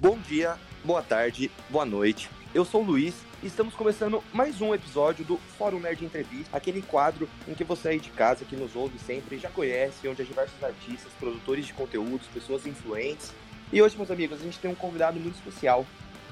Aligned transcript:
Bom 0.00 0.16
dia, 0.16 0.56
boa 0.84 1.02
tarde, 1.02 1.50
boa 1.68 1.84
noite. 1.84 2.30
Eu 2.54 2.64
sou 2.64 2.82
o 2.82 2.84
Luiz 2.84 3.16
e 3.42 3.48
estamos 3.48 3.74
começando 3.74 4.22
mais 4.32 4.60
um 4.60 4.72
episódio 4.72 5.24
do 5.24 5.38
Fórum 5.58 5.80
Nerd 5.80 6.04
Entrevista, 6.04 6.56
aquele 6.56 6.82
quadro 6.82 7.28
em 7.48 7.52
que 7.52 7.64
você 7.64 7.88
aí 7.88 7.98
de 7.98 8.10
casa, 8.10 8.44
que 8.44 8.54
nos 8.54 8.76
ouve 8.76 8.96
sempre, 9.00 9.38
já 9.38 9.50
conhece, 9.50 10.06
onde 10.06 10.22
há 10.22 10.24
diversos 10.24 10.62
artistas, 10.62 11.12
produtores 11.18 11.66
de 11.66 11.72
conteúdos, 11.72 12.28
pessoas 12.28 12.64
influentes. 12.64 13.34
E 13.72 13.82
hoje, 13.82 13.96
meus 13.96 14.08
amigos, 14.08 14.40
a 14.40 14.44
gente 14.44 14.60
tem 14.60 14.70
um 14.70 14.74
convidado 14.76 15.18
muito 15.18 15.34
especial. 15.34 15.84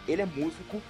Ele 0.06 0.22
é 0.22 0.26
músico, 0.26 0.80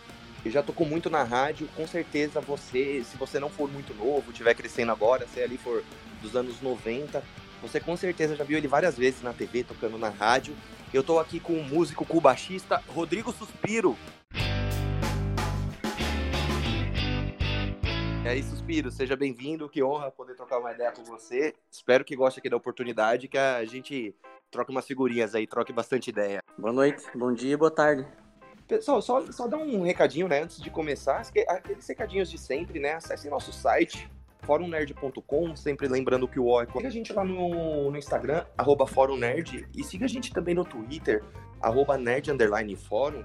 e 0.44 0.50
já 0.50 0.62
tocou 0.62 0.86
muito 0.86 1.08
na 1.08 1.24
rádio. 1.24 1.68
Com 1.74 1.86
certeza 1.86 2.42
você, 2.42 3.02
se 3.10 3.16
você 3.16 3.40
não 3.40 3.48
for 3.48 3.72
muito 3.72 3.94
novo, 3.94 4.30
estiver 4.30 4.54
crescendo 4.54 4.92
agora, 4.92 5.26
se 5.26 5.40
ali 5.40 5.56
for 5.56 5.82
dos 6.20 6.36
anos 6.36 6.60
90, 6.60 7.22
você 7.62 7.80
com 7.80 7.96
certeza 7.96 8.36
já 8.36 8.44
viu 8.44 8.58
ele 8.58 8.68
várias 8.68 8.96
vezes 8.96 9.22
na 9.22 9.32
TV, 9.32 9.64
tocando 9.64 9.98
na 9.98 10.10
rádio. 10.10 10.54
Eu 10.94 11.02
tô 11.02 11.18
aqui 11.18 11.40
com 11.40 11.52
o 11.52 11.64
músico, 11.64 12.20
baixista 12.20 12.80
Rodrigo 12.88 13.32
Suspiro. 13.32 13.96
E 18.24 18.28
aí, 18.28 18.42
Suspiro, 18.42 18.90
seja 18.90 19.16
bem-vindo, 19.16 19.68
que 19.68 19.82
honra 19.82 20.10
poder 20.10 20.34
trocar 20.34 20.58
uma 20.58 20.72
ideia 20.72 20.92
com 20.92 21.02
você. 21.04 21.54
Espero 21.70 22.04
que 22.04 22.14
goste 22.14 22.38
aqui 22.38 22.48
da 22.48 22.56
oportunidade, 22.56 23.28
que 23.28 23.36
a 23.36 23.64
gente 23.64 24.14
troque 24.50 24.70
umas 24.70 24.86
figurinhas 24.86 25.34
aí, 25.34 25.46
troque 25.46 25.72
bastante 25.72 26.10
ideia. 26.10 26.40
Boa 26.56 26.72
noite, 26.72 27.02
bom 27.14 27.32
dia 27.32 27.52
e 27.52 27.56
boa 27.56 27.70
tarde. 27.70 28.06
Pessoal, 28.66 29.02
só, 29.02 29.20
só 29.32 29.46
dar 29.46 29.58
um 29.58 29.82
recadinho, 29.82 30.28
né, 30.28 30.42
antes 30.42 30.60
de 30.60 30.70
começar, 30.70 31.22
aqueles 31.48 31.86
recadinhos 31.86 32.30
de 32.30 32.38
sempre, 32.38 32.80
né, 32.80 32.94
acesse 32.94 33.28
nosso 33.28 33.52
site, 33.52 34.10
forumnerd.com, 34.46 35.56
sempre 35.56 35.88
lembrando 35.88 36.28
que 36.28 36.38
o 36.38 36.46
O 36.46 36.62
é... 36.62 36.66
Siga 36.66 36.88
a 36.88 36.90
gente 36.90 37.12
lá 37.12 37.24
no, 37.24 37.90
no 37.90 37.98
Instagram, 37.98 38.44
arroba 38.56 38.86
forumnerd, 38.86 39.68
e 39.76 39.82
siga 39.82 40.04
a 40.04 40.08
gente 40.08 40.32
também 40.32 40.54
no 40.54 40.64
Twitter, 40.64 41.22
arroba 41.60 41.98
nerd 41.98 42.30
fórum. 42.76 43.24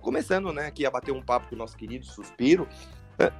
Começando, 0.00 0.52
né, 0.52 0.66
aqui 0.66 0.84
a 0.84 0.90
bater 0.90 1.12
um 1.12 1.22
papo 1.22 1.48
com 1.48 1.54
o 1.54 1.58
nosso 1.58 1.76
querido 1.76 2.04
Suspiro, 2.04 2.68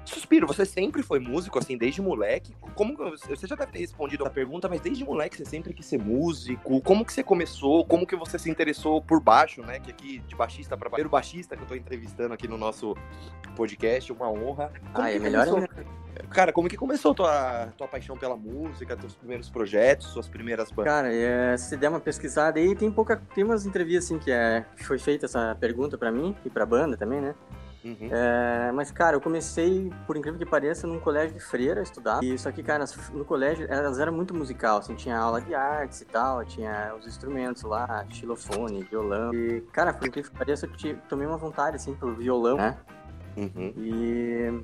Suspiro, 0.04 0.46
você 0.46 0.64
sempre 0.64 1.02
foi 1.02 1.18
músico, 1.18 1.58
assim, 1.58 1.76
desde 1.76 2.00
moleque? 2.00 2.54
Como 2.74 2.96
você 2.96 3.46
já 3.46 3.56
deve 3.56 3.72
ter 3.72 3.78
respondido 3.80 4.24
a 4.24 4.30
pergunta, 4.30 4.68
mas 4.68 4.80
desde 4.80 5.04
moleque 5.04 5.36
você 5.36 5.44
sempre 5.44 5.72
quis 5.72 5.86
ser 5.86 5.98
músico? 5.98 6.80
Como 6.80 7.04
que 7.04 7.12
você 7.12 7.22
começou? 7.22 7.84
Como 7.84 8.06
que 8.06 8.16
você 8.16 8.38
se 8.38 8.50
interessou 8.50 9.02
por 9.02 9.20
baixo, 9.20 9.62
né? 9.62 9.80
Que 9.80 9.90
aqui 9.90 10.18
de 10.20 10.36
baixista 10.36 10.76
para 10.76 10.88
primeiro 10.88 11.08
baixista 11.08 11.56
que 11.56 11.62
eu 11.62 11.66
tô 11.66 11.74
entrevistando 11.74 12.34
aqui 12.34 12.46
no 12.46 12.56
nosso 12.56 12.94
podcast, 13.56 14.12
uma 14.12 14.30
honra. 14.30 14.72
Como 14.92 15.06
ah, 15.06 15.10
é 15.10 15.18
melhor 15.18 15.46
começou... 15.46 16.04
Cara, 16.30 16.52
como 16.52 16.68
que 16.68 16.76
começou 16.76 17.12
tua 17.12 17.72
tua 17.76 17.88
paixão 17.88 18.16
pela 18.16 18.36
música, 18.36 18.96
teus 18.96 19.14
primeiros 19.14 19.50
projetos, 19.50 20.06
suas 20.08 20.28
primeiras 20.28 20.70
bandas? 20.70 20.92
Cara, 20.92 21.12
é, 21.12 21.56
se 21.56 21.76
der 21.76 21.88
uma 21.88 22.00
pesquisada 22.00 22.58
aí, 22.58 22.74
tem 22.76 22.90
pouca 22.90 23.20
tem 23.34 23.42
umas 23.42 23.66
entrevistas 23.66 24.04
assim 24.04 24.18
que 24.18 24.30
é 24.30 24.64
foi 24.76 24.98
feita 24.98 25.26
essa 25.26 25.56
pergunta 25.58 25.98
para 25.98 26.12
mim 26.12 26.36
e 26.44 26.50
para 26.50 26.64
banda 26.64 26.96
também, 26.96 27.20
né? 27.20 27.34
Uhum. 27.84 28.08
É, 28.10 28.72
mas, 28.72 28.90
cara, 28.90 29.16
eu 29.16 29.20
comecei, 29.20 29.92
por 30.06 30.16
incrível 30.16 30.38
que 30.38 30.46
pareça, 30.46 30.86
num 30.86 30.98
colégio 30.98 31.34
de 31.34 31.40
freira 31.40 31.80
a 31.80 31.82
estudar. 31.82 32.24
E 32.24 32.38
só 32.38 32.50
que, 32.50 32.62
cara, 32.62 32.84
no 33.12 33.24
colégio 33.24 33.66
elas 33.68 33.98
eram 33.98 34.12
muito 34.12 34.34
musical, 34.34 34.78
assim, 34.78 34.94
tinha 34.94 35.18
aula 35.18 35.40
de 35.40 35.54
artes 35.54 36.00
e 36.00 36.04
tal, 36.06 36.42
tinha 36.44 36.94
os 36.98 37.06
instrumentos 37.06 37.62
lá, 37.62 38.06
xilofone, 38.08 38.82
violão. 38.84 39.34
E, 39.34 39.60
cara, 39.72 39.92
por 39.92 40.08
incrível 40.08 40.30
que 40.30 40.38
pareça, 40.38 40.66
eu 40.66 40.96
tomei 41.08 41.26
uma 41.26 41.36
vontade, 41.36 41.76
assim, 41.76 41.94
pelo 41.94 42.14
violão, 42.14 42.56
né? 42.56 42.76
Uhum. 43.36 43.74
E 43.76 44.62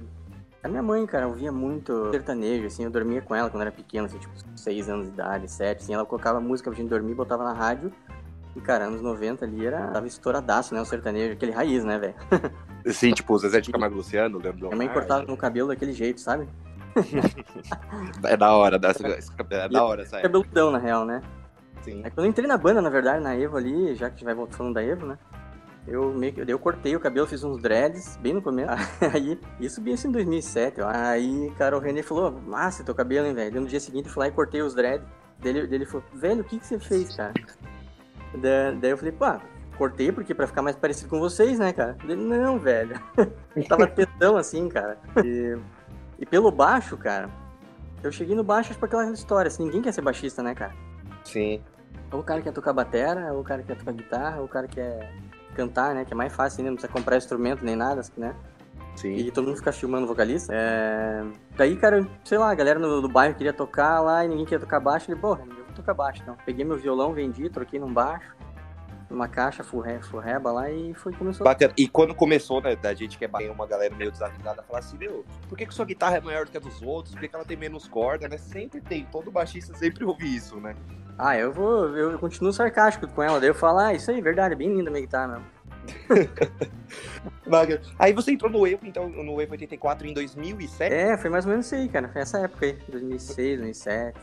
a 0.62 0.68
minha 0.68 0.82
mãe, 0.82 1.04
cara, 1.04 1.28
ouvia 1.28 1.52
muito 1.52 2.10
sertanejo, 2.10 2.66
assim, 2.66 2.84
eu 2.84 2.90
dormia 2.90 3.20
com 3.20 3.34
ela 3.34 3.50
quando 3.50 3.62
era 3.62 3.72
pequena, 3.72 4.06
assim, 4.06 4.18
tipo, 4.18 4.32
6 4.56 4.88
anos 4.88 5.06
de 5.08 5.12
idade, 5.12 5.50
7, 5.50 5.82
assim, 5.82 5.92
ela 5.92 6.06
colocava 6.06 6.40
música 6.40 6.70
pra 6.70 6.78
gente 6.78 6.88
dormir, 6.88 7.14
botava 7.14 7.44
na 7.44 7.52
rádio, 7.52 7.92
e, 8.56 8.60
cara, 8.60 8.86
anos 8.86 9.02
90 9.02 9.44
ali 9.44 9.66
era, 9.66 9.88
tava 9.88 10.06
estouradaço, 10.06 10.74
né, 10.74 10.80
o 10.80 10.86
sertanejo, 10.86 11.34
aquele 11.34 11.52
raiz, 11.52 11.84
né, 11.84 11.98
velho? 11.98 12.14
Sim, 12.86 13.12
tipo, 13.12 13.34
o 13.34 13.38
Zezé 13.38 13.60
de 13.60 13.70
Camargo 13.70 13.96
Luciano, 13.96 14.38
Leandro 14.38 14.66
Minha 14.66 14.76
mãe 14.76 14.88
cortava 14.88 15.24
no 15.24 15.36
cabelo 15.36 15.68
daquele 15.68 15.92
jeito, 15.92 16.20
sabe? 16.20 16.48
é 18.24 18.36
da 18.36 18.52
hora, 18.52 18.78
dessa, 18.78 19.06
é 19.06 19.68
da 19.68 19.84
hora, 19.84 20.04
sabe? 20.06 20.22
Cabeludão, 20.22 20.70
na 20.70 20.78
real, 20.78 21.04
né? 21.04 21.22
Sim. 21.82 22.02
É 22.04 22.10
quando 22.10 22.26
eu 22.26 22.30
entrei 22.30 22.46
na 22.46 22.56
banda, 22.56 22.82
na 22.82 22.90
verdade, 22.90 23.22
na 23.22 23.36
Evo 23.36 23.56
ali, 23.56 23.94
já 23.94 24.08
que 24.08 24.16
a 24.16 24.18
gente 24.18 24.24
vai 24.24 24.46
falando 24.50 24.74
da 24.74 24.82
Evo, 24.82 25.06
né? 25.06 25.18
Eu 25.86 26.12
meio 26.12 26.32
que 26.32 26.40
eu 26.46 26.58
cortei 26.58 26.94
o 26.94 27.00
cabelo, 27.00 27.26
fiz 27.26 27.42
uns 27.42 27.60
dreads 27.60 28.16
bem 28.18 28.34
no 28.34 28.42
começo. 28.42 28.70
Aí, 29.14 29.38
isso 29.58 29.80
bem 29.80 29.94
assim 29.94 30.08
em 30.08 30.12
2007, 30.12 30.80
ó. 30.82 30.88
Aí, 30.88 31.50
cara, 31.56 31.76
o 31.76 31.80
René 31.80 32.02
falou: 32.02 32.30
Massa, 32.30 32.84
teu 32.84 32.94
cabelo, 32.94 33.26
hein, 33.26 33.34
velho? 33.34 33.60
No 33.60 33.66
dia 33.66 33.80
seguinte 33.80 34.06
eu 34.06 34.12
fui 34.12 34.20
lá 34.20 34.28
e 34.28 34.32
cortei 34.32 34.62
os 34.62 34.74
dreads. 34.74 35.06
Dele, 35.38 35.66
dele 35.66 35.86
falou: 35.86 36.04
Velho, 36.14 36.42
o 36.42 36.44
que, 36.44 36.58
que 36.58 36.66
você 36.66 36.78
fez, 36.78 37.16
cara? 37.16 37.32
Da, 38.34 38.72
daí 38.78 38.90
eu 38.90 38.98
falei: 38.98 39.12
Pô, 39.12 39.40
cortei 39.80 40.12
porque 40.12 40.34
pra 40.34 40.46
ficar 40.46 40.60
mais 40.60 40.76
parecido 40.76 41.08
com 41.08 41.18
vocês, 41.18 41.58
né, 41.58 41.72
cara? 41.72 41.96
Ele, 42.04 42.14
não, 42.14 42.58
velho. 42.58 43.00
Tava 43.66 43.86
tetão 43.86 44.36
assim, 44.36 44.68
cara. 44.68 44.98
E, 45.24 45.56
e, 46.18 46.26
pelo 46.26 46.50
baixo, 46.50 46.98
cara, 46.98 47.30
eu 48.02 48.12
cheguei 48.12 48.36
no 48.36 48.44
baixo 48.44 48.74
por 48.78 48.84
aquela 48.84 49.10
história, 49.10 49.48
assim, 49.48 49.64
ninguém 49.64 49.80
quer 49.80 49.92
ser 49.92 50.02
baixista, 50.02 50.42
né, 50.42 50.54
cara? 50.54 50.74
Sim. 51.24 51.62
Ou 52.12 52.20
o 52.20 52.22
cara 52.22 52.42
quer 52.42 52.52
tocar 52.52 52.74
batera, 52.74 53.32
ou 53.32 53.40
o 53.40 53.44
cara 53.44 53.62
quer 53.62 53.74
tocar 53.78 53.92
guitarra, 53.92 54.40
ou 54.40 54.44
o 54.44 54.48
cara 54.48 54.68
quer 54.68 55.14
cantar, 55.54 55.94
né? 55.94 56.04
Que 56.04 56.12
é 56.12 56.16
mais 56.16 56.30
fácil, 56.30 56.62
né? 56.62 56.68
Não 56.68 56.76
precisa 56.76 56.92
comprar 56.92 57.16
instrumento 57.16 57.64
nem 57.64 57.74
nada, 57.74 58.02
né? 58.18 58.34
Sim. 58.96 59.14
E 59.14 59.30
todo 59.30 59.46
mundo 59.46 59.56
fica 59.56 59.72
filmando 59.72 60.06
vocalista. 60.06 60.52
É... 60.54 61.24
Daí, 61.56 61.74
cara, 61.76 62.06
sei 62.22 62.36
lá, 62.36 62.50
a 62.50 62.54
galera 62.54 62.78
no, 62.78 63.00
do 63.00 63.08
bairro 63.08 63.34
queria 63.34 63.52
tocar 63.52 64.00
lá 64.00 64.26
e 64.26 64.28
ninguém 64.28 64.44
queria 64.44 64.60
tocar 64.60 64.78
baixo. 64.78 65.10
Ele, 65.10 65.18
porra, 65.18 65.40
eu 65.48 65.64
vou 65.64 65.74
tocar 65.74 65.94
baixo, 65.94 66.20
então. 66.20 66.36
Peguei 66.44 66.66
meu 66.66 66.76
violão, 66.76 67.14
vendi, 67.14 67.48
troquei 67.48 67.80
num 67.80 67.90
baixo 67.90 68.30
uma 69.10 69.28
caixa 69.28 69.64
furre, 69.64 70.00
furreba 70.02 70.52
lá 70.52 70.70
e 70.70 70.94
foi 70.94 71.12
começou. 71.12 71.44
Batendo. 71.44 71.74
E 71.76 71.88
quando 71.88 72.14
começou, 72.14 72.60
né, 72.60 72.76
da 72.76 72.94
gente 72.94 73.18
que 73.18 73.24
é 73.24 73.50
uma 73.50 73.66
galera 73.66 73.94
meio 73.94 74.10
desavisada, 74.10 74.62
falar 74.62 74.78
assim, 74.78 74.96
meu, 74.96 75.24
por 75.48 75.58
que, 75.58 75.66
que 75.66 75.74
sua 75.74 75.84
guitarra 75.84 76.16
é 76.16 76.20
maior 76.20 76.44
do 76.44 76.50
que 76.50 76.56
a 76.56 76.60
dos 76.60 76.80
outros? 76.82 77.14
Por 77.14 77.20
que, 77.20 77.28
que 77.28 77.34
ela 77.34 77.44
tem 77.44 77.56
menos 77.56 77.88
corda, 77.88 78.28
né? 78.28 78.38
Sempre 78.38 78.80
tem, 78.80 79.04
todo 79.06 79.30
baixista 79.30 79.76
sempre 79.76 80.04
ouve 80.04 80.34
isso, 80.34 80.58
né? 80.60 80.74
Ah, 81.18 81.36
eu 81.36 81.52
vou, 81.52 81.96
eu 81.96 82.18
continuo 82.18 82.52
sarcástico 82.52 83.06
com 83.08 83.22
ela, 83.22 83.38
daí 83.38 83.50
eu 83.50 83.54
falo, 83.54 83.80
ah, 83.80 83.92
isso 83.92 84.10
aí, 84.10 84.22
verdade, 84.22 84.54
é 84.54 84.56
bem 84.56 84.74
linda 84.74 84.88
a 84.88 84.92
minha 84.92 85.02
guitarra 85.02 85.28
mesmo. 85.28 85.60
aí 87.98 88.12
você 88.12 88.32
entrou 88.32 88.50
no 88.50 88.66
Evo, 88.66 88.86
então, 88.86 89.08
no 89.08 89.40
Evo 89.40 89.52
84 89.52 90.06
em 90.06 90.14
2007? 90.14 90.94
É, 90.94 91.16
foi 91.16 91.30
mais 91.30 91.44
ou 91.44 91.50
menos 91.50 91.66
isso 91.66 91.74
aí, 91.74 91.88
cara. 91.88 92.08
Foi 92.08 92.22
essa 92.22 92.38
época 92.38 92.66
aí, 92.66 92.78
2006, 92.88 93.58
2007. 93.58 94.18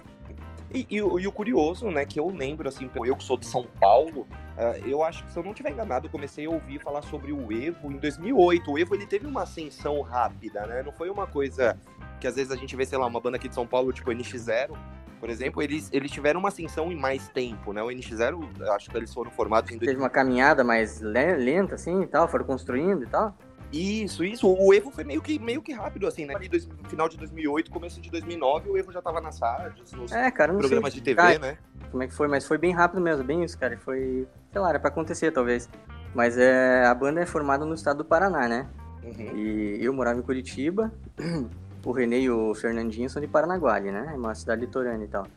E, 0.73 0.85
e, 0.89 0.95
e, 0.97 1.27
o 1.27 1.31
curioso, 1.31 1.89
né, 1.89 2.05
que 2.05 2.19
eu 2.19 2.27
lembro, 2.27 2.67
assim, 2.67 2.89
eu 3.05 3.15
que 3.15 3.23
sou 3.23 3.37
de 3.37 3.45
São 3.45 3.65
Paulo, 3.79 4.27
uh, 4.57 4.85
eu 4.85 5.01
acho 5.01 5.23
que, 5.23 5.31
se 5.31 5.39
eu 5.39 5.43
não 5.43 5.53
tiver 5.53 5.71
enganado, 5.71 6.07
eu 6.07 6.11
comecei 6.11 6.45
a 6.45 6.49
ouvir 6.49 6.79
falar 6.79 7.01
sobre 7.03 7.31
o 7.31 7.51
Evo 7.51 7.91
em 7.91 7.97
2008. 7.97 8.71
O 8.71 8.77
Evo, 8.77 8.95
ele 8.95 9.07
teve 9.07 9.25
uma 9.25 9.43
ascensão 9.43 10.01
rápida, 10.01 10.65
né? 10.67 10.83
Não 10.83 10.91
foi 10.91 11.09
uma 11.09 11.25
coisa 11.25 11.79
que, 12.19 12.27
às 12.27 12.35
vezes, 12.35 12.51
a 12.51 12.55
gente 12.55 12.75
vê, 12.75 12.85
sei 12.85 12.97
lá, 12.97 13.05
uma 13.05 13.19
banda 13.19 13.37
aqui 13.37 13.47
de 13.47 13.55
São 13.55 13.65
Paulo, 13.65 13.93
tipo 13.93 14.11
NX0, 14.11 14.77
por 15.19 15.29
exemplo, 15.29 15.61
eles, 15.63 15.89
eles 15.91 16.11
tiveram 16.11 16.39
uma 16.39 16.49
ascensão 16.49 16.91
em 16.91 16.95
mais 16.95 17.27
tempo, 17.29 17.73
né? 17.73 17.81
O 17.81 17.87
NX0, 17.87 18.61
acho 18.75 18.89
que 18.89 18.97
eles 18.97 19.13
foram 19.13 19.31
formados 19.31 19.71
em... 19.71 19.79
Teve 19.79 19.97
uma 19.97 20.09
caminhada 20.09 20.63
mais 20.63 21.01
lenta, 21.01 21.75
assim, 21.75 22.01
e 22.03 22.07
tal, 22.07 22.27
foram 22.27 22.45
construindo 22.45 23.03
e 23.03 23.07
tal. 23.07 23.35
Isso, 23.71 24.23
isso. 24.23 24.47
O 24.47 24.73
Evo 24.73 24.89
foi 24.91 25.03
meio 25.03 25.21
que, 25.21 25.37
meio 25.39 25.61
que 25.61 25.73
rápido, 25.73 26.07
assim, 26.07 26.25
né? 26.25 26.35
Ali, 26.35 26.47
dois, 26.47 26.67
final 26.87 27.09
de 27.09 27.17
2008, 27.17 27.69
começo 27.69 27.99
de 27.99 28.09
2009, 28.09 28.69
o 28.69 28.77
Evo 28.77 28.91
já 28.91 29.01
tava 29.01 29.19
nas 29.19 29.39
rádios, 29.39 29.91
nos 29.93 30.11
é, 30.11 30.31
cara, 30.31 30.53
programas 30.53 30.93
sei, 30.93 31.01
de 31.01 31.05
TV, 31.05 31.15
cara, 31.15 31.39
né? 31.39 31.57
Como 31.91 32.03
é 32.03 32.07
que 32.07 32.13
foi? 32.13 32.27
Mas 32.27 32.45
foi 32.45 32.57
bem 32.57 32.73
rápido 32.73 33.01
mesmo, 33.01 33.23
bem 33.23 33.43
isso, 33.43 33.57
cara. 33.57 33.77
Foi, 33.77 34.27
sei 34.51 34.61
lá, 34.61 34.69
era 34.69 34.79
pra 34.79 34.89
acontecer, 34.89 35.31
talvez. 35.31 35.69
Mas 36.13 36.37
é, 36.37 36.85
a 36.85 36.93
banda 36.93 37.21
é 37.21 37.25
formada 37.25 37.65
no 37.65 37.73
estado 37.73 37.97
do 37.97 38.05
Paraná, 38.05 38.47
né? 38.47 38.67
Uhum. 39.03 39.37
E 39.37 39.83
eu 39.83 39.93
morava 39.93 40.19
em 40.19 40.23
Curitiba, 40.23 40.91
o 41.85 41.91
Renê 41.91 42.21
e 42.21 42.29
o 42.29 42.53
Fernandinho 42.55 43.09
são 43.09 43.21
de 43.21 43.27
Paranaguá, 43.27 43.79
né? 43.79 44.11
É 44.13 44.17
uma 44.17 44.33
cidade 44.33 44.61
litorânea 44.61 45.05
e 45.05 45.09
tal. 45.09 45.27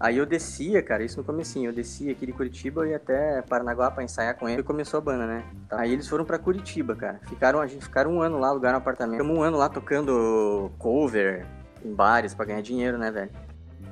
Aí 0.00 0.16
eu 0.16 0.24
descia, 0.24 0.82
cara, 0.82 1.04
isso 1.04 1.18
no 1.18 1.24
comecinho, 1.24 1.68
eu 1.68 1.74
descia 1.74 2.10
aqui 2.10 2.24
de 2.24 2.32
Curitiba 2.32 2.88
e 2.88 2.94
até 2.94 3.42
Paranaguá 3.42 3.90
pra 3.90 4.02
ensaiar 4.02 4.34
com 4.34 4.48
ele 4.48 4.62
e 4.62 4.64
começou 4.64 4.96
a 4.96 5.00
banda, 5.02 5.26
né? 5.26 5.44
Aí 5.70 5.92
eles 5.92 6.08
foram 6.08 6.24
pra 6.24 6.38
Curitiba, 6.38 6.96
cara. 6.96 7.20
Ficaram, 7.28 7.60
a 7.60 7.66
gente 7.66 7.84
ficaram 7.84 8.10
um 8.12 8.22
ano 8.22 8.38
lá, 8.38 8.48
alugaram 8.48 8.76
um 8.76 8.80
apartamento. 8.80 9.20
Ficamos 9.20 9.36
um 9.38 9.42
ano 9.42 9.58
lá 9.58 9.68
tocando 9.68 10.72
cover 10.78 11.46
em 11.84 11.92
bares 11.92 12.32
pra 12.32 12.46
ganhar 12.46 12.62
dinheiro, 12.62 12.96
né, 12.96 13.10
velho? 13.10 13.30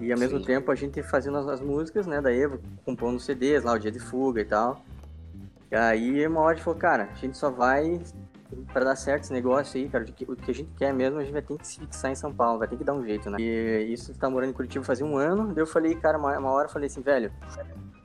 E 0.00 0.10
ao 0.10 0.16
Sim. 0.16 0.24
mesmo 0.24 0.42
tempo 0.42 0.72
a 0.72 0.74
gente 0.74 1.02
fazendo 1.02 1.36
as, 1.36 1.46
as, 1.46 1.60
músicas, 1.60 2.06
né, 2.06 2.22
da 2.22 2.32
Evo, 2.32 2.58
compondo 2.86 3.20
CDs 3.20 3.62
lá, 3.62 3.72
o 3.74 3.78
Dia 3.78 3.92
de 3.92 4.00
Fuga 4.00 4.40
e 4.40 4.46
tal. 4.46 4.82
E 5.70 5.76
aí 5.76 6.26
uma 6.26 6.40
hora 6.40 6.52
a 6.52 6.54
gente 6.54 6.64
falou, 6.64 6.80
cara, 6.80 7.10
a 7.12 7.16
gente 7.16 7.36
só 7.36 7.50
vai 7.50 8.00
para 8.72 8.84
dar 8.84 8.96
certo 8.96 9.24
esse 9.24 9.32
negócio 9.32 9.80
aí, 9.80 9.88
cara, 9.88 10.04
o 10.04 10.36
que 10.36 10.50
a 10.50 10.54
gente 10.54 10.70
quer 10.76 10.92
mesmo, 10.92 11.18
a 11.18 11.22
gente 11.22 11.32
vai 11.32 11.42
ter 11.42 11.56
que 11.56 11.66
se 11.66 11.78
fixar 11.78 12.10
em 12.10 12.14
São 12.14 12.32
Paulo, 12.32 12.58
vai 12.58 12.68
ter 12.68 12.76
que 12.76 12.84
dar 12.84 12.94
um 12.94 13.04
jeito, 13.04 13.30
né? 13.30 13.38
E 13.40 13.92
isso 13.92 14.14
tá 14.14 14.28
morando 14.28 14.50
em 14.50 14.52
Curitiba 14.52 14.84
fazia 14.84 15.04
um 15.04 15.16
ano, 15.16 15.48
daí 15.48 15.62
eu 15.62 15.66
falei, 15.66 15.94
cara, 15.94 16.18
uma, 16.18 16.38
uma 16.38 16.50
hora 16.50 16.66
eu 16.66 16.72
falei 16.72 16.86
assim, 16.86 17.02
velho, 17.02 17.32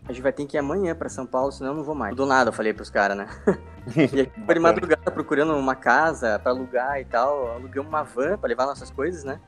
a 0.05 0.11
gente 0.11 0.21
vai 0.21 0.33
ter 0.33 0.45
que 0.45 0.57
ir 0.57 0.59
amanhã 0.59 0.93
para 0.93 1.07
São 1.07 1.25
Paulo, 1.25 1.51
senão 1.51 1.71
eu 1.71 1.77
não 1.77 1.83
vou 1.83 1.95
mais. 1.95 2.15
Do 2.15 2.25
nada 2.25 2.49
eu 2.49 2.53
falei 2.53 2.73
pros 2.73 2.89
caras, 2.89 3.15
né? 3.15 3.27
e 3.95 4.19
aí, 4.19 4.31
de 4.53 4.59
madrugada 4.59 5.11
procurando 5.11 5.55
uma 5.55 5.75
casa 5.75 6.37
para 6.39 6.51
alugar 6.51 6.99
e 6.99 7.05
tal, 7.05 7.53
alugamos 7.53 7.89
uma 7.89 8.03
van 8.03 8.37
para 8.37 8.49
levar 8.49 8.65
nossas 8.65 8.91
coisas, 8.91 9.23
né? 9.23 9.39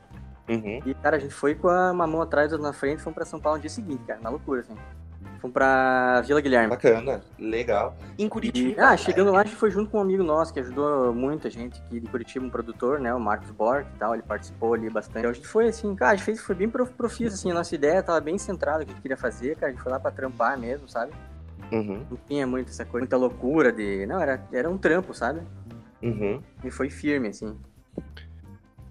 Uhum. 0.48 0.80
E, 0.86 0.94
cara, 0.94 1.18
a 1.18 1.19
gente 1.19 1.33
foi 1.33 1.56
com 1.56 1.68
a, 1.68 1.91
uma 1.91 2.07
mão 2.07 2.21
atrás, 2.21 2.51
outra 2.51 2.68
na 2.68 2.74
frente, 2.74 3.01
fomos 3.01 3.15
pra 3.15 3.25
São 3.25 3.39
Paulo 3.39 3.57
no 3.57 3.62
dia 3.62 3.69
seguinte, 3.69 4.03
cara, 4.06 4.19
na 4.21 4.30
loucura, 4.30 4.62
assim. 4.62 4.75
Fomos 5.45 5.53
pra 5.53 6.21
Vila 6.21 6.42
Guilherme. 6.42 6.69
Bacana, 6.69 7.21
legal. 7.38 7.95
Em 8.18 8.27
Curitiba. 8.27 8.81
Ah, 8.81 8.97
chegando 8.97 9.31
lá, 9.31 9.42
a 9.42 9.44
gente 9.44 9.56
foi 9.56 9.69
junto 9.69 9.92
com 9.92 10.00
um 10.00 10.01
amigo 10.01 10.24
nosso 10.24 10.53
que 10.53 10.59
ajudou 10.59 11.13
muita 11.13 11.50
gente 11.50 11.80
aqui 11.81 12.00
de 12.00 12.07
Curitiba, 12.07 12.45
um 12.45 12.50
produtor, 12.50 13.00
né? 13.00 13.13
O 13.13 13.19
Marcos 13.19 13.51
Borg 13.51 13.86
e 13.86 13.97
tal, 13.97 14.13
ele 14.13 14.24
participou 14.24 14.74
ali 14.74 14.89
bastante. 14.89 15.19
Então, 15.19 15.31
a 15.31 15.33
gente 15.33 15.47
foi 15.47 15.68
assim, 15.68 15.95
cara, 15.95 16.13
a 16.13 16.15
gente 16.15 16.25
fez, 16.25 16.42
foi 16.42 16.56
bem 16.56 16.69
profício, 16.69 17.27
assim, 17.27 17.51
a 17.51 17.53
nossa 17.53 17.75
ideia 17.75 18.01
tava 18.01 18.19
bem 18.19 18.38
centrada 18.38 18.80
no 18.80 18.86
que 18.86 18.92
a 18.92 18.94
gente 18.94 19.01
queria 19.01 19.18
fazer, 19.18 19.56
cara. 19.56 19.68
A 19.68 19.71
gente 19.71 19.83
foi 19.83 19.92
lá 19.92 20.00
pra 20.00 20.12
trampar 20.12 20.57
mesmo, 20.57 20.89
sabe? 20.89 21.12
Uhum. 21.71 22.06
Não 22.09 22.18
tinha 22.27 22.48
muito 22.48 22.69
essa 22.69 22.86
coisa, 22.86 23.03
muita 23.03 23.18
loucura 23.18 23.71
de. 23.71 24.06
Não, 24.06 24.19
era, 24.19 24.44
era 24.51 24.69
um 24.69 24.77
trampo, 24.77 25.13
sabe? 25.13 25.41
Uhum. 26.01 26.41
E 26.63 26.71
foi 26.71 26.89
firme, 26.89 27.30
assim. 27.30 27.57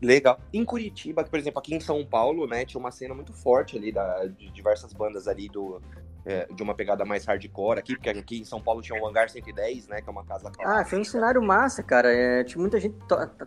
Legal. 0.00 0.38
Em 0.52 0.64
Curitiba, 0.64 1.24
por 1.24 1.38
exemplo, 1.38 1.58
aqui 1.58 1.74
em 1.74 1.80
São 1.80 2.04
Paulo, 2.04 2.46
né, 2.46 2.64
tinha 2.64 2.78
uma 2.78 2.90
cena 2.90 3.14
muito 3.14 3.32
forte 3.32 3.76
ali 3.76 3.90
da, 3.90 4.26
de 4.26 4.50
diversas 4.50 4.92
bandas 4.92 5.26
ali 5.26 5.48
do, 5.48 5.80
é, 6.26 6.46
de 6.52 6.62
uma 6.62 6.74
pegada 6.74 7.04
mais 7.04 7.24
hardcore 7.26 7.78
aqui, 7.78 7.94
porque 7.94 8.08
aqui 8.08 8.40
em 8.40 8.44
São 8.44 8.60
Paulo 8.60 8.80
tinha 8.80 9.00
o 9.00 9.06
Hangar 9.06 9.28
110, 9.28 9.88
né, 9.88 10.00
que 10.00 10.08
é 10.08 10.12
uma 10.12 10.24
casa. 10.24 10.50
Ah, 10.64 10.84
foi 10.84 10.98
um 10.98 11.04
cenário 11.04 11.42
massa, 11.42 11.82
cara. 11.82 12.12
É, 12.12 12.42
tinha 12.44 12.60
muita 12.60 12.80
gente 12.80 12.96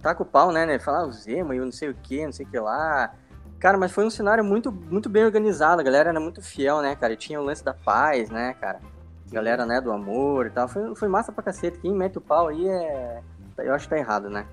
taca 0.01 0.21
o 0.21 0.25
pau, 0.25 0.51
né, 0.51 0.65
né, 0.65 0.79
falar 0.79 1.05
o 1.05 1.11
Zema 1.11 1.55
e 1.55 1.57
eu 1.57 1.65
não 1.65 1.71
sei 1.71 1.89
o 1.89 1.95
que, 1.95 2.25
não 2.25 2.31
sei 2.31 2.45
o 2.45 2.49
que 2.49 2.59
lá. 2.59 3.13
Cara, 3.59 3.77
mas 3.77 3.91
foi 3.91 4.05
um 4.05 4.09
cenário 4.09 4.43
muito, 4.43 4.71
muito 4.71 5.09
bem 5.09 5.25
organizado, 5.25 5.81
a 5.81 5.83
galera 5.83 6.09
era 6.09 6.19
muito 6.19 6.41
fiel, 6.41 6.81
né, 6.81 6.95
cara. 6.95 7.13
E 7.13 7.17
tinha 7.17 7.41
o 7.41 7.43
lance 7.43 7.63
da 7.63 7.73
paz, 7.73 8.29
né, 8.29 8.55
cara. 8.61 8.79
Galera, 9.31 9.65
né, 9.65 9.81
do 9.81 9.91
amor 9.91 10.45
e 10.45 10.49
tal. 10.51 10.67
Foi, 10.67 10.95
foi 10.95 11.07
massa 11.07 11.31
pra 11.31 11.43
cacete. 11.43 11.79
Quem 11.79 11.91
mete 11.91 12.17
o 12.17 12.21
pau 12.21 12.47
aí 12.47 12.67
é. 12.67 13.21
Eu 13.57 13.73
acho 13.73 13.85
que 13.85 13.89
tá 13.89 13.97
errado, 13.97 14.29
né? 14.29 14.45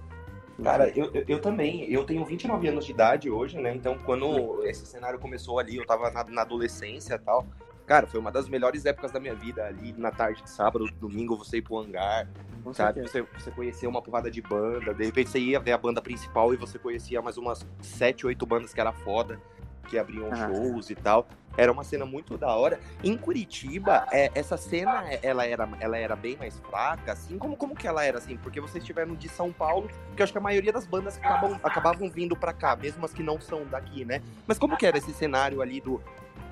Cara, 0.62 0.88
eu, 0.88 1.12
eu, 1.12 1.24
eu, 1.28 1.40
também, 1.40 1.90
eu 1.92 2.04
tenho 2.04 2.24
29 2.24 2.68
anos 2.68 2.86
de 2.86 2.92
idade 2.92 3.28
hoje, 3.28 3.58
né? 3.58 3.74
Então, 3.74 3.98
quando 3.98 4.64
esse 4.64 4.86
cenário 4.86 5.18
começou 5.18 5.58
ali, 5.58 5.76
eu 5.76 5.86
tava 5.86 6.10
na, 6.10 6.24
na 6.24 6.42
adolescência 6.42 7.14
e 7.14 7.18
tal. 7.18 7.44
Cara, 7.86 8.06
foi 8.06 8.18
uma 8.18 8.32
das 8.32 8.48
melhores 8.48 8.86
épocas 8.86 9.12
da 9.12 9.20
minha 9.20 9.34
vida 9.34 9.66
ali, 9.66 9.92
na 9.92 10.10
tarde 10.10 10.42
de 10.42 10.48
sábado, 10.48 10.86
domingo, 10.98 11.36
você 11.36 11.58
ir 11.58 11.62
pro 11.62 11.78
hangar, 11.78 12.26
Com 12.62 12.72
sabe? 12.72 13.02
Você, 13.02 13.22
você 13.22 13.50
conhecia 13.50 13.88
uma 13.88 14.00
porrada 14.00 14.30
de 14.30 14.40
banda, 14.40 14.94
de 14.94 15.04
repente 15.04 15.28
você 15.28 15.38
ia 15.38 15.60
ver 15.60 15.72
a 15.72 15.78
banda 15.78 16.00
principal 16.00 16.54
e 16.54 16.56
você 16.56 16.78
conhecia 16.78 17.20
mais 17.20 17.36
umas 17.36 17.66
7, 17.82 18.26
8 18.26 18.46
bandas 18.46 18.72
que 18.72 18.80
era 18.80 18.92
foda, 18.92 19.38
que 19.84 19.98
abriam 19.98 20.30
ah. 20.32 20.48
shows 20.48 20.88
e 20.88 20.94
tal. 20.94 21.28
Era 21.56 21.70
uma 21.70 21.84
cena 21.84 22.04
muito 22.04 22.36
da 22.36 22.48
hora. 22.48 22.80
Em 23.02 23.16
Curitiba, 23.16 24.06
é, 24.10 24.30
essa 24.34 24.56
cena, 24.56 25.04
ela 25.22 25.46
era, 25.46 25.68
ela 25.78 25.96
era 25.96 26.16
bem 26.16 26.36
mais 26.36 26.58
fraca, 26.58 27.12
assim? 27.12 27.38
Como, 27.38 27.56
como 27.56 27.76
que 27.76 27.86
ela 27.86 28.04
era, 28.04 28.18
assim? 28.18 28.36
Porque 28.36 28.60
vocês 28.60 28.82
estiveram 28.82 29.14
de 29.14 29.28
São 29.28 29.52
Paulo, 29.52 29.88
que 30.16 30.22
eu 30.22 30.24
acho 30.24 30.32
que 30.32 30.38
a 30.38 30.40
maioria 30.40 30.72
das 30.72 30.84
bandas 30.86 31.16
acabam, 31.16 31.60
acabavam 31.62 32.10
vindo 32.10 32.34
para 32.34 32.52
cá, 32.52 32.74
mesmo 32.74 33.04
as 33.04 33.12
que 33.12 33.22
não 33.22 33.40
são 33.40 33.64
daqui, 33.66 34.04
né? 34.04 34.20
Mas 34.48 34.58
como 34.58 34.76
que 34.76 34.84
era 34.84 34.98
esse 34.98 35.12
cenário 35.12 35.62
ali 35.62 35.80
do, 35.80 36.02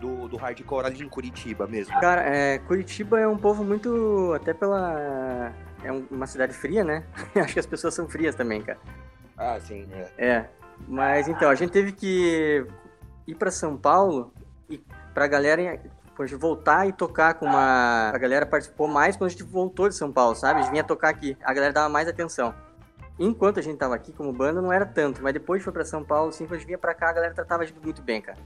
do, 0.02 0.28
do 0.28 0.37
hardcore 0.37 0.87
ali 0.87 1.02
em 1.02 1.08
Curitiba 1.08 1.66
mesmo? 1.69 1.99
Cara, 2.00 2.22
é, 2.22 2.58
Curitiba 2.58 3.20
é 3.20 3.28
um 3.28 3.38
povo 3.38 3.62
muito. 3.62 4.32
Até 4.34 4.52
pela. 4.52 5.52
É 5.84 5.93
uma 6.10 6.26
cidade 6.26 6.52
fria, 6.52 6.82
né? 6.82 7.04
Acho 7.37 7.54
que 7.54 7.60
as 7.60 7.66
pessoas 7.66 7.94
são 7.94 8.08
frias 8.08 8.34
também, 8.34 8.60
cara. 8.60 8.78
Ah, 9.38 9.58
sim, 9.60 9.88
é. 9.93 10.10
É. 10.19 10.49
Mas 10.88 11.28
então, 11.28 11.49
a 11.49 11.54
gente 11.54 11.70
teve 11.70 11.93
que 11.93 12.66
ir 13.26 13.34
para 13.37 13.50
São 13.50 13.76
Paulo 13.76 14.32
e 14.69 14.82
pra 15.14 15.28
galera 15.28 15.81
voltar 16.38 16.87
e 16.88 16.93
tocar 16.93 17.34
com 17.34 17.46
uma. 17.46 18.10
A 18.10 18.19
galera 18.19 18.44
participou 18.44 18.88
mais 18.88 19.16
quando 19.16 19.28
a 19.28 19.31
gente 19.31 19.44
voltou 19.44 19.88
de 19.88 19.94
São 19.94 20.12
Paulo, 20.12 20.34
sabe? 20.34 20.60
A 20.60 20.62
gente 20.62 20.72
vinha 20.72 20.84
tocar 20.84 21.08
aqui. 21.08 21.37
A 21.43 21.55
galera 21.55 21.72
dava 21.72 21.88
mais 21.88 22.08
atenção. 22.08 22.55
Enquanto 23.19 23.60
a 23.60 23.62
gente 23.62 23.76
tava 23.76 23.94
aqui 23.94 24.12
como 24.12 24.32
banda, 24.32 24.60
não 24.60 24.72
era 24.72 24.87
tanto, 24.87 25.22
mas 25.22 25.32
depois 25.32 25.62
foi 25.62 25.72
para 25.72 25.84
São 25.84 26.02
Paulo, 26.02 26.31
assim, 26.31 26.44
quando 26.44 26.55
a 26.55 26.58
gente 26.58 26.66
vinha 26.66 26.78
pra 26.78 26.94
cá, 26.94 27.10
a 27.10 27.12
galera 27.12 27.34
tratava 27.34 27.62
a 27.62 27.66
gente 27.66 27.78
muito 27.78 28.02
bem, 28.02 28.20
cara. 28.20 28.38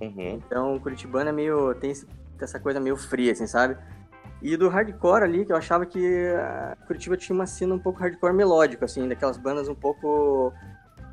Uhum. 0.00 0.40
Então, 0.46 0.76
o 0.76 0.80
Curitibano 0.80 1.28
é 1.30 1.32
meio. 1.32 1.74
tem 1.74 1.92
essa 2.40 2.60
coisa 2.60 2.78
meio 2.78 2.96
fria, 2.96 3.32
assim, 3.32 3.46
sabe? 3.46 3.76
E 4.42 4.56
do 4.56 4.68
hardcore 4.68 5.24
ali, 5.24 5.44
que 5.44 5.52
eu 5.52 5.56
achava 5.56 5.86
que 5.86 6.28
a 6.34 6.76
Curitiba 6.86 7.16
tinha 7.16 7.34
uma 7.34 7.46
cena 7.46 7.74
um 7.74 7.78
pouco 7.78 8.00
hardcore 8.00 8.34
melódico, 8.34 8.84
assim, 8.84 9.08
daquelas 9.08 9.38
bandas 9.38 9.68
um 9.68 9.74
pouco. 9.74 10.52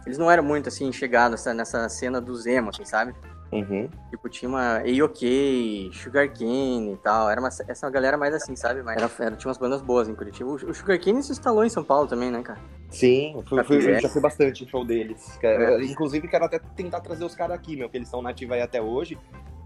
Eles 0.06 0.18
não 0.18 0.30
eram 0.30 0.44
muito, 0.44 0.68
assim, 0.68 0.92
chegados 0.92 1.46
nessa, 1.46 1.88
cena 1.88 2.20
do 2.20 2.38
emo, 2.48 2.70
assim, 2.70 2.84
sabe? 2.84 3.16
Uhum. 3.54 3.90
Tipo, 4.10 4.30
tinha 4.30 4.50
uma 4.50 4.78
A-OK, 4.80 5.92
Sugar 5.94 6.28
Cane 6.28 6.94
e 6.94 6.98
tal. 6.98 7.30
Era 7.30 7.40
uma, 7.40 7.50
essa 7.68 7.90
galera 7.90 8.18
mais 8.18 8.34
assim, 8.34 8.56
sabe? 8.56 8.82
Mas 8.82 8.98
era, 8.98 9.12
era, 9.20 9.36
tinha 9.36 9.50
umas 9.50 9.58
bandas 9.58 9.82
boas 9.82 10.10
em 10.10 10.16
Curitiba. 10.16 10.50
O, 10.50 10.56
o 10.56 10.74
Sugar 10.74 11.00
Cane 11.00 11.22
se 11.22 11.32
instalou 11.32 11.64
em 11.64 11.70
São 11.70 11.84
Paulo 11.84 12.08
também, 12.08 12.32
né, 12.32 12.42
cara? 12.42 12.60
Sim, 12.90 13.42
fui, 13.48 13.64
fui, 13.64 14.00
já 14.00 14.10
fui 14.10 14.22
bastante 14.22 14.70
show 14.70 14.86
deles. 14.86 15.38
É. 15.42 15.84
Inclusive, 15.84 16.28
quero 16.28 16.46
até 16.46 16.60
tentar 16.60 17.02
trazer 17.02 17.24
os 17.24 17.36
caras 17.36 17.56
aqui, 17.56 17.76
meu, 17.76 17.90
que 17.90 17.98
eles 17.98 18.08
estão 18.08 18.22
nativos 18.22 18.56
aí 18.56 18.62
até 18.62 18.82
hoje. 18.82 19.18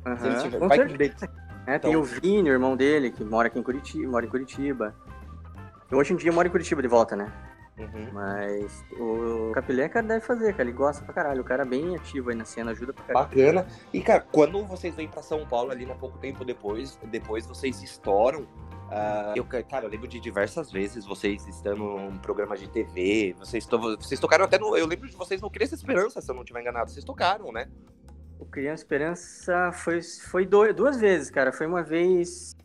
Uhum. 0.05 0.17
Se 0.17 0.27
eles 0.27 0.43
tiverem, 0.43 0.67
vai. 0.67 0.79
É, 1.67 1.75
então... 1.75 1.91
tem 1.91 1.95
o 1.97 2.03
Vini, 2.03 2.49
o 2.49 2.53
irmão 2.53 2.77
dele, 2.77 3.11
que 3.11 3.23
mora 3.23 3.47
aqui 3.47 3.59
em 3.59 3.63
Curitiba, 3.63 4.09
mora 4.09 4.25
em 4.25 4.29
Curitiba. 4.29 4.95
Hoje 5.91 6.13
em 6.13 6.15
dia 6.15 6.31
mora 6.31 6.47
em 6.47 6.51
Curitiba 6.51 6.81
de 6.81 6.87
volta, 6.87 7.15
né? 7.15 7.31
Uhum. 7.77 8.09
Mas 8.11 8.83
o 8.99 9.51
Capilé, 9.53 9.87
cara, 9.87 10.05
deve 10.07 10.25
fazer, 10.25 10.51
cara. 10.53 10.63
Ele 10.67 10.77
gosta 10.77 11.03
pra 11.03 11.13
caralho. 11.13 11.41
O 11.41 11.45
cara 11.45 11.63
é 11.63 11.65
bem 11.65 11.95
ativo 11.95 12.29
aí 12.29 12.35
na 12.35 12.45
cena, 12.45 12.71
ajuda 12.71 12.91
pra 12.91 13.03
caralho. 13.03 13.27
Bacana. 13.27 13.67
E, 13.93 14.01
cara, 14.01 14.19
quando 14.19 14.65
vocês 14.65 14.95
vêm 14.95 15.07
pra 15.07 15.21
São 15.21 15.45
Paulo 15.45 15.71
ali, 15.71 15.85
né, 15.85 15.95
pouco 15.99 16.17
tempo 16.17 16.43
depois, 16.43 16.97
depois 17.05 17.45
vocês 17.45 17.83
estouram. 17.83 18.41
Uh, 18.87 19.35
eu, 19.35 19.45
cara, 19.45 19.85
eu 19.85 19.89
lembro 19.89 20.07
de 20.07 20.19
diversas 20.19 20.71
vezes 20.71 21.05
vocês 21.05 21.45
estando 21.45 21.83
num 21.83 22.17
programa 22.17 22.55
de 22.55 22.69
TV, 22.69 23.35
vocês, 23.37 23.65
to 23.65 23.77
vocês 23.77 24.19
tocaram 24.19 24.45
até 24.45 24.57
no. 24.57 24.75
Eu 24.77 24.87
lembro 24.87 25.07
de 25.07 25.15
vocês 25.15 25.41
no 25.41 25.51
Criança 25.51 25.75
Esperança, 25.75 26.21
se 26.21 26.31
eu 26.31 26.33
não 26.33 26.41
estiver 26.41 26.61
enganado. 26.61 26.89
Vocês 26.89 27.05
tocaram, 27.05 27.51
né? 27.51 27.67
O 28.39 28.45
Criança 28.45 28.83
Esperança 28.83 29.71
foi, 29.73 30.01
foi 30.01 30.45
dois, 30.45 30.73
duas 30.73 30.99
vezes, 30.99 31.29
cara. 31.29 31.51
Foi 31.51 31.67
uma 31.67 31.83
vez. 31.83 32.55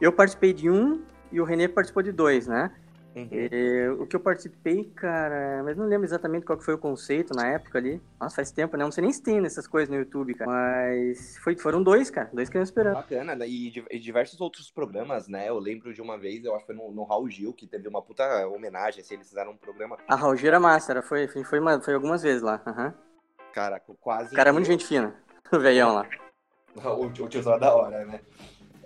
Eu 0.00 0.12
participei 0.12 0.52
de 0.52 0.70
um 0.70 1.04
e 1.30 1.40
o 1.40 1.44
Renê 1.44 1.68
participou 1.68 2.02
de 2.02 2.12
dois, 2.12 2.46
né? 2.46 2.72
Uhum. 3.18 3.28
E, 3.32 3.88
o 3.98 4.06
que 4.06 4.14
eu 4.14 4.20
participei, 4.20 4.84
cara, 4.84 5.62
mas 5.64 5.76
não 5.76 5.86
lembro 5.86 6.06
exatamente 6.06 6.46
qual 6.46 6.58
foi 6.60 6.74
o 6.74 6.78
conceito 6.78 7.34
na 7.34 7.46
época 7.48 7.78
ali. 7.78 8.00
Nossa, 8.20 8.36
faz 8.36 8.52
tempo, 8.52 8.76
né? 8.76 8.84
Não 8.84 8.92
sei 8.92 9.02
nem 9.02 9.12
se 9.12 9.22
tem 9.22 9.40
nessas 9.40 9.66
coisas 9.66 9.88
no 9.88 9.96
YouTube, 9.96 10.34
cara. 10.34 10.50
Mas 10.50 11.36
foi, 11.38 11.56
foram 11.56 11.82
dois, 11.82 12.10
cara. 12.10 12.30
Dois 12.32 12.48
crianças 12.48 12.68
esperando. 12.68 12.94
Bacana, 12.94 13.34
né? 13.34 13.48
E, 13.48 13.84
e, 13.90 13.98
diversos 13.98 14.40
outros 14.40 14.70
programas, 14.70 15.26
né? 15.26 15.48
Eu 15.48 15.58
lembro 15.58 15.92
de 15.92 16.00
uma 16.00 16.16
vez, 16.16 16.44
eu 16.44 16.54
acho 16.54 16.66
que 16.66 16.72
foi 16.72 16.76
no, 16.76 16.92
no 16.92 17.04
Raul 17.04 17.28
Gil, 17.28 17.52
que 17.52 17.66
teve 17.66 17.88
uma 17.88 18.02
puta 18.02 18.46
homenagem, 18.48 19.00
assim, 19.00 19.14
eles 19.14 19.28
fizeram 19.28 19.52
um 19.52 19.56
programa. 19.56 19.98
A 20.06 20.14
Raul 20.14 20.36
Gil 20.36 20.48
era 20.48 20.60
massa, 20.60 20.92
era, 20.92 21.02
foi, 21.02 21.26
foi, 21.26 21.58
uma, 21.58 21.80
foi 21.80 21.94
algumas 21.94 22.22
vezes 22.22 22.42
lá. 22.42 22.62
Uhum. 22.66 22.92
Cara, 23.52 23.80
quase. 24.00 24.34
cara, 24.34 24.50
é 24.50 24.52
muito 24.52 24.66
gente 24.66 24.86
fina. 24.86 25.14
O 25.50 25.58
veião 25.58 25.94
lá. 25.94 26.06
O, 26.76 27.06
o 27.06 27.28
tiozão 27.28 27.54
é 27.54 27.58
da 27.58 27.74
hora, 27.74 28.04
né? 28.04 28.20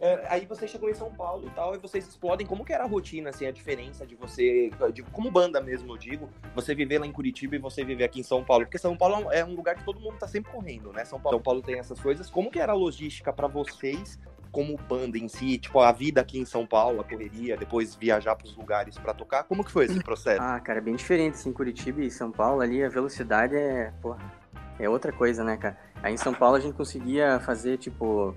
É, 0.02 0.26
aí 0.28 0.44
você 0.46 0.66
chegou 0.66 0.90
em 0.90 0.94
São 0.94 1.12
Paulo 1.12 1.46
e 1.46 1.50
tal, 1.50 1.76
e 1.76 1.78
vocês 1.78 2.08
explodem. 2.08 2.44
Como 2.44 2.64
que 2.64 2.72
era 2.72 2.82
a 2.82 2.88
rotina, 2.88 3.30
assim, 3.30 3.46
a 3.46 3.52
diferença 3.52 4.04
de 4.04 4.16
você, 4.16 4.68
de, 4.92 5.00
como 5.04 5.30
banda 5.30 5.60
mesmo, 5.60 5.92
eu 5.92 5.96
digo, 5.96 6.28
você 6.56 6.74
viver 6.74 6.98
lá 6.98 7.06
em 7.06 7.12
Curitiba 7.12 7.54
e 7.54 7.58
você 7.60 7.84
viver 7.84 8.02
aqui 8.02 8.18
em 8.18 8.24
São 8.24 8.42
Paulo? 8.42 8.64
Porque 8.64 8.78
São 8.78 8.96
Paulo 8.96 9.30
é 9.30 9.44
um 9.44 9.54
lugar 9.54 9.76
que 9.76 9.84
todo 9.84 10.00
mundo 10.00 10.18
tá 10.18 10.26
sempre 10.26 10.50
correndo, 10.50 10.92
né? 10.92 11.04
São 11.04 11.20
Paulo, 11.20 11.38
São 11.38 11.42
Paulo 11.42 11.62
tem 11.62 11.78
essas 11.78 12.00
coisas. 12.00 12.28
Como 12.28 12.50
que 12.50 12.58
era 12.58 12.72
a 12.72 12.74
logística 12.74 13.32
para 13.32 13.46
vocês 13.46 14.18
como 14.50 14.76
banda 14.76 15.16
em 15.16 15.28
si, 15.28 15.56
tipo, 15.56 15.78
a 15.78 15.92
vida 15.92 16.20
aqui 16.20 16.38
em 16.38 16.44
São 16.44 16.66
Paulo, 16.66 17.00
a 17.00 17.04
correria, 17.04 17.56
depois 17.56 17.94
viajar 17.94 18.34
para 18.34 18.46
os 18.46 18.56
lugares 18.56 18.98
para 18.98 19.14
tocar, 19.14 19.44
como 19.44 19.64
que 19.64 19.70
foi 19.70 19.86
esse 19.86 20.02
processo? 20.04 20.42
Ah, 20.42 20.60
cara, 20.60 20.78
é 20.78 20.82
bem 20.82 20.94
diferente, 20.94 21.34
assim, 21.34 21.52
Curitiba 21.52 22.02
e 22.02 22.10
São 22.10 22.30
Paulo 22.30 22.60
ali, 22.60 22.84
a 22.84 22.88
velocidade 22.90 23.56
é, 23.56 23.94
pô, 24.02 24.14
é 24.78 24.90
outra 24.90 25.10
coisa, 25.10 25.42
né, 25.42 25.56
cara? 25.56 25.78
Aí 26.02 26.12
em 26.12 26.18
São 26.18 26.34
Paulo 26.34 26.56
a 26.56 26.60
gente 26.60 26.74
conseguia 26.74 27.40
fazer, 27.40 27.78
tipo, 27.78 28.36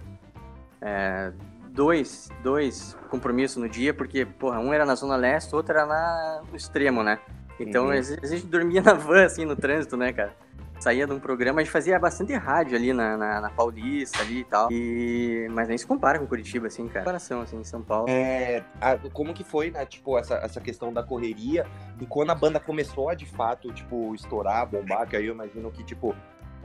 é, 0.81 1.33
dois, 1.75 2.29
dois 2.41 2.97
compromissos 3.09 3.57
no 3.57 3.69
dia, 3.69 3.93
porque, 3.93 4.25
porra, 4.25 4.59
um 4.59 4.73
era 4.73 4.85
na 4.85 4.95
Zona 4.95 5.15
Leste, 5.17 5.53
outro 5.53 5.73
era 5.73 5.85
na, 5.85 6.41
no 6.49 6.55
extremo, 6.55 7.03
né? 7.03 7.19
Então, 7.59 7.85
uhum. 7.85 7.91
a 7.91 8.01
gente 8.01 8.47
dormia 8.47 8.81
na 8.81 8.93
van, 8.93 9.25
assim, 9.25 9.45
no 9.45 9.55
trânsito, 9.55 9.97
né, 9.97 10.11
cara? 10.11 10.33
Saía 10.79 11.07
de 11.07 11.13
um 11.13 11.19
programa, 11.19 11.61
a 11.61 11.63
gente 11.63 11.71
fazia 11.71 11.97
bastante 11.97 12.33
rádio 12.33 12.75
ali 12.75 12.91
na, 12.91 13.15
na, 13.15 13.41
na 13.41 13.49
Paulista 13.49 14.21
ali 14.21 14.39
e 14.39 14.43
tal. 14.43 14.69
E... 14.69 15.47
Mas 15.51 15.69
nem 15.69 15.77
se 15.77 15.87
compara 15.87 16.19
com 16.19 16.27
Curitiba, 16.27 16.67
assim, 16.67 16.87
cara. 16.87 16.99
Comparação, 16.99 17.41
assim, 17.41 17.57
em 17.57 17.63
São 17.63 17.81
Paulo. 17.81 18.09
É, 18.09 18.61
a, 18.81 18.97
como 19.13 19.33
que 19.33 19.43
foi, 19.43 19.71
né, 19.71 19.85
tipo, 19.85 20.17
essa, 20.17 20.35
essa 20.35 20.59
questão 20.59 20.91
da 20.91 21.01
correria? 21.01 21.65
E 21.99 22.05
quando 22.05 22.31
a 22.31 22.35
banda 22.35 22.59
começou 22.59 23.09
a, 23.09 23.15
de 23.15 23.25
fato, 23.25 23.71
tipo, 23.71 24.13
estourar, 24.13 24.67
bombar, 24.67 25.07
que 25.07 25.15
aí 25.15 25.27
eu 25.27 25.33
imagino 25.33 25.71
que, 25.71 25.83
tipo, 25.83 26.13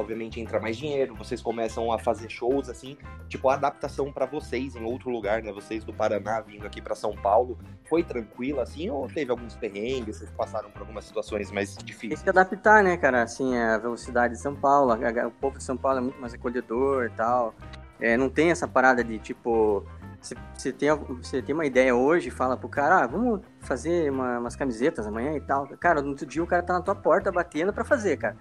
obviamente 0.00 0.40
entra 0.40 0.58
mais 0.58 0.76
dinheiro, 0.76 1.14
vocês 1.14 1.40
começam 1.42 1.92
a 1.92 1.98
fazer 1.98 2.28
shows 2.28 2.68
assim, 2.68 2.96
tipo 3.28 3.48
a 3.48 3.54
adaptação 3.54 4.12
para 4.12 4.26
vocês 4.26 4.74
em 4.74 4.84
outro 4.84 5.10
lugar, 5.10 5.42
né? 5.42 5.52
Vocês 5.52 5.84
do 5.84 5.92
Paraná 5.92 6.40
vindo 6.40 6.66
aqui 6.66 6.80
para 6.80 6.94
São 6.94 7.14
Paulo, 7.14 7.58
foi 7.88 8.02
tranquila 8.02 8.62
assim 8.62 8.90
ou 8.90 9.08
teve 9.08 9.30
alguns 9.30 9.54
perrengues, 9.56 10.16
vocês 10.16 10.30
passaram 10.30 10.70
por 10.70 10.80
algumas 10.80 11.04
situações 11.04 11.50
mais 11.50 11.76
difíceis? 11.76 12.22
Tem 12.22 12.32
que 12.32 12.38
adaptar, 12.38 12.82
né, 12.82 12.96
cara? 12.96 13.22
Assim, 13.22 13.56
a 13.56 13.78
velocidade 13.78 14.34
de 14.34 14.40
São 14.40 14.54
Paulo, 14.54 14.94
o 14.94 15.30
povo 15.30 15.58
de 15.58 15.64
São 15.64 15.76
Paulo 15.76 15.98
é 15.98 16.02
muito 16.02 16.20
mais 16.20 16.34
acolhedor 16.34 17.06
e 17.06 17.10
tal. 17.10 17.54
É, 18.00 18.16
não 18.16 18.30
tem 18.30 18.50
essa 18.50 18.66
parada 18.66 19.04
de 19.04 19.18
tipo 19.18 19.84
você 20.20 20.70
tem, 20.70 20.90
você 21.22 21.40
tem 21.40 21.54
uma 21.54 21.64
ideia 21.64 21.94
hoje, 21.96 22.30
fala 22.30 22.54
pro 22.54 22.68
cara, 22.68 23.04
ah, 23.04 23.06
vamos 23.06 23.40
fazer 23.60 24.10
uma, 24.12 24.38
umas 24.38 24.54
camisetas 24.54 25.06
amanhã 25.06 25.34
e 25.34 25.40
tal. 25.40 25.66
Cara, 25.78 26.02
no 26.02 26.10
outro 26.10 26.26
dia 26.26 26.42
o 26.42 26.46
cara 26.46 26.62
tá 26.62 26.74
na 26.74 26.82
tua 26.82 26.94
porta 26.94 27.32
batendo 27.32 27.72
para 27.72 27.84
fazer, 27.84 28.18
cara. 28.18 28.36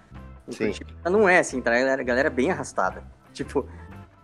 Sim. 0.51 0.73
Não 1.05 1.27
é 1.27 1.39
assim, 1.39 1.61
tá? 1.61 1.71
A 1.71 1.79
galera, 1.79 2.01
a 2.01 2.05
galera 2.05 2.27
é 2.27 2.31
bem 2.31 2.51
arrastada. 2.51 3.03
Tipo, 3.33 3.67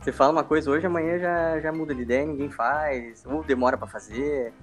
Você 0.01 0.12
fala 0.12 0.32
uma 0.32 0.44
coisa 0.44 0.70
hoje, 0.70 0.86
amanhã 0.86 1.17
já, 1.17 1.60
já 1.60 1.72
muda 1.72 1.94
de 1.94 2.03
ideia, 2.03 2.25
ninguém 2.25 2.50
faz, 2.50 3.25
ou 3.25 3.44
demora 3.44 3.77
para 3.77 3.88
fazer. 3.88 4.53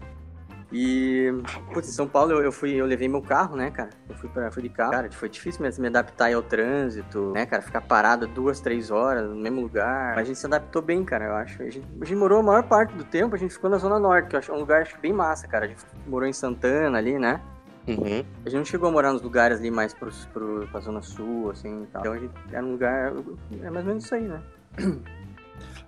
E, 0.73 1.31
putz, 1.75 1.89
em 1.89 1.93
São 1.93 2.09
Paulo 2.09 2.33
eu, 2.33 2.43
eu, 2.45 2.53
fui, 2.53 2.73
eu 2.73 2.87
levei 2.87 3.07
meu 3.07 3.21
carro, 3.21 3.57
né, 3.57 3.71
cara? 3.71 3.91
Eu 4.09 4.15
fui, 4.15 4.29
pra, 4.31 4.51
fui 4.51 4.63
de 4.63 4.71
carro. 4.71 4.93
Cara, 4.93 5.11
foi 5.13 5.29
difícil 5.29 5.61
mesmo 5.61 5.83
me 5.83 5.89
adaptar 5.89 6.33
ao 6.33 6.43
trânsito, 6.43 7.31
né, 7.33 7.45
cara? 7.45 7.61
Ficar 7.61 7.83
parado 7.83 8.27
duas, 8.27 8.59
três 8.59 8.91
horas 8.91 9.29
no 9.29 9.37
mesmo 9.37 9.61
lugar. 9.61 10.15
Mas 10.15 10.21
a 10.21 10.25
gente 10.25 10.39
se 10.39 10.47
adaptou 10.47 10.81
bem, 10.81 11.05
cara, 11.05 11.27
eu 11.27 11.35
acho. 11.35 11.63
A 11.63 11.69
gente, 11.69 11.87
a 12.01 12.05
gente 12.05 12.17
morou 12.17 12.39
a 12.39 12.43
maior 12.43 12.63
parte 12.63 12.95
do 12.95 13.05
tempo, 13.05 13.35
a 13.35 13.39
gente 13.39 13.53
ficou 13.53 13.69
na 13.69 13.77
Zona 13.77 13.99
Norte, 13.99 14.29
que 14.29 14.37
eu 14.37 14.39
acho 14.39 14.51
um 14.53 14.59
lugar 14.59 14.83
acho, 14.83 14.99
bem 14.99 15.13
massa, 15.13 15.47
cara. 15.47 15.67
A 15.67 15.69
gente 15.69 15.85
morou 16.07 16.27
em 16.27 16.33
Santana 16.33 16.97
ali, 16.97 17.19
né? 17.19 17.39
Uhum. 17.87 18.25
A 18.45 18.49
gente 18.49 18.59
não 18.59 18.65
chegou 18.65 18.89
a 18.89 18.93
morar 18.93 19.13
nos 19.13 19.23
lugares 19.23 19.59
ali 19.59 19.71
mais 19.71 19.93
pro, 19.93 20.11
pro, 20.33 20.69
pra 20.69 20.81
Zona 20.81 21.03
Sul, 21.03 21.51
assim 21.51 21.83
e 21.83 21.87
tal. 21.87 22.03
Então 22.03 22.13
a 22.13 22.19
gente 22.19 22.35
era 22.53 22.65
um 22.65 22.73
lugar. 22.73 23.13
É 23.61 23.71
mais 23.71 23.85
ou 23.85 23.89
menos 23.89 24.05
isso 24.05 24.15
aí, 24.15 24.29
né? 24.29 24.43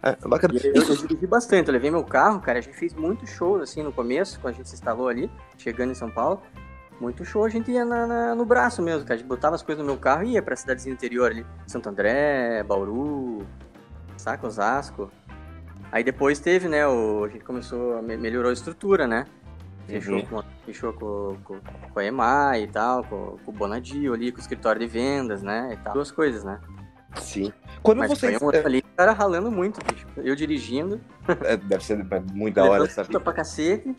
É, 0.02 0.16
bacana. 0.28 0.54
Eu, 0.62 0.82
eu, 0.82 0.96
dirigi 0.96 1.26
bastante, 1.26 1.68
eu 1.68 1.72
levei 1.72 1.90
meu 1.90 2.04
carro, 2.04 2.38
cara, 2.40 2.58
a 2.58 2.60
gente 2.60 2.76
fez 2.76 2.92
muito 2.92 3.26
show 3.26 3.60
assim 3.60 3.82
no 3.82 3.90
começo, 3.90 4.38
quando 4.38 4.54
a 4.54 4.56
gente 4.58 4.68
se 4.68 4.74
instalou 4.74 5.08
ali, 5.08 5.30
chegando 5.56 5.92
em 5.92 5.94
São 5.94 6.10
Paulo. 6.10 6.42
Muito 7.00 7.24
show, 7.24 7.44
a 7.44 7.48
gente 7.48 7.70
ia 7.70 7.84
na, 7.84 8.06
na, 8.06 8.34
no 8.34 8.44
braço 8.44 8.82
mesmo, 8.82 9.02
cara. 9.02 9.14
A 9.14 9.16
gente 9.16 9.26
botava 9.26 9.56
as 9.56 9.62
coisas 9.62 9.82
no 9.82 9.90
meu 9.90 9.98
carro 9.98 10.24
e 10.24 10.32
ia 10.32 10.42
pra 10.42 10.54
cidades 10.54 10.84
do 10.84 10.90
interior 10.90 11.30
ali. 11.30 11.44
Santo 11.66 11.88
André, 11.88 12.62
Bauru, 12.62 13.46
saca, 14.16 14.46
Osasco. 14.46 15.10
Aí 15.90 16.04
depois 16.04 16.38
teve, 16.38 16.68
né, 16.68 16.86
o, 16.86 17.24
a 17.24 17.28
gente 17.28 17.44
começou, 17.44 18.02
melhorou 18.02 18.50
a 18.50 18.52
estrutura, 18.52 19.06
né? 19.06 19.26
Fechou, 19.86 20.14
uhum. 20.14 20.26
com, 20.26 20.42
fechou 20.64 20.92
com, 20.92 21.36
com, 21.44 21.60
com 21.92 21.98
a 21.98 22.04
EMAI 22.04 22.62
e 22.62 22.66
tal, 22.68 23.04
com, 23.04 23.36
com 23.44 23.50
o 23.50 23.54
Bonadio 23.54 24.14
ali, 24.14 24.32
com 24.32 24.38
o 24.38 24.40
escritório 24.40 24.80
de 24.80 24.86
vendas, 24.86 25.42
né? 25.42 25.78
Duas 25.92 26.10
coisas, 26.10 26.42
né? 26.42 26.58
Sim. 27.20 27.52
Quando 27.82 27.98
Mas 27.98 28.10
vocês... 28.10 28.38
foi 28.38 28.46
um 28.46 28.66
ali, 28.66 28.82
cara 28.96 29.12
ralando 29.12 29.50
muito, 29.50 29.78
bicho. 29.84 30.06
Eu 30.16 30.34
dirigindo. 30.34 31.00
É, 31.44 31.56
deve 31.56 31.84
ser 31.84 32.04
muito 32.32 32.54
da 32.54 32.64
hora 32.64 32.84
essa 32.84 33.02
vida. 33.02 33.20
pra 33.20 33.32
cacete. 33.32 33.94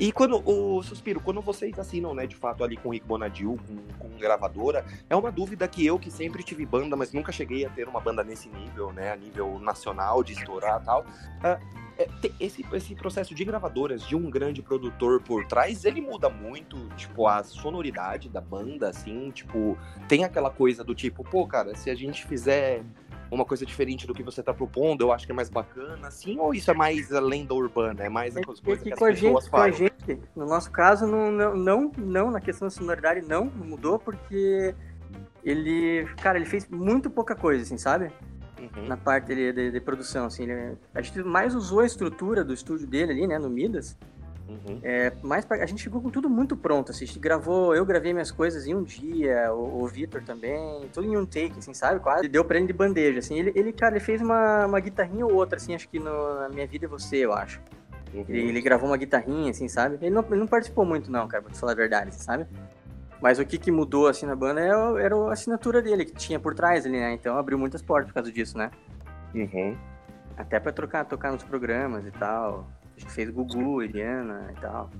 E 0.00 0.12
quando, 0.12 0.40
o 0.48 0.80
Suspiro, 0.80 1.20
quando 1.20 1.40
vocês 1.40 1.76
assinam, 1.76 2.14
né, 2.14 2.24
de 2.24 2.36
fato, 2.36 2.62
ali 2.62 2.76
com 2.76 2.88
o 2.88 2.92
Rick 2.92 3.04
Bonadil, 3.04 3.58
com, 3.66 4.08
com 4.08 4.16
gravadora, 4.16 4.84
é 5.10 5.16
uma 5.16 5.32
dúvida 5.32 5.66
que 5.66 5.84
eu, 5.84 5.98
que 5.98 6.08
sempre 6.08 6.44
tive 6.44 6.64
banda, 6.64 6.94
mas 6.94 7.12
nunca 7.12 7.32
cheguei 7.32 7.66
a 7.66 7.70
ter 7.70 7.88
uma 7.88 8.00
banda 8.00 8.22
nesse 8.22 8.48
nível, 8.48 8.92
né, 8.92 9.10
a 9.10 9.16
nível 9.16 9.58
nacional, 9.58 10.22
de 10.22 10.34
estourar 10.34 10.80
e 10.80 10.84
tal. 10.84 11.00
Uh, 11.00 11.87
esse, 12.38 12.64
esse 12.72 12.94
processo 12.94 13.34
de 13.34 13.44
gravadoras 13.44 14.02
de 14.02 14.14
um 14.14 14.30
grande 14.30 14.62
produtor 14.62 15.20
por 15.20 15.44
trás, 15.46 15.84
ele 15.84 16.00
muda 16.00 16.28
muito, 16.28 16.76
tipo, 16.96 17.26
a 17.26 17.42
sonoridade 17.42 18.28
da 18.28 18.40
banda, 18.40 18.88
assim, 18.88 19.30
tipo, 19.30 19.76
tem 20.06 20.24
aquela 20.24 20.50
coisa 20.50 20.84
do 20.84 20.94
tipo, 20.94 21.24
pô, 21.24 21.46
cara, 21.46 21.74
se 21.74 21.90
a 21.90 21.94
gente 21.94 22.24
fizer 22.24 22.82
uma 23.30 23.44
coisa 23.44 23.66
diferente 23.66 24.06
do 24.06 24.14
que 24.14 24.22
você 24.22 24.40
está 24.40 24.54
propondo, 24.54 25.02
eu 25.02 25.12
acho 25.12 25.26
que 25.26 25.32
é 25.32 25.34
mais 25.34 25.50
bacana, 25.50 26.06
assim, 26.06 26.38
ou 26.38 26.54
isso 26.54 26.70
é 26.70 26.74
mais 26.74 27.12
a 27.12 27.20
lenda 27.20 27.52
urbana, 27.54 28.04
é 28.04 28.08
mais 28.08 28.36
a 28.36 28.42
coisa 28.42 28.62
que, 28.62 28.90
que 28.90 28.92
as 28.92 28.98
pessoas 28.98 29.18
gente, 29.18 29.50
falam? 29.50 29.70
Com 29.70 29.74
a 29.74 29.78
gente, 29.78 30.20
no 30.34 30.46
nosso 30.46 30.70
caso, 30.70 31.06
não, 31.06 31.30
não, 31.30 31.92
não, 31.96 32.30
na 32.30 32.40
questão 32.40 32.68
da 32.68 32.70
sonoridade, 32.70 33.20
não, 33.22 33.46
não 33.46 33.66
mudou, 33.66 33.98
porque 33.98 34.74
ele, 35.44 36.06
cara, 36.22 36.38
ele 36.38 36.46
fez 36.46 36.66
muito 36.68 37.10
pouca 37.10 37.34
coisa, 37.34 37.62
assim, 37.62 37.76
sabe? 37.76 38.10
Uhum. 38.58 38.88
Na 38.88 38.96
parte 38.96 39.34
de, 39.34 39.52
de, 39.52 39.70
de, 39.70 39.80
produção, 39.80 40.26
assim, 40.26 40.44
ele, 40.44 40.76
a 40.94 41.00
gente 41.00 41.22
mais 41.22 41.54
usou 41.54 41.80
a 41.80 41.86
estrutura 41.86 42.44
do 42.44 42.52
estúdio 42.52 42.86
dele 42.86 43.12
ali, 43.12 43.26
né, 43.26 43.38
no 43.38 43.48
Midas, 43.48 43.96
Uhum. 44.48 44.80
É, 44.82 45.12
mais 45.22 45.44
pra, 45.44 45.62
a 45.62 45.66
gente 45.66 45.82
chegou 45.82 46.00
com 46.00 46.08
tudo 46.08 46.28
muito 46.28 46.56
pronto, 46.56 46.90
assim, 46.90 47.04
a 47.04 47.06
gente 47.06 47.18
gravou, 47.18 47.74
eu 47.74 47.84
gravei 47.84 48.14
minhas 48.14 48.30
coisas 48.30 48.66
em 48.66 48.74
um 48.74 48.82
dia, 48.82 49.52
o, 49.52 49.82
o 49.82 49.86
Vitor 49.86 50.22
também, 50.22 50.88
tudo 50.92 51.06
em 51.06 51.16
um 51.16 51.26
take, 51.26 51.58
assim, 51.58 51.74
sabe? 51.74 52.00
Quase 52.00 52.28
deu 52.28 52.42
pra 52.42 52.56
ele 52.56 52.66
de 52.66 52.72
bandeja, 52.72 53.18
assim, 53.18 53.38
ele, 53.38 53.52
ele 53.54 53.72
cara, 53.72 53.96
ele 53.96 54.04
fez 54.04 54.22
uma, 54.22 54.64
uma 54.64 54.80
guitarrinha 54.80 55.26
ou 55.26 55.34
outra, 55.34 55.56
assim, 55.56 55.74
acho 55.74 55.88
que 55.88 55.98
no, 55.98 56.40
na 56.40 56.48
Minha 56.48 56.66
Vida 56.66 56.86
é 56.86 56.88
Você, 56.88 57.16
eu 57.18 57.34
acho. 57.34 57.60
Uhum. 58.14 58.24
Ele, 58.26 58.48
ele, 58.48 58.62
gravou 58.62 58.88
uma 58.88 58.96
guitarrinha, 58.96 59.50
assim, 59.50 59.68
sabe? 59.68 59.98
Ele 60.00 60.14
não, 60.14 60.24
ele 60.24 60.40
não 60.40 60.46
participou 60.46 60.86
muito, 60.86 61.10
não, 61.10 61.28
cara, 61.28 61.42
pra 61.42 61.52
te 61.52 61.58
falar 61.58 61.72
a 61.72 61.76
verdade, 61.76 62.08
assim, 62.08 62.22
sabe? 62.22 62.46
Mas 63.20 63.38
o 63.38 63.44
que, 63.44 63.58
que 63.58 63.70
mudou, 63.70 64.06
assim, 64.06 64.26
na 64.26 64.36
banda 64.36 64.60
era, 64.60 65.02
era 65.02 65.16
a 65.16 65.32
assinatura 65.32 65.82
dele, 65.82 66.04
que 66.04 66.12
tinha 66.12 66.38
por 66.38 66.54
trás 66.54 66.86
ali, 66.86 66.98
né? 66.98 67.12
Então 67.12 67.36
abriu 67.36 67.58
muitas 67.58 67.82
portas 67.82 68.08
por 68.08 68.14
causa 68.14 68.30
disso, 68.30 68.56
né? 68.56 68.70
Uhum. 69.34 69.76
Até 70.36 70.60
pra 70.60 70.72
trocar, 70.72 71.04
tocar 71.04 71.32
nos 71.32 71.42
programas 71.42 72.06
e 72.06 72.10
tal. 72.12 72.68
A 72.96 73.00
gente 73.00 73.12
fez 73.12 73.28
Gugu, 73.30 73.82
Eliana 73.82 74.52
e 74.56 74.60
tal. 74.60 74.90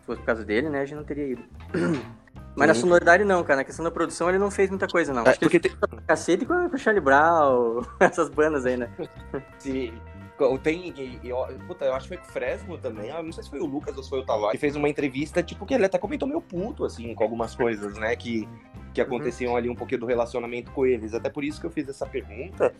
Se 0.00 0.06
fosse 0.06 0.20
por 0.20 0.26
causa 0.26 0.44
dele, 0.44 0.68
né, 0.68 0.80
a 0.80 0.84
gente 0.84 0.96
não 0.96 1.04
teria 1.04 1.28
ido. 1.28 1.42
Mas 2.56 2.68
na 2.68 2.74
sonoridade 2.74 3.24
não, 3.24 3.42
cara. 3.42 3.58
Na 3.58 3.64
questão 3.64 3.84
da 3.84 3.90
produção 3.90 4.28
ele 4.28 4.38
não 4.38 4.50
fez 4.50 4.70
muita 4.70 4.86
coisa, 4.86 5.12
não. 5.12 5.24
É, 5.24 5.30
Acho 5.30 5.40
porque 5.40 5.58
que 5.58 5.68
ele 5.68 5.76
tem... 5.76 5.98
cacete 6.06 6.46
com 6.46 6.54
o 6.54 6.78
Charlie 6.78 7.02
Brown, 7.02 7.82
essas 7.98 8.28
bandas 8.28 8.64
aí, 8.64 8.76
né? 8.76 8.88
Sim. 9.58 9.92
Tem. 10.62 10.92
Eu, 11.22 11.46
puta, 11.66 11.84
eu 11.84 11.94
acho 11.94 12.08
que 12.08 12.16
foi 12.16 12.16
com 12.16 12.28
o 12.28 12.32
Fresno 12.32 12.78
também. 12.78 13.10
Eu 13.10 13.22
não 13.22 13.32
sei 13.32 13.44
se 13.44 13.50
foi 13.50 13.60
o 13.60 13.66
Lucas 13.66 13.96
ou 13.96 14.02
se 14.02 14.10
foi 14.10 14.18
o 14.18 14.24
Tavares. 14.24 14.52
Que 14.52 14.58
fez 14.58 14.74
uma 14.74 14.88
entrevista, 14.88 15.42
tipo, 15.42 15.64
que 15.64 15.74
ele 15.74 15.84
até 15.84 15.96
comentou 15.96 16.26
meio 16.26 16.40
puto, 16.40 16.84
assim, 16.84 17.14
com 17.14 17.22
algumas 17.22 17.54
coisas, 17.54 17.96
né? 17.96 18.16
Que, 18.16 18.48
que 18.92 19.00
uhum. 19.00 19.06
aconteciam 19.06 19.52
uhum. 19.52 19.56
ali 19.56 19.68
um 19.68 19.76
pouquinho 19.76 20.00
do 20.00 20.06
relacionamento 20.06 20.72
com 20.72 20.84
eles. 20.84 21.14
Até 21.14 21.30
por 21.30 21.44
isso 21.44 21.60
que 21.60 21.66
eu 21.66 21.70
fiz 21.70 21.88
essa 21.88 22.04
pergunta. 22.04 22.74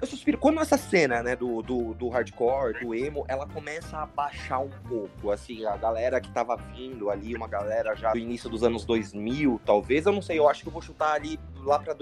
Eu 0.00 0.06
suspiro. 0.06 0.38
Quando 0.38 0.60
essa 0.60 0.78
cena, 0.78 1.22
né, 1.22 1.36
do, 1.36 1.60
do, 1.60 1.92
do, 1.92 2.08
hardcore, 2.08 2.80
do 2.80 2.94
emo, 2.94 3.24
ela 3.28 3.46
começa 3.46 3.98
a 3.98 4.06
baixar 4.06 4.60
um 4.60 4.70
pouco, 4.88 5.30
assim, 5.30 5.66
a 5.66 5.76
galera 5.76 6.20
que 6.20 6.30
tava 6.30 6.56
vindo 6.56 7.10
ali, 7.10 7.34
uma 7.34 7.46
galera 7.46 7.94
já 7.94 8.12
do 8.12 8.18
início 8.18 8.48
dos 8.48 8.62
anos 8.62 8.86
2000, 8.86 9.60
talvez, 9.64 10.06
eu 10.06 10.12
não 10.12 10.22
sei, 10.22 10.38
eu 10.38 10.48
acho 10.48 10.62
que 10.62 10.68
eu 10.68 10.72
vou 10.72 10.80
chutar 10.80 11.12
ali 11.12 11.38
lá 11.56 11.78
pra 11.78 11.92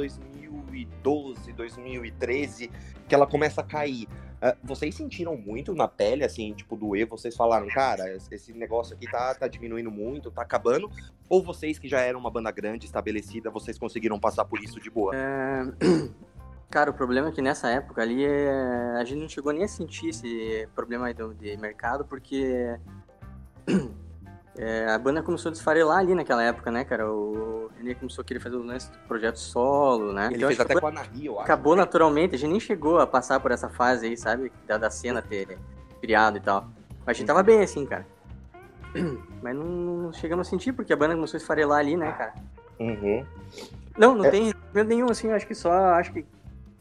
2012, 0.85 1.53
2013, 1.53 2.71
que 3.09 3.15
ela 3.15 3.27
começa 3.27 3.61
a 3.61 3.65
cair. 3.65 4.09
Uh, 4.39 4.57
vocês 4.63 4.95
sentiram 4.95 5.37
muito 5.37 5.75
na 5.75 5.89
pele, 5.89 6.25
assim, 6.25 6.53
tipo, 6.53 6.77
do 6.77 6.95
E, 6.95 7.05
vocês 7.05 7.35
falaram, 7.37 7.67
cara, 7.69 8.15
esse 8.31 8.53
negócio 8.53 8.95
aqui 8.95 9.11
tá, 9.11 9.35
tá 9.35 9.49
diminuindo 9.49 9.91
muito, 9.91 10.31
tá 10.31 10.43
acabando? 10.43 10.91
Ou 11.29 11.43
vocês 11.43 11.79
que 11.79 11.89
já 11.89 12.01
eram 12.01 12.21
uma 12.21 12.31
banda 12.31 12.51
grande, 12.51 12.87
estabelecida, 12.87 13.51
vocês 13.51 13.79
conseguiram 13.79 14.19
passar 14.19 14.45
por 14.45 14.61
isso 14.63 14.81
de 14.81 14.91
boa? 14.91 15.13
É... 15.15 15.63
Cara, 16.71 16.91
o 16.91 16.95
problema 16.95 17.29
é 17.29 17.33
que 17.33 17.41
nessa 17.41 17.69
época 17.71 18.03
ali 18.03 18.25
é... 18.25 18.51
a 18.99 19.05
gente 19.05 19.21
não 19.21 19.29
chegou 19.29 19.53
nem 19.53 19.65
a 19.65 19.69
sentir 19.69 20.11
esse 20.11 20.69
problema 20.75 21.13
de 21.13 21.57
mercado, 21.57 22.05
porque 22.05 22.79
é, 24.61 24.91
a 24.91 24.99
banda 24.99 25.23
começou 25.23 25.51
a 25.51 25.53
desfarelar 25.53 25.99
ali 25.99 26.17
naquela 26.17 26.43
época, 26.43 26.69
né, 26.73 26.85
cara? 26.85 27.09
O 27.09 27.71
René 27.79 27.95
começou 27.95 28.23
a 28.23 28.25
querer 28.25 28.41
fazer 28.41 28.57
o 28.57 28.63
lance 28.65 28.91
do 28.91 28.99
projeto 29.07 29.39
solo, 29.39 30.13
né? 30.13 30.27
Ele 30.27 30.39
então, 30.39 30.49
fez 30.49 30.59
até 30.59 30.75
com 30.75 30.89
a 30.89 30.93
eu 31.23 31.35
acho. 31.35 31.45
Acabou 31.45 31.77
naturalmente, 31.77 32.35
a 32.35 32.39
gente 32.39 32.51
nem 32.51 32.59
chegou 32.59 32.99
a 32.99 33.07
passar 33.07 33.39
por 33.39 33.53
essa 33.53 33.69
fase 33.69 34.07
aí, 34.07 34.17
sabe? 34.17 34.51
Da, 34.67 34.77
da 34.77 34.91
cena 34.91 35.23
ter 35.23 35.57
criado 36.01 36.39
e 36.39 36.41
tal. 36.41 36.69
Mas 37.07 37.09
a 37.09 37.13
gente 37.13 37.27
tava 37.29 37.41
bem 37.41 37.63
assim, 37.63 37.87
cara. 37.87 38.05
Mas 39.41 39.55
não, 39.55 39.65
não, 39.65 40.13
chegamos 40.13 40.49
a 40.49 40.51
sentir, 40.51 40.73
porque 40.73 40.93
a 40.93 40.97
banda 40.97 41.15
começou 41.15 41.39
a 41.39 41.41
esfarelar 41.41 41.79
ali, 41.79 41.97
né, 41.97 42.11
cara? 42.11 42.35
Uhum. 42.81 43.25
Não, 43.97 44.17
não 44.17 44.25
é... 44.25 44.31
tem 44.31 44.53
nenhum, 44.75 45.09
assim, 45.09 45.31
acho 45.31 45.47
que 45.47 45.55
só, 45.55 45.71
acho 45.95 46.13
que 46.13 46.27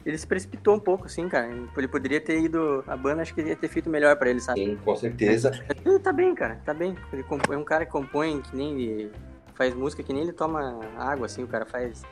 ele 0.08 0.16
se 0.16 0.26
precipitou 0.26 0.74
um 0.74 0.80
pouco, 0.80 1.04
assim, 1.04 1.28
cara. 1.28 1.50
Ele 1.76 1.86
poderia 1.86 2.18
ter 2.18 2.40
ido. 2.40 2.82
A 2.86 2.96
banda 2.96 3.20
acho 3.20 3.34
que 3.34 3.42
ia 3.42 3.54
ter 3.54 3.68
feito 3.68 3.90
melhor 3.90 4.16
pra 4.16 4.30
ele, 4.30 4.40
sabe? 4.40 4.64
Sim, 4.64 4.76
com 4.82 4.96
certeza. 4.96 5.52
Ele 5.84 5.98
tá 5.98 6.14
bem, 6.14 6.34
cara, 6.34 6.58
tá 6.64 6.72
bem. 6.72 6.96
Ele 7.12 7.22
é 7.50 7.56
um 7.56 7.64
cara 7.64 7.84
que 7.84 7.92
compõe 7.92 8.40
que 8.40 8.56
nem 8.56 8.80
ele. 8.80 9.12
Faz 9.54 9.74
música 9.74 10.02
que 10.02 10.10
nem 10.10 10.22
ele 10.22 10.32
toma 10.32 10.80
água, 10.96 11.26
assim, 11.26 11.42
o 11.42 11.46
cara 11.46 11.66
faz 11.66 12.02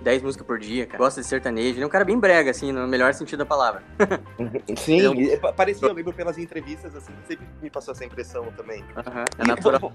10 0.00 0.22
músicas 0.22 0.46
por 0.46 0.58
dia, 0.58 0.84
cara. 0.84 0.98
Gosta 0.98 1.20
de 1.20 1.26
sertanejo. 1.28 1.76
Ele 1.76 1.84
é 1.84 1.86
um 1.86 1.90
cara 1.90 2.04
bem 2.04 2.18
brega, 2.18 2.50
assim, 2.50 2.72
no 2.72 2.88
melhor 2.88 3.14
sentido 3.14 3.38
da 3.40 3.46
palavra. 3.46 3.84
Sim, 4.76 5.02
é 5.02 5.10
um... 5.10 5.52
parecia, 5.52 5.86
eu 5.86 5.92
lembro 5.92 6.12
pelas 6.12 6.38
entrevistas, 6.38 6.96
assim, 6.96 7.12
sempre 7.28 7.46
me 7.62 7.70
passou 7.70 7.92
essa 7.92 8.04
impressão 8.04 8.46
também. 8.56 8.82
Uhum, 8.82 9.24
é 9.38 9.46
natural. 9.46 9.92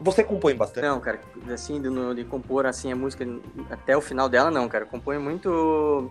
Você 0.00 0.24
compõe 0.24 0.54
bastante? 0.54 0.84
Não, 0.84 0.98
cara, 0.98 1.20
assim, 1.52 1.78
de, 1.78 2.14
de 2.14 2.24
compor, 2.24 2.64
assim, 2.64 2.90
a 2.90 2.96
música 2.96 3.26
até 3.70 3.94
o 3.94 4.00
final 4.00 4.30
dela, 4.30 4.50
não, 4.50 4.66
cara. 4.66 4.86
Compõe 4.86 5.18
muito 5.18 6.10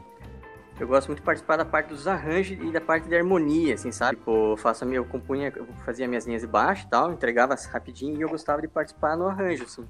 eu 0.79 0.88
gosto 0.88 1.08
muito 1.08 1.20
de 1.20 1.25
participar 1.25 1.58
da 1.58 1.65
parte 1.65 1.88
dos 1.88 2.08
arranjos 2.08 2.58
e 2.62 2.72
da 2.72 2.82
parte 2.82 3.08
de 3.08 3.15
harmonia, 3.15 3.75
assim, 3.75 3.91
sabe? 3.91 4.17
Tipo, 4.17 4.51
eu, 4.51 4.58
faço, 4.58 4.84
eu 4.86 5.05
compunha, 5.05 5.51
eu 5.55 5.65
fazia 5.86 6.08
minhas 6.08 6.25
linhas 6.25 6.41
de 6.41 6.48
baixo 6.48 6.86
e 6.86 6.89
tal, 6.89 7.13
entregava 7.13 7.55
rapidinho 7.72 8.17
e 8.17 8.22
eu 8.22 8.29
gostava 8.29 8.62
de 8.62 8.67
participar 8.67 9.15
no 9.15 9.27
arranjo, 9.27 9.63
assim. 9.63 9.88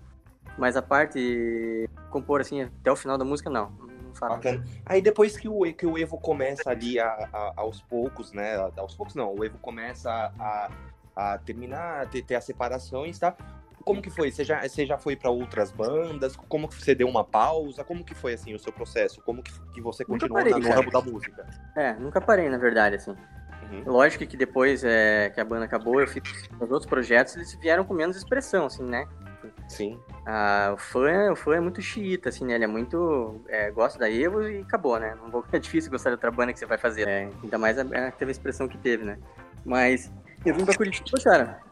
Mas 0.57 0.77
a 0.77 0.81
parte 0.81 1.89
compor, 2.11 2.41
assim, 2.41 2.61
até 2.61 2.91
o 2.91 2.95
final 2.95 3.17
da 3.17 3.25
música, 3.25 3.49
não. 3.49 3.71
Bacana. 4.19 4.63
Aí 4.85 5.01
depois 5.01 5.35
que 5.35 5.49
o, 5.49 5.61
que 5.73 5.85
o 5.85 5.97
Evo 5.97 6.17
começa 6.17 6.69
ali 6.69 6.99
a, 6.99 7.07
a, 7.33 7.53
aos 7.57 7.81
poucos, 7.81 8.31
né? 8.31 8.55
Aos 8.77 8.95
poucos 8.95 9.13
não, 9.13 9.35
o 9.35 9.43
Evo 9.43 9.57
começa 9.57 10.09
a, 10.39 10.69
a 11.15 11.37
terminar, 11.39 12.07
ter, 12.09 12.21
ter 12.21 12.35
as 12.35 12.45
separações, 12.45 13.19
tá? 13.19 13.35
Como 13.85 14.01
que 14.01 14.09
foi? 14.09 14.31
Você 14.31 14.43
já, 14.43 14.67
você 14.67 14.85
já 14.85 14.97
foi 14.97 15.15
para 15.15 15.29
outras 15.29 15.71
bandas? 15.71 16.35
Como 16.35 16.67
que 16.67 16.73
você 16.73 16.95
deu 16.95 17.07
uma 17.07 17.23
pausa? 17.23 17.83
Como 17.83 18.03
que 18.03 18.15
foi, 18.15 18.33
assim, 18.33 18.53
o 18.53 18.59
seu 18.59 18.73
processo? 18.73 19.21
Como 19.21 19.43
que, 19.43 19.51
que 19.73 19.79
você 19.79 20.03
continuou 20.03 20.43
parei, 20.43 20.59
no 20.59 20.69
ramo 20.69 20.91
da 20.91 20.99
música? 20.99 21.47
É, 21.75 21.93
nunca 21.93 22.19
parei, 22.19 22.49
na 22.49 22.57
verdade, 22.57 22.95
assim. 22.95 23.11
Uhum. 23.11 23.83
Lógico 23.85 24.25
que 24.25 24.35
depois 24.35 24.83
é, 24.83 25.29
que 25.29 25.39
a 25.39 25.45
banda 25.45 25.65
acabou, 25.65 26.01
eu 26.01 26.07
fiz 26.07 26.23
os 26.59 26.71
outros 26.71 26.87
projetos, 26.87 27.35
eles 27.35 27.53
vieram 27.55 27.85
com 27.85 27.93
menos 27.93 28.17
expressão, 28.17 28.65
assim, 28.65 28.83
né? 28.83 29.07
Sim. 29.67 29.99
Ah, 30.25 30.71
o, 30.73 30.77
fã, 30.77 31.09
é, 31.09 31.31
o 31.31 31.35
fã 31.35 31.55
é 31.55 31.59
muito 31.59 31.81
xiita, 31.81 32.29
assim, 32.29 32.45
né? 32.45 32.55
Ele 32.55 32.63
é 32.63 32.67
muito. 32.67 33.41
É, 33.47 33.69
gosta 33.71 33.99
da 33.99 34.09
Evo 34.09 34.43
e 34.43 34.61
acabou, 34.61 34.99
né? 34.99 35.15
Não 35.21 35.29
vou, 35.29 35.45
é 35.53 35.59
difícil 35.59 35.91
gostar 35.91 36.09
de 36.09 36.15
outra 36.15 36.31
banda 36.31 36.53
que 36.53 36.59
você 36.59 36.65
vai 36.65 36.77
fazer. 36.77 37.07
É, 37.07 37.29
ainda 37.43 37.57
mais 37.57 37.77
a, 37.77 37.81
a, 37.81 38.11
teve 38.11 38.29
a 38.29 38.33
expressão 38.33 38.67
que 38.67 38.77
teve, 38.77 39.03
né? 39.03 39.17
Mas 39.63 40.11
eu 40.45 40.53
vim 40.55 40.65
pra 40.65 40.75
Curitiba, 40.75 41.17
cara. 41.23 41.64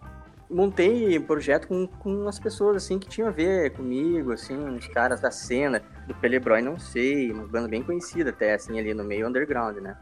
Montei 0.49 1.17
um 1.17 1.23
projeto 1.23 1.67
com, 1.67 1.87
com 1.87 2.13
umas 2.13 2.39
pessoas, 2.39 2.77
assim, 2.77 2.99
que 2.99 3.07
tinham 3.07 3.27
a 3.27 3.31
ver 3.31 3.71
comigo, 3.71 4.31
assim, 4.31 4.57
uns 4.57 4.87
caras 4.87 5.19
da 5.19 5.31
cena, 5.31 5.81
do 6.07 6.13
Pelebroy, 6.15 6.61
não 6.61 6.77
sei, 6.77 7.31
uma 7.31 7.47
banda 7.47 7.67
bem 7.67 7.81
conhecida 7.81 8.29
até, 8.29 8.53
assim, 8.53 8.77
ali 8.77 8.93
no 8.93 9.03
meio 9.03 9.27
underground, 9.27 9.77
né? 9.77 9.97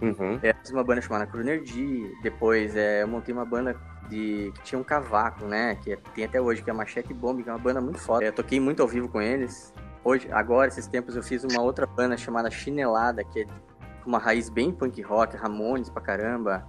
Uhum. 0.00 0.40
É, 0.42 0.52
fiz 0.54 0.70
uma 0.70 0.82
banda 0.82 1.00
chamada 1.00 1.26
Crunergy, 1.26 2.10
depois 2.22 2.74
é, 2.74 3.02
eu 3.02 3.08
montei 3.08 3.32
uma 3.32 3.44
banda 3.44 3.76
de, 4.08 4.52
que 4.56 4.62
tinha 4.62 4.78
um 4.78 4.82
cavaco, 4.82 5.44
né? 5.44 5.76
Que 5.76 5.96
tem 6.14 6.24
até 6.24 6.40
hoje, 6.40 6.62
que 6.62 6.70
é 6.70 6.72
Machete 6.72 7.14
Bomb, 7.14 7.42
que 7.42 7.48
é 7.48 7.52
uma 7.52 7.58
banda 7.58 7.80
muito 7.80 8.00
foda. 8.00 8.24
Eu 8.24 8.32
toquei 8.32 8.58
muito 8.58 8.82
ao 8.82 8.88
vivo 8.88 9.08
com 9.08 9.22
eles. 9.22 9.72
Hoje, 10.04 10.28
agora, 10.32 10.66
esses 10.66 10.88
tempos, 10.88 11.14
eu 11.14 11.22
fiz 11.22 11.44
uma 11.44 11.62
outra 11.62 11.86
banda 11.86 12.16
chamada 12.16 12.50
Chinelada, 12.50 13.22
que 13.22 13.42
é 13.42 13.46
uma 14.04 14.18
raiz 14.18 14.48
bem 14.48 14.72
punk 14.72 15.00
rock, 15.02 15.36
Ramones 15.36 15.88
pra 15.88 16.02
caramba, 16.02 16.66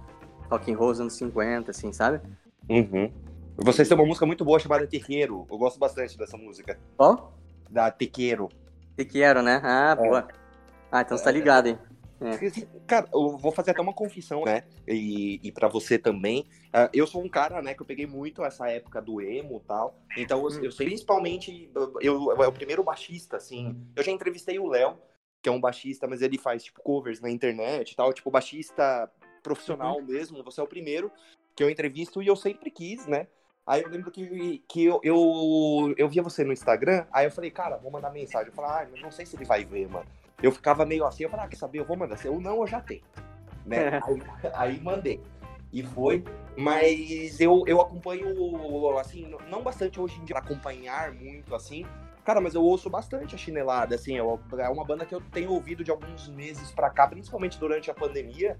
rock 0.48 0.72
and 0.72 0.76
roll 0.76 0.92
anos 0.92 1.14
50, 1.14 1.72
assim, 1.72 1.92
sabe? 1.92 2.20
Uhum. 2.68 3.12
Vocês 3.56 3.88
têm 3.88 3.96
uma 3.96 4.06
música 4.06 4.26
muito 4.26 4.44
boa 4.44 4.58
chamada 4.58 4.86
Tequeiro. 4.86 5.46
Eu 5.50 5.58
gosto 5.58 5.78
bastante 5.78 6.18
dessa 6.18 6.36
música. 6.36 6.78
Qual? 6.96 7.38
Da 7.70 7.90
Tequeiro. 7.90 8.48
Tequeiro, 8.96 9.42
né? 9.42 9.60
Ah, 9.62 9.96
é. 9.98 10.02
boa. 10.02 10.28
Ah, 10.90 11.02
então 11.02 11.16
você 11.16 11.24
tá 11.24 11.30
ligado, 11.30 11.68
hein? 11.68 11.78
É. 12.20 12.38
Cara, 12.86 13.08
eu 13.12 13.36
vou 13.36 13.52
fazer 13.52 13.72
até 13.72 13.80
uma 13.80 13.92
confissão, 13.92 14.44
né? 14.44 14.62
E, 14.86 15.40
e 15.42 15.52
para 15.52 15.68
você 15.68 15.98
também. 15.98 16.46
Uh, 16.68 16.88
eu 16.92 17.06
sou 17.06 17.22
um 17.22 17.28
cara, 17.28 17.60
né, 17.60 17.74
que 17.74 17.82
eu 17.82 17.86
peguei 17.86 18.06
muito 18.06 18.44
essa 18.44 18.68
época 18.68 19.02
do 19.02 19.20
emo 19.20 19.60
e 19.62 19.66
tal. 19.66 20.00
Então, 20.16 20.48
eu, 20.48 20.64
eu 20.64 20.72
sei, 20.72 20.86
principalmente, 20.86 21.70
eu, 21.74 21.94
eu, 22.00 22.42
é 22.42 22.48
o 22.48 22.52
primeiro 22.52 22.82
baixista, 22.82 23.36
assim. 23.36 23.76
Eu 23.94 24.02
já 24.02 24.10
entrevistei 24.10 24.58
o 24.58 24.68
Léo, 24.68 24.96
que 25.42 25.48
é 25.48 25.52
um 25.52 25.60
baixista, 25.60 26.06
mas 26.06 26.22
ele 26.22 26.38
faz, 26.38 26.64
tipo, 26.64 26.82
covers 26.82 27.20
na 27.20 27.30
internet 27.30 27.92
e 27.92 27.96
tal. 27.96 28.12
Tipo, 28.12 28.30
baixista 28.30 29.10
profissional 29.42 29.98
uhum. 29.98 30.06
mesmo. 30.06 30.42
Você 30.44 30.60
é 30.60 30.64
o 30.64 30.68
primeiro 30.68 31.10
que 31.54 31.62
eu 31.62 31.70
entrevisto 31.70 32.22
e 32.22 32.26
eu 32.26 32.36
sempre 32.36 32.70
quis, 32.70 33.06
né? 33.06 33.26
Aí 33.66 33.82
eu 33.82 33.88
lembro 33.88 34.10
que, 34.10 34.62
que 34.68 34.84
eu, 34.84 35.00
eu, 35.02 35.94
eu 35.96 36.08
via 36.08 36.22
você 36.22 36.44
no 36.44 36.52
Instagram, 36.52 37.06
aí 37.10 37.26
eu 37.26 37.30
falei, 37.30 37.50
cara, 37.50 37.78
vou 37.78 37.90
mandar 37.90 38.10
mensagem. 38.10 38.48
Eu 38.48 38.52
falei, 38.52 38.70
ah, 38.70 38.88
mas 38.90 39.00
não 39.00 39.10
sei 39.10 39.24
se 39.24 39.36
ele 39.36 39.44
vai 39.44 39.64
ver, 39.64 39.88
mano 39.88 40.06
eu 40.42 40.52
ficava 40.52 40.84
meio 40.84 41.04
assim, 41.04 41.24
eu 41.24 41.30
falei, 41.30 41.46
ah, 41.46 41.48
quer 41.48 41.56
saber, 41.56 41.80
eu 41.80 41.84
vou 41.84 41.96
mandar. 41.96 42.16
Se 42.16 42.26
eu 42.26 42.40
não, 42.40 42.60
eu 42.60 42.66
já 42.66 42.80
tenho. 42.80 43.02
Né? 43.64 44.00
aí, 44.04 44.22
aí 44.54 44.80
mandei. 44.80 45.20
E 45.72 45.82
foi. 45.82 46.22
Mas 46.56 47.40
eu, 47.40 47.64
eu 47.66 47.80
acompanho, 47.80 48.98
assim, 48.98 49.34
não 49.48 49.62
bastante 49.62 49.98
hoje 49.98 50.20
em 50.20 50.24
dia 50.24 50.36
acompanhar 50.36 51.12
muito, 51.12 51.54
assim. 51.54 51.84
Cara, 52.24 52.40
mas 52.40 52.54
eu 52.54 52.62
ouço 52.62 52.88
bastante 52.88 53.34
a 53.34 53.38
chinelada, 53.38 53.94
assim, 53.94 54.16
é 54.16 54.22
uma 54.22 54.84
banda 54.84 55.04
que 55.04 55.14
eu 55.14 55.20
tenho 55.32 55.50
ouvido 55.50 55.84
de 55.84 55.90
alguns 55.90 56.28
meses 56.28 56.70
pra 56.70 56.88
cá, 56.88 57.06
principalmente 57.06 57.58
durante 57.58 57.90
a 57.90 57.94
pandemia. 57.94 58.58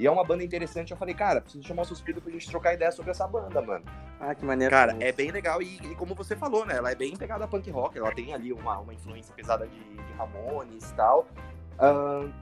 E 0.00 0.06
é 0.06 0.10
uma 0.10 0.24
banda 0.24 0.42
interessante. 0.42 0.92
Eu 0.92 0.96
falei, 0.96 1.14
cara, 1.14 1.42
preciso 1.42 1.62
chamar 1.62 1.82
o 1.82 1.84
Suspiro 1.84 2.22
pra 2.22 2.32
gente 2.32 2.48
trocar 2.48 2.72
ideia 2.72 2.90
sobre 2.90 3.10
essa 3.10 3.28
banda, 3.28 3.60
mano. 3.60 3.84
Ah, 4.18 4.34
que 4.34 4.42
maneiro. 4.46 4.70
Cara, 4.70 4.96
é 4.98 5.12
bem 5.12 5.30
legal. 5.30 5.60
E, 5.60 5.76
e, 5.76 5.94
como 5.94 6.14
você 6.14 6.34
falou, 6.34 6.64
né? 6.64 6.74
Ela 6.78 6.90
é 6.90 6.94
bem 6.94 7.14
pegada 7.14 7.46
punk 7.46 7.70
rock. 7.70 7.98
Ela 7.98 8.10
tem 8.10 8.32
ali 8.32 8.50
uma, 8.50 8.78
uma 8.78 8.94
influência 8.94 9.34
pesada 9.34 9.66
de, 9.66 9.78
de 9.78 10.12
Ramones 10.14 10.90
e 10.90 10.94
tal. 10.94 11.28
Uh, 11.74 12.32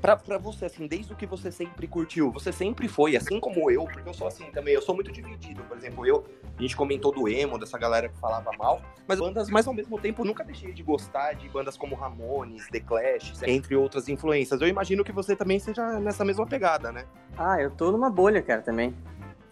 pra 0.00 0.38
você, 0.38 0.64
assim, 0.64 0.86
desde 0.86 1.12
o 1.12 1.16
que 1.16 1.26
você 1.26 1.50
sempre 1.50 1.86
curtiu, 1.86 2.30
você 2.30 2.52
sempre 2.52 2.88
foi, 2.88 3.16
assim 3.16 3.38
como 3.38 3.70
eu, 3.70 3.84
porque 3.84 4.08
eu 4.08 4.14
sou 4.14 4.26
assim 4.26 4.44
também, 4.50 4.74
eu 4.74 4.82
sou 4.82 4.94
muito 4.94 5.12
dividido. 5.12 5.62
Por 5.64 5.76
exemplo, 5.76 6.06
eu, 6.06 6.24
a 6.58 6.62
gente 6.62 6.76
comentou 6.76 7.12
do 7.12 7.28
emo, 7.28 7.58
dessa 7.58 7.78
galera 7.78 8.08
que 8.08 8.18
falava 8.18 8.50
mal, 8.58 8.80
mas 9.06 9.18
bandas, 9.18 9.48
mas 9.50 9.66
ao 9.66 9.74
mesmo 9.74 9.98
tempo 9.98 10.24
nunca 10.24 10.42
deixei 10.42 10.72
de 10.72 10.82
gostar 10.82 11.34
de 11.34 11.48
bandas 11.48 11.76
como 11.76 11.94
Ramones, 11.94 12.68
The 12.68 12.80
Clash, 12.80 13.42
entre 13.44 13.76
outras 13.76 14.08
influências. 14.08 14.60
Eu 14.60 14.68
imagino 14.68 15.04
que 15.04 15.12
você 15.12 15.36
também 15.36 15.58
seja 15.58 16.00
nessa 16.00 16.24
mesma 16.24 16.46
pegada, 16.46 16.90
né? 16.90 17.04
Ah, 17.36 17.60
eu 17.60 17.70
tô 17.70 17.92
numa 17.92 18.10
bolha, 18.10 18.42
cara, 18.42 18.62
também. 18.62 18.94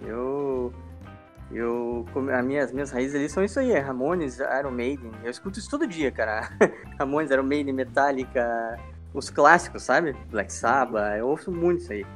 Eu. 0.01 0.73
Eu. 1.51 2.05
As 2.37 2.45
minhas, 2.45 2.73
minhas 2.73 2.91
raízes 2.91 3.15
ali 3.15 3.29
são 3.29 3.43
isso 3.43 3.59
aí, 3.59 3.73
é 3.73 3.79
Ramones, 3.79 4.39
Iron 4.39 4.71
Maiden. 4.71 5.13
Eu 5.23 5.31
escuto 5.31 5.59
isso 5.59 5.71
todo 5.71 5.87
dia, 5.87 6.11
cara. 6.11 6.51
Ramones, 6.99 7.31
Iron 7.31 7.45
Maiden, 7.45 7.73
Metallica 7.73 8.79
os 9.13 9.31
clássicos, 9.31 9.83
sabe? 9.83 10.15
Black 10.31 10.53
Sabbath, 10.53 11.19
eu 11.19 11.29
ouço 11.29 11.51
muito 11.51 11.83
isso 11.83 11.93
aí. 11.93 12.07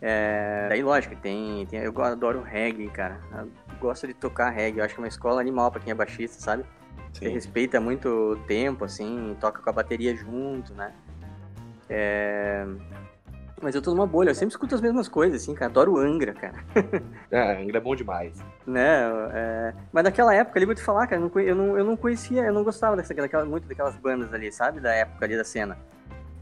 É, 0.00 0.66
daí, 0.68 0.82
lógico, 0.82 1.16
tem, 1.16 1.66
tem, 1.66 1.80
eu 1.80 2.02
adoro 2.02 2.42
reggae, 2.42 2.88
cara. 2.88 3.20
Eu 3.36 3.48
gosto 3.80 4.06
de 4.06 4.14
tocar 4.14 4.50
reggae. 4.50 4.78
Eu 4.78 4.84
acho 4.84 4.94
que 4.94 5.00
é 5.00 5.02
uma 5.02 5.08
escola 5.08 5.40
animal 5.40 5.70
para 5.70 5.80
quem 5.80 5.90
é 5.90 5.94
baixista, 5.94 6.40
sabe? 6.40 6.64
Sim. 7.12 7.26
Você 7.26 7.28
respeita 7.30 7.80
muito 7.80 8.08
o 8.08 8.36
tempo, 8.46 8.84
assim, 8.84 9.36
toca 9.40 9.60
com 9.60 9.70
a 9.70 9.72
bateria 9.72 10.14
junto, 10.14 10.72
né? 10.74 10.92
É... 11.88 12.66
Mas 13.60 13.74
eu 13.74 13.82
tô 13.82 13.90
numa 13.90 14.06
bolha, 14.06 14.30
eu 14.30 14.34
sempre 14.36 14.52
escuto 14.52 14.76
as 14.76 14.80
mesmas 14.80 15.08
coisas, 15.08 15.42
assim, 15.42 15.52
cara. 15.52 15.68
Adoro 15.68 15.98
Angra, 15.98 16.32
cara. 16.32 16.64
é, 17.28 17.60
Angra 17.60 17.78
é 17.78 17.80
bom 17.80 17.96
demais. 17.96 18.38
Né? 18.64 19.00
É... 19.32 19.74
Mas 19.92 20.04
naquela 20.04 20.32
época 20.32 20.58
ali, 20.58 20.66
vou 20.66 20.76
te 20.76 20.82
falar, 20.82 21.08
cara, 21.08 21.20
eu 21.20 21.56
não, 21.56 21.76
eu 21.76 21.84
não 21.84 21.96
conhecia, 21.96 22.42
eu 22.42 22.52
não 22.52 22.62
gostava 22.62 22.94
dessa, 22.94 23.12
daquela, 23.14 23.44
muito 23.44 23.66
daquelas 23.66 23.96
bandas 23.96 24.32
ali, 24.32 24.52
sabe? 24.52 24.78
Da 24.78 24.94
época 24.94 25.24
ali 25.24 25.36
da 25.36 25.42
cena. 25.42 25.76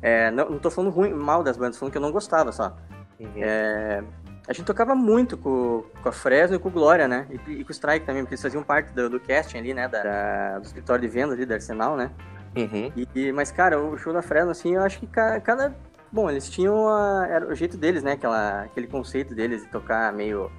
É, 0.02 0.30
não, 0.30 0.50
não 0.50 0.58
tô 0.58 0.70
falando 0.70 0.92
ruim, 0.92 1.12
mal 1.12 1.42
das 1.42 1.56
bandas, 1.56 1.78
falando 1.78 1.92
que 1.92 1.98
eu 1.98 2.02
não 2.02 2.12
gostava 2.12 2.52
só. 2.52 2.76
Uhum. 3.18 3.32
É, 3.36 4.02
a 4.48 4.52
gente 4.52 4.66
tocava 4.66 4.94
muito 4.94 5.36
com, 5.36 5.84
com 6.02 6.08
a 6.08 6.12
Fresno 6.12 6.56
e 6.56 6.58
com 6.58 6.68
o 6.68 6.72
Glória, 6.72 7.08
né? 7.08 7.26
E, 7.30 7.52
e 7.52 7.64
com 7.64 7.70
o 7.70 7.72
Strike 7.72 8.06
também, 8.06 8.22
porque 8.22 8.34
eles 8.34 8.42
faziam 8.42 8.62
parte 8.62 8.92
do, 8.92 9.10
do 9.10 9.18
casting 9.18 9.58
ali, 9.58 9.74
né? 9.74 9.88
Da, 9.88 10.02
da, 10.02 10.58
do 10.58 10.64
escritório 10.64 11.02
de 11.02 11.08
venda 11.08 11.34
ali 11.34 11.44
da 11.44 11.54
Arsenal, 11.54 11.96
né? 11.96 12.10
Uhum. 12.56 12.92
E, 13.14 13.32
mas, 13.32 13.50
cara, 13.50 13.80
o 13.80 13.98
show 13.98 14.12
da 14.12 14.22
Fresno, 14.22 14.50
assim, 14.50 14.74
eu 14.74 14.82
acho 14.82 15.00
que 15.00 15.06
cada. 15.06 15.74
Bom, 16.12 16.30
eles 16.30 16.48
tinham 16.48 16.88
a, 16.88 17.26
era 17.28 17.46
o 17.46 17.54
jeito 17.54 17.76
deles, 17.76 18.02
né? 18.02 18.12
Aquela, 18.12 18.62
aquele 18.62 18.86
conceito 18.86 19.34
deles 19.34 19.62
de 19.62 19.68
tocar 19.68 20.12
meio. 20.12 20.50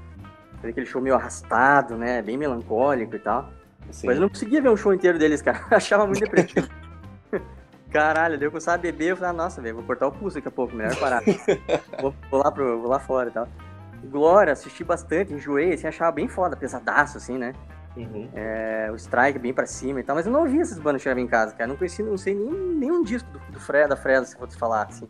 aquele 0.62 0.86
show 0.86 1.02
meio 1.02 1.16
arrastado, 1.16 1.96
né? 1.96 2.22
Bem 2.22 2.38
melancólico 2.38 3.16
e 3.16 3.20
tal. 3.20 3.50
Sim. 3.90 4.08
Mas 4.08 4.18
eu 4.18 4.22
não 4.22 4.30
conseguia 4.30 4.62
ver 4.62 4.70
um 4.70 4.78
show 4.78 4.94
inteiro 4.94 5.18
deles, 5.18 5.42
cara. 5.42 5.62
Eu 5.72 5.78
achava 5.78 6.06
muito 6.06 6.20
depressivo. 6.20 6.68
Caralho, 7.92 8.38
deu 8.38 8.52
começar 8.52 8.74
a 8.74 8.78
beber, 8.78 9.12
eu 9.12 9.18
falei, 9.18 9.32
ah, 9.32 9.34
nossa, 9.34 9.62
velho, 9.62 9.76
vou 9.76 9.84
cortar 9.84 10.08
o 10.08 10.12
pulso 10.12 10.36
daqui 10.36 10.48
a 10.48 10.52
pouco, 10.52 10.76
melhor 10.76 10.96
parar. 10.98 11.22
vou, 12.02 12.14
vou, 12.30 12.44
lá 12.44 12.52
pro, 12.52 12.82
vou 12.82 12.90
lá 12.90 13.00
fora 13.00 13.30
e 13.30 13.32
tal. 13.32 13.48
Glória, 14.06 14.54
assisti 14.54 14.84
bastante, 14.84 15.34
enjoei, 15.34 15.74
assim, 15.74 15.88
achava 15.88 16.12
bem 16.12 16.28
foda, 16.28 16.56
pesadaço, 16.56 17.18
assim, 17.18 17.38
né? 17.38 17.54
Uhum. 17.96 18.30
É, 18.36 18.90
o 18.92 18.96
Strike 18.96 19.40
bem 19.40 19.54
pra 19.54 19.66
cima 19.66 20.00
e 20.00 20.04
tal, 20.04 20.16
mas 20.16 20.26
eu 20.26 20.32
não 20.32 20.42
ouvia 20.42 20.62
essas 20.62 20.78
bandas 20.78 21.02
chegar 21.02 21.20
em 21.20 21.28
casa, 21.28 21.56
cara. 21.56 21.68
Não 21.68 21.76
conheci, 21.76 22.04
não 22.04 22.18
sei 22.18 22.36
nem 22.36 22.52
nenhum 22.52 23.04
disco 23.04 23.28
do, 23.32 23.40
do 23.52 23.60
Fred, 23.60 23.90
da 23.90 23.96
Freda, 23.96 24.26
se 24.26 24.36
eu 24.36 24.40
vou 24.40 24.48
te 24.48 24.56
falar, 24.56 24.84
assim. 24.84 25.08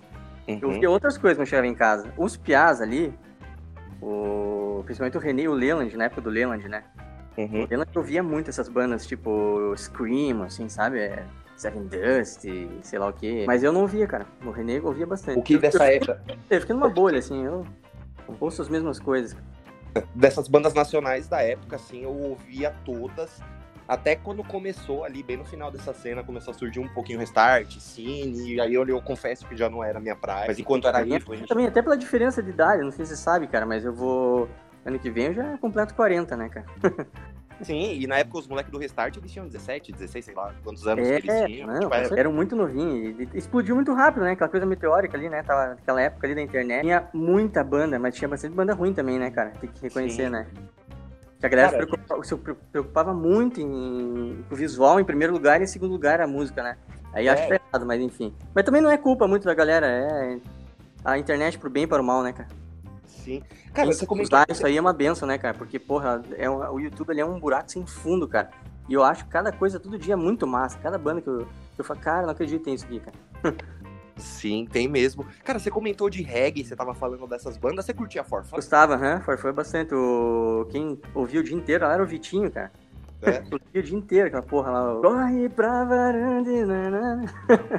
Uhum. 0.47 0.59
Eu 0.61 0.69
ouvia 0.69 0.89
outras 0.89 1.17
coisas 1.17 1.37
quando 1.37 1.47
chegava 1.47 1.67
em 1.67 1.75
casa. 1.75 2.11
Os 2.15 2.37
Piás 2.37 2.81
ali, 2.81 3.13
o, 4.01 4.81
principalmente 4.85 5.17
o 5.17 5.19
René 5.19 5.43
e 5.43 5.47
o 5.49 5.53
Leland, 5.53 5.95
na 5.97 6.05
época 6.05 6.21
do 6.21 6.29
Leland, 6.29 6.67
né? 6.69 6.83
Uhum. 7.37 7.63
O 7.63 7.67
Leland 7.69 7.91
ouvia 7.93 8.23
muito 8.23 8.49
essas 8.49 8.69
bandas, 8.69 9.05
tipo 9.05 9.73
Scream, 9.75 10.43
assim, 10.43 10.69
sabe? 10.69 10.99
É, 10.99 11.25
Seven 11.57 11.87
Dust, 11.87 12.45
sei 12.83 12.99
lá 12.99 13.07
o 13.07 13.13
que. 13.13 13.45
Mas 13.47 13.63
eu 13.63 13.73
não 13.73 13.81
ouvia, 13.81 14.05
cara. 14.05 14.27
O 14.45 14.51
René 14.51 14.79
ouvia 14.79 15.07
bastante. 15.07 15.39
O 15.39 15.41
que 15.41 15.57
dessa 15.57 15.91
eu, 15.91 15.95
época? 15.95 16.23
Eu 16.49 16.61
fiquei 16.61 16.75
numa 16.75 16.87
bolha, 16.87 17.17
assim, 17.17 17.43
eu 17.43 17.65
ouço 18.39 18.61
as 18.61 18.69
mesmas 18.69 18.99
coisas. 18.99 19.35
Dessas 20.13 20.47
bandas 20.47 20.75
nacionais 20.75 21.27
da 21.27 21.41
época, 21.41 21.75
assim, 21.77 22.03
eu 22.03 22.15
ouvia 22.15 22.71
todas. 22.85 23.41
Até 23.87 24.15
quando 24.15 24.43
começou 24.43 25.03
ali, 25.03 25.23
bem 25.23 25.37
no 25.37 25.45
final 25.45 25.71
dessa 25.71 25.93
cena, 25.93 26.23
começou 26.23 26.51
a 26.51 26.53
surgir 26.53 26.79
um 26.79 26.89
pouquinho 26.89 27.17
Restart, 27.19 27.79
Cine, 27.79 28.53
e 28.53 28.61
aí 28.61 28.73
eu, 28.73 28.85
eu 28.85 29.01
confesso 29.01 29.47
que 29.47 29.55
já 29.55 29.69
não 29.69 29.83
era 29.83 29.99
minha 29.99 30.15
praia. 30.15 30.45
Mas 30.47 30.59
enquanto 30.59 30.87
era 30.87 31.01
isso, 31.01 31.33
gente... 31.35 31.47
Também, 31.47 31.65
até 31.65 31.81
pela 31.81 31.97
diferença 31.97 32.43
de 32.43 32.49
idade, 32.49 32.83
não 32.83 32.91
sei 32.91 33.05
se 33.05 33.15
você 33.15 33.23
sabe, 33.23 33.47
cara, 33.47 33.65
mas 33.65 33.85
eu 33.85 33.93
vou... 33.93 34.47
Ano 34.85 34.99
que 34.99 35.09
vem 35.09 35.27
eu 35.27 35.33
já 35.33 35.57
completo 35.57 35.95
40, 35.95 36.35
né, 36.35 36.49
cara? 36.49 36.65
Sim, 37.61 37.99
e 37.99 38.05
na 38.05 38.19
época 38.19 38.37
os 38.37 38.47
moleques 38.47 38.71
do 38.71 38.77
Restart 38.77 39.17
eles 39.17 39.31
tinham 39.31 39.47
17, 39.47 39.91
16, 39.91 40.25
sei 40.25 40.33
lá 40.35 40.53
quantos 40.63 40.85
anos 40.87 41.07
é, 41.07 41.19
que 41.19 41.29
eles 41.29 41.45
tinham. 41.45 41.67
Não, 41.67 41.79
tipo, 41.79 41.93
era... 41.93 42.19
Eram 42.19 42.31
muito 42.31 42.55
novinhos. 42.55 43.19
E 43.19 43.37
explodiu 43.37 43.75
muito 43.75 43.93
rápido, 43.93 44.23
né? 44.23 44.33
Aquela 44.33 44.49
coisa 44.49 44.65
meteórica 44.65 45.17
ali, 45.17 45.27
né? 45.27 45.41
Tava 45.41 45.69
naquela 45.69 46.01
época 46.01 46.27
ali 46.27 46.35
da 46.35 46.41
internet. 46.41 46.81
Tinha 46.81 47.07
muita 47.13 47.63
banda, 47.63 47.97
mas 47.97 48.15
tinha 48.15 48.27
bastante 48.27 48.53
banda 48.53 48.73
ruim 48.73 48.93
também, 48.93 49.17
né, 49.17 49.31
cara? 49.31 49.51
Tem 49.59 49.69
que 49.69 49.81
reconhecer, 49.81 50.25
Sim. 50.25 50.29
né? 50.29 50.47
Que 51.39 51.45
a 51.45 51.49
galera 51.49 51.69
cara, 51.69 51.83
se, 51.83 51.87
preocupava, 51.87 52.23
se 52.23 52.35
preocupava 52.71 53.13
muito 53.13 53.59
em, 53.61 54.43
com 54.47 54.55
o 54.55 54.57
visual 54.57 54.99
em 54.99 55.05
primeiro 55.05 55.33
lugar 55.33 55.59
e 55.61 55.63
em 55.63 55.67
segundo 55.67 55.91
lugar 55.91 56.19
a 56.21 56.27
música, 56.27 56.63
né? 56.63 56.77
Aí 57.13 57.27
é. 57.27 57.31
acho 57.31 57.47
que 57.47 57.53
é 57.53 57.55
errado, 57.55 57.85
mas 57.85 58.01
enfim. 58.01 58.33
Mas 58.53 58.63
também 58.63 58.81
não 58.81 58.89
é 58.89 58.97
culpa 58.97 59.27
muito 59.27 59.45
da 59.45 59.53
galera, 59.53 59.87
é 59.87 60.39
a 61.05 61.17
internet 61.17 61.57
pro 61.57 61.69
bem 61.69 61.83
e 61.83 61.87
para 61.87 62.01
o 62.01 62.05
mal, 62.05 62.23
né, 62.23 62.33
cara? 62.33 62.49
Sim. 63.07 63.41
Cara, 63.73 63.87
você 63.87 64.05
comentou... 64.05 64.39
Isso 64.49 64.65
aí 64.65 64.77
é 64.77 64.81
uma 64.81 64.93
benção, 64.93 65.27
né, 65.27 65.37
cara? 65.37 65.57
Porque, 65.57 65.79
porra, 65.79 66.21
é 66.37 66.49
um, 66.49 66.57
o 66.73 66.79
YouTube 66.79 67.09
ele 67.11 67.21
é 67.21 67.25
um 67.25 67.39
buraco 67.39 67.71
sem 67.71 67.85
fundo, 67.85 68.27
cara. 68.27 68.51
E 68.87 68.93
eu 68.93 69.03
acho 69.03 69.25
cada 69.27 69.51
coisa 69.51 69.79
todo 69.79 69.97
dia 69.97 70.15
muito 70.15 70.45
massa. 70.45 70.77
Cada 70.79 70.97
banda 70.97 71.21
que 71.21 71.27
eu, 71.27 71.47
que 71.75 71.81
eu 71.81 71.85
falo, 71.85 71.99
cara, 71.99 72.23
não 72.23 72.31
acredito 72.31 72.69
nisso 72.69 72.85
aqui, 72.85 72.99
cara. 72.99 73.17
Sim, 74.17 74.67
tem 74.71 74.87
mesmo. 74.87 75.25
Cara, 75.43 75.59
você 75.59 75.69
comentou 75.69 76.09
de 76.09 76.23
reggae, 76.23 76.65
você 76.65 76.75
tava 76.75 76.93
falando 76.93 77.27
dessas 77.27 77.55
bandas, 77.55 77.85
você 77.85 77.93
curtia 77.93 78.21
a 78.21 78.23
Forfã? 78.23 78.55
Gostava, 78.55 78.95
hã? 78.95 79.19
Forfã 79.21 79.53
bastante. 79.53 79.93
O... 79.93 80.67
Quem 80.71 80.99
ouvia 81.13 81.39
o 81.39 81.43
dia 81.43 81.55
inteiro 81.55 81.85
lá 81.85 81.93
era 81.93 82.03
o 82.03 82.07
Vitinho, 82.07 82.49
cara. 82.51 82.71
É. 83.21 83.43
o 83.53 83.81
dia 83.83 83.97
inteiro, 83.97 84.27
aquela 84.27 84.43
porra 84.43 84.71
lá. 84.71 85.01
Corre 85.01 85.49
pra 85.49 85.83
varanda. 85.83 86.49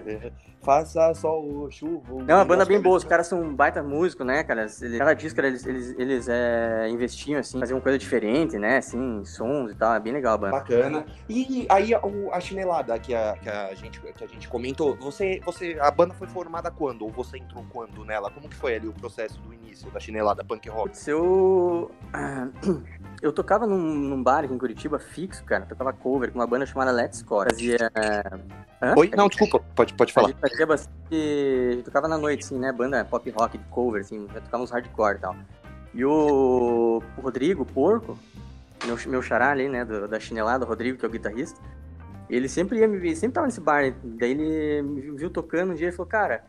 É. 0.06 0.47
Faça 0.68 1.14
só 1.14 1.40
o 1.40 1.70
chuvo. 1.70 2.22
É 2.28 2.34
uma 2.34 2.44
banda 2.44 2.62
bem 2.66 2.78
boa, 2.78 2.98
os 2.98 3.02
caras 3.02 3.26
são 3.26 3.54
baita 3.54 3.82
músico, 3.82 4.22
né, 4.22 4.44
cara? 4.44 4.66
Cada 4.98 5.14
disco 5.14 5.40
eles, 5.40 5.64
eles, 5.64 5.98
eles 5.98 6.28
é, 6.28 6.90
investiam, 6.90 7.40
assim, 7.40 7.58
faziam 7.58 7.78
uma 7.78 7.82
coisa 7.82 7.96
diferente, 7.96 8.58
né? 8.58 8.76
Assim, 8.76 9.24
sons 9.24 9.72
e 9.72 9.74
tal. 9.74 9.94
É 9.94 10.00
bem 10.00 10.12
legal 10.12 10.34
a 10.34 10.36
banda. 10.36 10.58
Bacana. 10.58 11.06
E 11.26 11.66
aí 11.70 11.92
a 11.94 12.38
chinelada 12.38 12.98
que 12.98 13.14
a, 13.14 13.32
que 13.38 13.48
a, 13.48 13.74
gente, 13.74 13.98
que 13.98 14.24
a 14.24 14.26
gente 14.26 14.46
comentou, 14.46 14.94
você, 14.96 15.40
você. 15.42 15.78
A 15.80 15.90
banda 15.90 16.12
foi 16.12 16.26
formada 16.26 16.70
quando? 16.70 17.00
Ou 17.00 17.10
você 17.12 17.38
entrou 17.38 17.64
quando 17.70 18.04
nela? 18.04 18.30
Como 18.30 18.46
que 18.46 18.54
foi 18.54 18.74
ali 18.74 18.88
o 18.88 18.92
processo 18.92 19.40
do 19.40 19.54
início 19.54 19.90
da 19.90 19.98
chinelada 19.98 20.44
punk 20.44 20.68
rock? 20.68 20.90
Putz, 20.90 21.08
eu. 21.08 21.90
Eu 23.20 23.32
tocava 23.32 23.66
num, 23.66 23.76
num, 23.76 24.22
bar 24.22 24.44
aqui 24.44 24.54
em 24.54 24.58
Curitiba 24.58 24.96
fixo, 25.00 25.42
cara. 25.44 25.66
Tocava 25.66 25.92
cover 25.92 26.30
com 26.30 26.38
uma 26.38 26.46
banda 26.46 26.64
chamada 26.64 26.92
Let's 26.92 27.20
Core. 27.20 27.50
Fazia. 27.50 27.90
Hã? 28.80 28.94
Oi? 28.96 29.10
Não, 29.16 29.28
desculpa, 29.28 29.60
pode, 29.74 29.94
pode 29.94 30.12
falar. 30.12 30.28
A 30.28 30.30
gente 30.30 30.40
fazia 30.40 30.66
bastante. 30.66 31.82
Tocava 31.84 32.06
na 32.06 32.16
noite, 32.16 32.44
assim, 32.44 32.58
né? 32.58 32.72
Banda 32.72 33.04
pop 33.04 33.28
rock 33.30 33.58
de 33.58 33.64
cover, 33.64 34.00
assim. 34.00 34.26
Já 34.32 34.40
tocava 34.40 34.62
uns 34.62 34.70
hardcore 34.70 35.16
e 35.16 35.18
tal. 35.18 35.36
E 35.94 36.04
o, 36.04 37.02
o 37.16 37.20
Rodrigo, 37.20 37.64
Porco, 37.64 38.18
meu, 38.84 38.96
meu 39.06 39.22
xará 39.22 39.50
ali, 39.50 39.68
né? 39.68 39.84
Do, 39.84 40.06
da 40.06 40.20
chinelada, 40.20 40.64
o 40.64 40.68
Rodrigo, 40.68 40.98
que 40.98 41.04
é 41.04 41.08
o 41.08 41.10
guitarrista. 41.10 41.60
Ele 42.30 42.48
sempre 42.48 42.78
ia 42.78 42.86
me 42.86 42.98
ver, 42.98 43.16
sempre 43.16 43.34
tava 43.34 43.46
nesse 43.46 43.60
bar. 43.60 43.92
Daí 44.02 44.30
ele 44.30 44.82
me 44.82 45.00
viu 45.16 45.30
tocando 45.30 45.72
um 45.72 45.74
dia 45.74 45.88
e 45.88 45.92
falou, 45.92 46.06
cara 46.06 46.44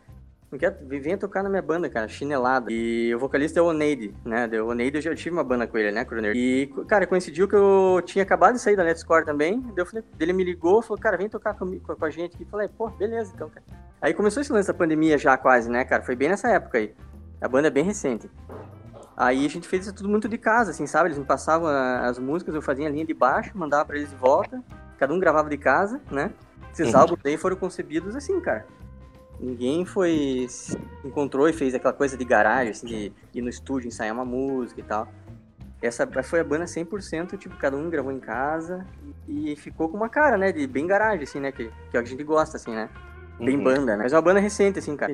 não 0.51 0.57
quer, 0.57 0.75
venha 0.83 1.17
tocar 1.17 1.43
na 1.43 1.49
minha 1.49 1.61
banda, 1.61 1.87
cara, 1.89 2.07
chinelada. 2.07 2.71
E 2.71 3.13
o 3.13 3.19
vocalista 3.19 3.59
é 3.59 3.61
o 3.61 3.67
Oneide, 3.67 4.13
né? 4.25 4.47
O 4.59 4.69
Oneide 4.69 4.97
eu 4.97 5.01
já 5.01 5.15
tive 5.15 5.35
uma 5.35 5.43
banda 5.43 5.67
com 5.67 5.77
ele, 5.77 5.91
né, 5.91 6.03
Croner? 6.03 6.35
E, 6.35 6.67
cara, 6.87 7.05
coincidiu 7.05 7.47
que 7.47 7.55
eu 7.55 8.01
tinha 8.03 8.23
acabado 8.23 8.55
de 8.55 8.61
sair 8.61 8.75
da 8.75 8.81
Let's 8.81 9.03
Core 9.03 9.25
também. 9.25 9.61
Daí 9.61 9.73
eu 9.77 9.85
falei, 9.85 10.03
ele 10.19 10.33
me 10.33 10.43
ligou, 10.43 10.81
falou, 10.81 10.97
cara, 10.97 11.17
vem 11.17 11.29
tocar 11.29 11.53
comigo, 11.53 11.95
com 11.95 12.05
a 12.05 12.09
gente 12.09 12.35
aqui. 12.35 12.45
Falei, 12.45 12.67
pô, 12.67 12.89
beleza, 12.89 13.31
então, 13.35 13.47
cara. 13.47 13.63
Aí 14.01 14.13
começou 14.13 14.41
esse 14.41 14.51
lance 14.51 14.67
da 14.67 14.73
pandemia 14.73 15.17
já 15.19 15.37
quase, 15.37 15.69
né, 15.69 15.85
cara? 15.85 16.01
Foi 16.01 16.15
bem 16.15 16.29
nessa 16.29 16.49
época 16.49 16.79
aí. 16.79 16.95
A 17.39 17.47
banda 17.47 17.67
é 17.67 17.71
bem 17.71 17.83
recente. 17.83 18.29
Aí 19.15 19.45
a 19.45 19.49
gente 19.49 19.67
fez 19.67 19.85
isso 19.85 19.93
tudo 19.93 20.09
muito 20.09 20.27
de 20.27 20.37
casa, 20.37 20.71
assim, 20.71 20.87
sabe? 20.87 21.09
Eles 21.09 21.19
me 21.19 21.25
passavam 21.25 21.67
as 21.67 22.17
músicas, 22.17 22.55
eu 22.55 22.61
fazia 22.61 22.87
a 22.87 22.89
linha 22.89 23.05
de 23.05 23.13
baixo, 23.13 23.51
mandava 23.55 23.85
pra 23.85 23.97
eles 23.97 24.09
de 24.09 24.15
volta. 24.15 24.63
Cada 24.97 25.13
um 25.13 25.19
gravava 25.19 25.49
de 25.49 25.57
casa, 25.57 26.01
né? 26.09 26.31
Esses 26.71 26.93
uhum. 26.93 26.99
álbuns 27.01 27.19
aí 27.23 27.37
foram 27.37 27.55
concebidos 27.55 28.15
assim, 28.15 28.39
cara. 28.39 28.65
Ninguém 29.39 29.85
foi. 29.85 30.47
encontrou 31.03 31.47
e 31.47 31.53
fez 31.53 31.73
aquela 31.73 31.93
coisa 31.93 32.17
de 32.17 32.25
garagem, 32.25 32.71
assim, 32.71 32.87
de 32.87 33.13
ir 33.33 33.41
no 33.41 33.49
estúdio 33.49 33.87
ensaiar 33.87 34.13
uma 34.13 34.25
música 34.25 34.81
e 34.81 34.83
tal. 34.83 35.07
Essa 35.81 36.05
foi 36.23 36.41
a 36.41 36.43
banda 36.43 36.65
100%, 36.65 37.37
tipo, 37.37 37.55
cada 37.55 37.77
um 37.77 37.89
gravou 37.89 38.11
em 38.11 38.19
casa 38.19 38.85
e 39.25 39.55
ficou 39.55 39.87
com 39.87 39.95
uma 39.95 40.09
cara, 40.09 40.37
né, 40.37 40.51
de 40.51 40.67
bem 40.67 40.85
garagem, 40.85 41.23
assim, 41.23 41.39
né, 41.39 41.53
que, 41.53 41.71
que 41.89 41.95
é 41.95 41.99
a 42.01 42.03
gente 42.03 42.21
gosta, 42.21 42.57
assim, 42.57 42.71
né. 42.71 42.89
Bem 43.39 43.55
uhum. 43.55 43.63
banda, 43.63 43.95
né. 43.95 44.03
Mas 44.03 44.11
é 44.11 44.17
uma 44.17 44.21
banda 44.21 44.41
recente, 44.41 44.79
assim, 44.79 44.97
cara. 44.97 45.13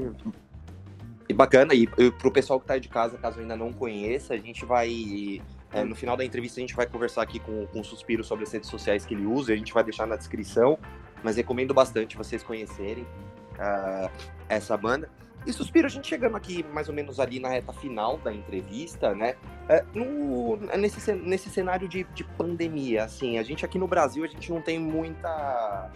E 1.30 1.34
bacana, 1.34 1.76
e 1.76 1.86
pro 1.88 2.32
pessoal 2.32 2.60
que 2.60 2.66
tá 2.66 2.80
de 2.80 2.90
casa, 2.90 3.18
caso 3.18 3.40
ainda 3.40 3.56
não 3.56 3.72
conheça, 3.72 4.34
a 4.34 4.38
gente 4.38 4.66
vai. 4.66 5.42
É, 5.72 5.84
no 5.84 5.96
final 5.96 6.16
da 6.16 6.24
entrevista 6.24 6.60
a 6.60 6.62
gente 6.62 6.76
vai 6.76 6.88
conversar 6.88 7.22
aqui 7.22 7.40
com, 7.40 7.68
com 7.68 7.82
o 7.82 7.84
Suspiro 7.84 8.24
sobre 8.24 8.46
as 8.46 8.52
redes 8.52 8.70
sociais 8.70 9.06
que 9.06 9.14
ele 9.14 9.26
usa, 9.26 9.52
a 9.52 9.56
gente 9.56 9.74
vai 9.74 9.84
deixar 9.84 10.08
na 10.08 10.16
descrição, 10.16 10.80
mas 11.22 11.36
recomendo 11.36 11.74
bastante 11.74 12.16
vocês 12.16 12.42
conhecerem 12.42 13.06
uh, 13.56 14.10
essa 14.48 14.76
banda. 14.78 15.10
E 15.46 15.54
Suspiro, 15.54 15.86
a 15.86 15.89
gente 15.89 16.08
chegando 16.08 16.36
aqui 16.36 16.65
mais 16.74 16.89
ou 16.89 16.96
menos 16.96 17.20
ali 17.20 17.39
na 17.39 17.50
reta 17.50 17.72
final 17.74 18.18
da 18.18 18.34
entrevista, 18.34 19.13
né? 19.13 19.36
Uh, 19.70 20.00
no, 20.00 20.58
nesse, 20.78 21.12
nesse 21.13 21.50
cenário 21.50 21.88
de, 21.88 22.04
de 22.04 22.24
pandemia, 22.24 23.04
assim, 23.04 23.38
a 23.38 23.44
gente 23.44 23.63
aqui 23.63 23.78
no 23.78 23.88
Brasil, 23.88 24.24
a 24.24 24.28
gente 24.28 24.52
não 24.52 24.62
tem 24.62 24.80
muita 24.80 25.91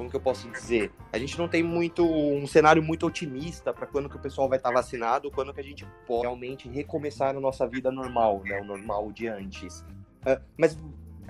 como 0.00 0.08
que 0.08 0.16
eu 0.16 0.20
posso 0.20 0.48
dizer? 0.48 0.90
A 1.12 1.18
gente 1.18 1.38
não 1.38 1.46
tem 1.46 1.62
muito 1.62 2.02
um 2.02 2.46
cenário 2.46 2.82
muito 2.82 3.06
otimista 3.06 3.70
para 3.70 3.86
quando 3.86 4.08
que 4.08 4.16
o 4.16 4.18
pessoal 4.18 4.48
vai 4.48 4.56
estar 4.56 4.72
vacinado, 4.72 5.30
quando 5.30 5.52
que 5.52 5.60
a 5.60 5.62
gente 5.62 5.86
pode 6.06 6.22
realmente 6.22 6.66
recomeçar 6.70 7.36
a 7.36 7.40
nossa 7.40 7.66
vida 7.66 7.90
normal, 7.92 8.40
né? 8.42 8.62
O 8.62 8.64
normal 8.64 9.12
de 9.12 9.28
antes. 9.28 9.80
Uh, 10.26 10.40
mas 10.56 10.74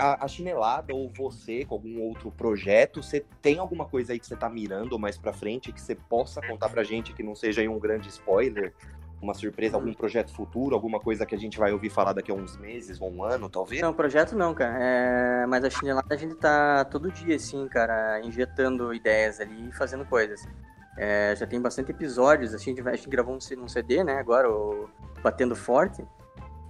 a, 0.00 0.24
a, 0.24 0.28
chinelada 0.28 0.94
ou 0.94 1.08
você 1.08 1.64
com 1.64 1.74
algum 1.74 2.00
outro 2.00 2.30
projeto, 2.30 3.02
você 3.02 3.24
tem 3.42 3.58
alguma 3.58 3.84
coisa 3.84 4.12
aí 4.12 4.18
que 4.18 4.26
você 4.26 4.34
tá 4.34 4.48
mirando 4.48 4.98
mais 4.98 5.18
pra 5.18 5.32
frente 5.32 5.72
que 5.72 5.80
você 5.80 5.94
possa 5.94 6.40
contar 6.40 6.68
pra 6.70 6.82
gente 6.82 7.12
que 7.12 7.22
não 7.22 7.34
seja 7.34 7.60
aí 7.60 7.68
um 7.68 7.78
grande 7.78 8.08
spoiler? 8.08 8.72
Uma 9.20 9.34
surpresa, 9.34 9.76
algum 9.76 9.92
projeto 9.92 10.32
futuro, 10.32 10.74
alguma 10.74 10.98
coisa 10.98 11.26
que 11.26 11.34
a 11.34 11.38
gente 11.38 11.58
vai 11.58 11.74
ouvir 11.74 11.90
falar 11.90 12.14
daqui 12.14 12.30
a 12.30 12.34
uns 12.34 12.56
meses 12.56 12.98
ou 12.98 13.12
um 13.12 13.22
ano, 13.22 13.50
talvez? 13.50 13.82
Não, 13.82 13.92
projeto 13.92 14.34
não, 14.34 14.54
cara. 14.54 14.78
É... 14.82 15.46
Mas 15.46 15.62
a 15.62 15.68
chinelada 15.68 16.14
a 16.14 16.16
gente 16.16 16.36
tá 16.36 16.86
todo 16.86 17.12
dia, 17.12 17.36
assim, 17.36 17.68
cara, 17.68 18.18
injetando 18.24 18.94
ideias 18.94 19.38
ali 19.38 19.68
e 19.68 19.72
fazendo 19.72 20.06
coisas. 20.06 20.48
É... 20.96 21.36
Já 21.36 21.46
tem 21.46 21.60
bastante 21.60 21.90
episódios, 21.90 22.54
assim, 22.54 22.74
a 22.80 22.96
gente 22.96 23.10
gravou 23.10 23.36
um 23.36 23.68
CD, 23.68 24.02
né, 24.02 24.14
agora, 24.14 24.50
o 24.50 24.88
Batendo 25.22 25.54
Forte. 25.54 26.02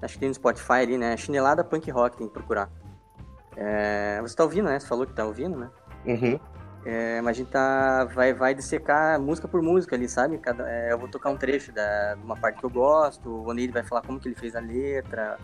Acho 0.03 0.14
que 0.14 0.21
tem 0.21 0.29
no 0.29 0.35
Spotify 0.35 0.73
ali, 0.73 0.99
né? 0.99 1.16
Chinelada 1.16 1.62
Punk 1.62 1.88
Rock, 1.90 2.16
tem 2.16 2.27
que 2.27 2.33
procurar. 2.33 2.71
É, 3.61 4.18
você 4.23 4.35
tá 4.35 4.42
ouvindo, 4.42 4.64
né? 4.64 4.81
Você 4.81 4.87
falou 4.87 5.07
que 5.07 5.12
tá 5.12 5.25
ouvindo, 5.25 5.57
né? 5.57 5.70
Uhum. 6.07 6.40
É, 6.85 7.20
mas 7.20 7.37
a 7.37 7.38
gente 7.38 7.51
tá, 7.51 8.05
vai, 8.07 8.33
vai 8.33 8.55
dissecar 8.55 9.20
música 9.20 9.46
por 9.46 9.61
música 9.61 9.94
ali, 9.94 10.09
sabe? 10.09 10.38
Cada, 10.38 10.66
é, 10.68 10.90
eu 10.90 10.99
vou 10.99 11.09
tocar 11.09 11.29
um 11.29 11.37
trecho 11.37 11.70
da, 11.70 12.14
de 12.14 12.23
uma 12.23 12.37
parte 12.37 12.59
que 12.59 12.64
eu 12.64 12.70
gosto, 12.70 13.29
o 13.29 13.49
Oneide 13.51 13.70
vai 13.70 13.83
falar 13.83 14.01
como 14.01 14.18
que 14.18 14.27
ele 14.27 14.35
fez 14.35 14.57
a 14.57 14.61
letra, 14.61 15.37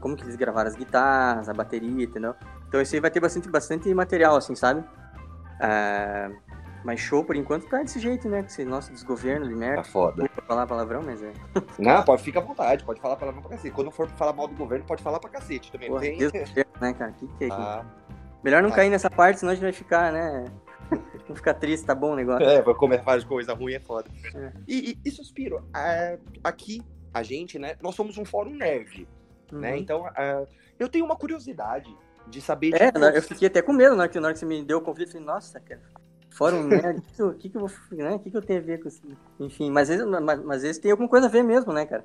como 0.00 0.16
que 0.16 0.22
eles 0.22 0.36
gravaram 0.36 0.68
as 0.68 0.76
guitarras, 0.76 1.48
a 1.48 1.52
bateria, 1.52 2.04
entendeu? 2.04 2.36
Então 2.68 2.80
isso 2.80 2.94
aí 2.94 3.00
vai 3.00 3.10
ter 3.10 3.18
bastante, 3.18 3.48
bastante 3.48 3.92
material, 3.92 4.36
assim, 4.36 4.54
sabe? 4.54 4.84
É, 5.60 6.30
mas 6.84 6.98
show, 6.98 7.24
por 7.24 7.36
enquanto, 7.36 7.68
tá 7.68 7.78
desse 7.78 8.00
jeito, 8.00 8.28
né? 8.28 8.40
Com 8.40 8.46
esse 8.46 8.64
nosso 8.64 8.92
desgoverno 8.92 9.48
de 9.48 9.54
merda. 9.54 9.82
Tá 9.82 9.84
foda. 9.84 10.28
Pra 10.28 10.44
falar 10.44 10.66
palavrão, 10.66 11.02
mas 11.02 11.22
é. 11.22 11.32
Não, 11.78 12.02
pode, 12.02 12.22
ficar 12.22 12.40
à 12.40 12.42
vontade, 12.42 12.84
pode 12.84 13.00
falar 13.00 13.16
palavrão 13.16 13.42
pra 13.42 13.52
cacete. 13.52 13.74
Quando 13.74 13.90
for 13.90 14.08
falar 14.10 14.32
mal 14.32 14.48
do 14.48 14.54
governo, 14.54 14.84
pode 14.84 15.02
falar 15.02 15.20
pra 15.20 15.30
cacete 15.30 15.70
também. 15.70 15.88
Porra, 15.88 16.00
tem... 16.00 16.18
Deus 16.18 16.32
né, 16.80 16.92
cara? 16.92 17.12
Que 17.12 17.26
que 17.28 17.44
é 17.44 17.48
ah. 17.52 17.84
Melhor 18.42 18.62
não 18.62 18.70
ah. 18.70 18.74
cair 18.74 18.90
nessa 18.90 19.08
parte, 19.08 19.38
senão 19.38 19.52
a 19.52 19.54
gente 19.54 19.62
vai 19.62 19.72
ficar, 19.72 20.12
né? 20.12 20.44
Não 21.28 21.36
ficar 21.36 21.54
triste, 21.54 21.86
tá 21.86 21.94
bom 21.94 22.12
o 22.12 22.16
negócio. 22.16 22.46
É, 22.46 22.60
vai 22.60 22.74
comer 22.74 23.00
várias 23.00 23.24
coisas 23.24 23.56
ruins, 23.56 23.76
é 23.76 23.80
foda. 23.80 24.10
É. 24.34 24.52
E, 24.68 24.90
e, 24.90 25.08
e, 25.08 25.10
Suspiro, 25.10 25.64
é, 25.74 26.18
aqui, 26.44 26.82
a 27.14 27.22
gente, 27.22 27.58
né? 27.58 27.76
Nós 27.80 27.94
somos 27.94 28.18
um 28.18 28.24
fórum 28.24 28.50
nerd, 28.50 29.08
né? 29.50 29.52
uhum. 29.52 29.60
né? 29.60 29.78
Então, 29.78 30.06
é, 30.08 30.46
eu 30.78 30.88
tenho 30.90 31.04
uma 31.04 31.16
curiosidade 31.16 31.96
de 32.26 32.40
saber... 32.42 32.74
É, 32.74 32.90
de 32.90 33.16
eu 33.16 33.22
fiquei 33.22 33.48
até 33.48 33.62
com 33.62 33.72
medo 33.72 33.94
na 33.94 34.02
hora 34.02 34.08
que, 34.10 34.20
na 34.20 34.26
hora 34.26 34.34
que 34.34 34.40
você 34.40 34.44
me 34.44 34.62
deu 34.62 34.78
o 34.78 34.82
convite. 34.82 35.06
Eu 35.06 35.12
falei, 35.12 35.26
nossa, 35.26 35.60
cara 35.60 35.80
Fórum 36.32 36.64
nerd, 36.64 37.02
o 37.20 37.34
que, 37.34 37.48
que, 37.48 37.56
eu 37.56 37.66
vou, 37.66 37.70
né? 37.90 38.18
que, 38.18 38.30
que 38.30 38.36
eu 38.36 38.42
tenho 38.42 38.60
a 38.60 38.62
ver 38.62 38.80
com 38.80 38.88
isso? 38.88 39.02
Enfim, 39.38 39.70
mas 39.70 39.90
às, 39.90 39.96
vezes, 39.96 40.10
mas, 40.10 40.42
mas 40.42 40.56
às 40.56 40.62
vezes 40.62 40.78
tem 40.78 40.90
alguma 40.90 41.08
coisa 41.08 41.26
a 41.26 41.30
ver 41.30 41.42
mesmo, 41.42 41.72
né, 41.72 41.84
cara? 41.84 42.04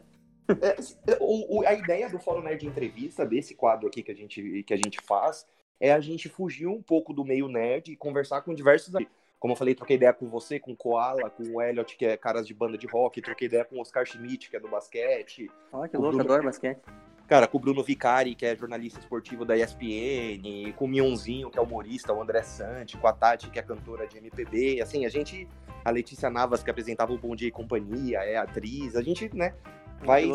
É, 0.61 1.17
o, 1.19 1.59
o, 1.59 1.67
a 1.67 1.73
ideia 1.73 2.09
do 2.09 2.19
Fórum 2.19 2.41
Nerd 2.41 2.65
Entrevista, 2.65 3.25
desse 3.25 3.55
quadro 3.55 3.87
aqui 3.87 4.01
que 4.01 4.11
a, 4.11 4.15
gente, 4.15 4.63
que 4.63 4.73
a 4.73 4.77
gente 4.77 4.99
faz, 5.01 5.45
é 5.79 5.91
a 5.91 5.99
gente 5.99 6.29
fugir 6.29 6.67
um 6.67 6.81
pouco 6.81 7.13
do 7.13 7.25
meio 7.25 7.47
nerd 7.47 7.91
e 7.91 7.95
conversar 7.95 8.41
com 8.41 8.53
diversos. 8.53 8.93
Como 9.39 9.53
eu 9.53 9.57
falei, 9.57 9.75
troquei 9.75 9.97
ideia 9.97 10.13
com 10.13 10.27
você, 10.27 10.59
com 10.59 10.71
o 10.71 10.75
Koala, 10.75 11.29
com 11.29 11.43
o 11.43 11.61
Elliot, 11.61 11.95
que 11.95 12.05
é 12.05 12.17
caras 12.17 12.47
de 12.47 12.53
banda 12.53 12.77
de 12.77 12.87
rock, 12.87 13.21
troquei 13.21 13.47
ideia 13.47 13.65
com 13.65 13.75
o 13.75 13.81
Oscar 13.81 14.05
Schmidt, 14.05 14.49
que 14.49 14.55
é 14.55 14.59
do 14.59 14.67
basquete. 14.67 15.51
Olha 15.71 15.87
que 15.87 15.95
louco, 15.95 16.17
Bruno... 16.17 16.23
adoro 16.23 16.43
basquete. 16.43 16.79
Cara, 17.27 17.45
com 17.45 17.57
o 17.57 17.59
Bruno 17.59 17.83
Vicari, 17.83 18.33
que 18.33 18.45
é 18.45 18.55
jornalista 18.55 18.99
esportivo 18.99 19.43
da 19.43 19.57
ESPN, 19.57 20.71
com 20.77 20.85
o 20.85 20.87
Mionzinho, 20.87 21.49
que 21.49 21.59
é 21.59 21.61
humorista, 21.61 22.13
o 22.13 22.21
André 22.21 22.41
Sante, 22.41 22.97
com 22.97 23.05
a 23.05 23.11
Tati, 23.11 23.49
que 23.49 23.59
é 23.59 23.61
cantora 23.61 24.07
de 24.07 24.17
MPB. 24.17 24.81
Assim, 24.81 25.05
a 25.05 25.09
gente. 25.09 25.47
A 25.83 25.91
Letícia 25.91 26.29
Navas, 26.29 26.63
que 26.63 26.69
apresentava 26.69 27.13
o 27.13 27.17
Bom 27.17 27.35
Dia 27.35 27.47
e 27.47 27.51
Companhia, 27.51 28.19
é 28.19 28.35
atriz. 28.35 28.95
A 28.95 29.01
gente, 29.01 29.33
né, 29.33 29.53
vai 30.01 30.29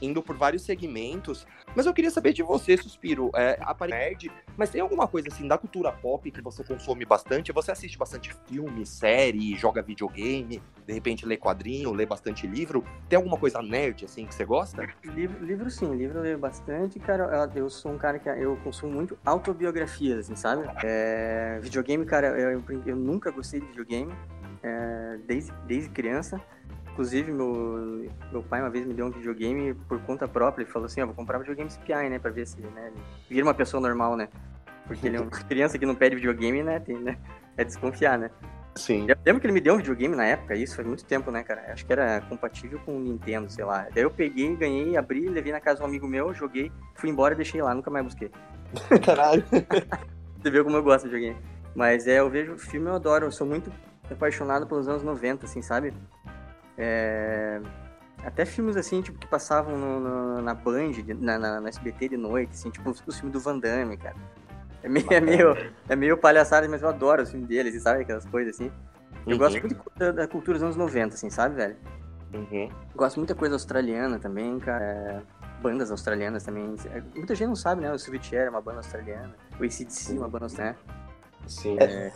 indo 0.00 0.22
por 0.22 0.36
vários 0.36 0.62
segmentos. 0.62 1.46
Mas 1.74 1.86
eu 1.86 1.94
queria 1.94 2.10
saber 2.10 2.32
de 2.32 2.42
você, 2.42 2.76
Suspiro, 2.76 3.30
é, 3.34 3.58
a 3.60 3.76
nerd, 3.86 4.30
mas 4.56 4.70
tem 4.70 4.80
alguma 4.80 5.06
coisa 5.06 5.28
assim 5.28 5.46
da 5.46 5.56
cultura 5.56 5.92
pop 5.92 6.30
que 6.30 6.42
você 6.42 6.64
consome 6.64 7.04
bastante? 7.04 7.52
Você 7.52 7.70
assiste 7.70 7.96
bastante 7.96 8.34
filme, 8.46 8.84
série, 8.84 9.56
joga 9.56 9.82
videogame, 9.82 10.62
de 10.86 10.92
repente 10.92 11.24
lê 11.26 11.36
quadrinho, 11.36 11.92
lê 11.92 12.04
bastante 12.04 12.46
livro? 12.46 12.84
Tem 13.08 13.16
alguma 13.16 13.36
coisa 13.36 13.62
nerd 13.62 14.04
assim 14.04 14.26
que 14.26 14.34
você 14.34 14.44
gosta? 14.44 14.88
Livro, 15.04 15.44
livro 15.44 15.70
sim, 15.70 15.94
livro 15.94 16.18
eu 16.18 16.22
leio 16.22 16.38
bastante, 16.38 16.98
cara. 16.98 17.50
Eu, 17.54 17.62
eu 17.62 17.70
sou 17.70 17.92
um 17.92 17.98
cara 17.98 18.18
que 18.18 18.28
eu 18.28 18.56
consumo 18.58 18.92
muito 18.92 19.18
autobiografias, 19.24 20.18
assim, 20.18 20.36
sabe? 20.36 20.68
É, 20.84 21.58
videogame, 21.62 22.04
cara, 22.04 22.28
eu, 22.38 22.62
eu, 22.86 22.96
nunca 22.96 23.30
gostei 23.30 23.60
de 23.60 23.66
videogame. 23.66 24.12
É, 24.62 25.18
desde, 25.26 25.52
desde 25.66 25.88
criança. 25.88 26.40
Inclusive, 26.92 27.32
meu, 27.32 28.08
meu 28.32 28.42
pai 28.42 28.60
uma 28.60 28.70
vez 28.70 28.86
me 28.86 28.94
deu 28.94 29.06
um 29.06 29.10
videogame 29.10 29.74
por 29.88 30.00
conta 30.02 30.26
própria. 30.26 30.64
Ele 30.64 30.70
falou 30.70 30.86
assim: 30.86 31.00
ó, 31.00 31.06
vou 31.06 31.14
comprar 31.14 31.36
um 31.38 31.40
videogame 31.40 31.70
CPI, 31.70 32.10
né? 32.10 32.18
Pra 32.18 32.30
ver 32.30 32.46
se 32.46 32.60
né, 32.60 32.88
ele 32.88 33.02
vira 33.28 33.46
uma 33.46 33.54
pessoa 33.54 33.80
normal, 33.80 34.16
né? 34.16 34.28
Porque 34.86 35.06
ele 35.06 35.16
é 35.16 35.20
uma 35.20 35.30
criança 35.48 35.78
que 35.78 35.86
não 35.86 35.94
pede 35.94 36.16
videogame, 36.16 36.62
né? 36.62 36.80
Tem, 36.80 36.98
né? 36.98 37.16
É 37.56 37.64
desconfiar, 37.64 38.18
né? 38.18 38.30
Sim. 38.76 39.06
Eu 39.08 39.16
lembro 39.24 39.40
que 39.40 39.46
ele 39.46 39.54
me 39.54 39.60
deu 39.60 39.74
um 39.74 39.78
videogame 39.78 40.14
na 40.14 40.24
época, 40.24 40.54
isso 40.54 40.76
faz 40.76 40.86
muito 40.86 41.04
tempo, 41.04 41.30
né, 41.30 41.42
cara? 41.42 41.72
Acho 41.72 41.84
que 41.84 41.92
era 41.92 42.20
compatível 42.22 42.78
com 42.84 42.96
o 42.96 43.00
Nintendo, 43.00 43.50
sei 43.50 43.64
lá. 43.64 43.88
Daí 43.92 44.04
eu 44.04 44.10
peguei, 44.10 44.54
ganhei, 44.56 44.96
abri, 44.96 45.28
levei 45.28 45.52
na 45.52 45.60
casa 45.60 45.78
de 45.78 45.82
um 45.82 45.86
amigo 45.86 46.06
meu, 46.06 46.32
joguei, 46.32 46.70
fui 46.94 47.10
embora 47.10 47.34
e 47.34 47.36
deixei 47.36 47.60
lá, 47.60 47.74
nunca 47.74 47.90
mais 47.90 48.04
busquei. 48.04 48.30
Caralho. 49.04 49.44
Você 50.40 50.50
viu 50.50 50.64
como 50.64 50.76
eu 50.76 50.82
gosto 50.82 51.08
de 51.08 51.14
videogame. 51.14 51.44
Mas 51.74 52.06
é, 52.06 52.20
eu 52.20 52.30
vejo 52.30 52.56
filme, 52.56 52.88
eu 52.88 52.94
adoro. 52.94 53.26
Eu 53.26 53.32
sou 53.32 53.46
muito 53.46 53.70
apaixonado 54.10 54.66
pelos 54.66 54.88
anos 54.88 55.02
90, 55.02 55.46
assim, 55.46 55.62
sabe? 55.62 55.92
É... 56.80 57.60
Até 58.24 58.44
filmes, 58.44 58.76
assim, 58.76 59.00
tipo, 59.00 59.18
que 59.18 59.26
passavam 59.26 59.78
no, 59.78 60.00
no, 60.00 60.42
na 60.42 60.52
Band, 60.52 60.92
na, 61.18 61.38
na, 61.38 61.60
na, 61.60 61.68
SBT 61.68 62.10
de 62.10 62.16
noite, 62.16 62.52
assim, 62.52 62.70
tipo, 62.70 62.90
os 62.90 63.00
filmes 63.00 63.32
do 63.32 63.40
Van 63.40 63.58
Damme, 63.58 63.96
cara. 63.96 64.16
É 64.82 64.88
meio, 64.88 65.06
é 65.10 65.20
meio, 65.20 65.56
é 65.88 65.96
meio 65.96 66.16
palhaçada, 66.16 66.68
mas 66.68 66.82
eu 66.82 66.88
adoro 66.88 67.22
os 67.22 67.30
filmes 67.30 67.48
deles, 67.48 67.82
sabe? 67.82 68.02
Aquelas 68.02 68.26
coisas, 68.26 68.54
assim. 68.54 68.70
Eu 69.26 69.32
uhum. 69.32 69.38
gosto 69.38 69.60
muito 69.60 69.92
da, 69.96 70.12
da, 70.12 70.28
cultura 70.28 70.58
dos 70.58 70.62
anos 70.62 70.76
90, 70.76 71.14
assim, 71.14 71.30
sabe, 71.30 71.54
velho? 71.54 71.76
Uhum. 72.34 72.70
Gosto 72.94 73.16
muita 73.18 73.34
coisa 73.34 73.54
australiana 73.54 74.18
também, 74.18 74.58
cara. 74.58 74.84
É, 74.84 75.22
bandas 75.60 75.90
australianas 75.90 76.42
também. 76.42 76.74
É, 76.92 77.02
muita 77.14 77.34
gente 77.34 77.48
não 77.48 77.56
sabe, 77.56 77.82
né? 77.82 77.92
O 77.92 77.98
Silvitier 77.98 78.46
é 78.46 78.50
uma 78.50 78.60
banda 78.60 78.78
australiana. 78.78 79.34
O 79.58 79.64
ACDC 79.64 80.12
é 80.12 80.18
uma 80.18 80.28
banda 80.28 80.46
australiana. 80.46 80.78
Sim. 81.46 81.76
É, 81.80 82.12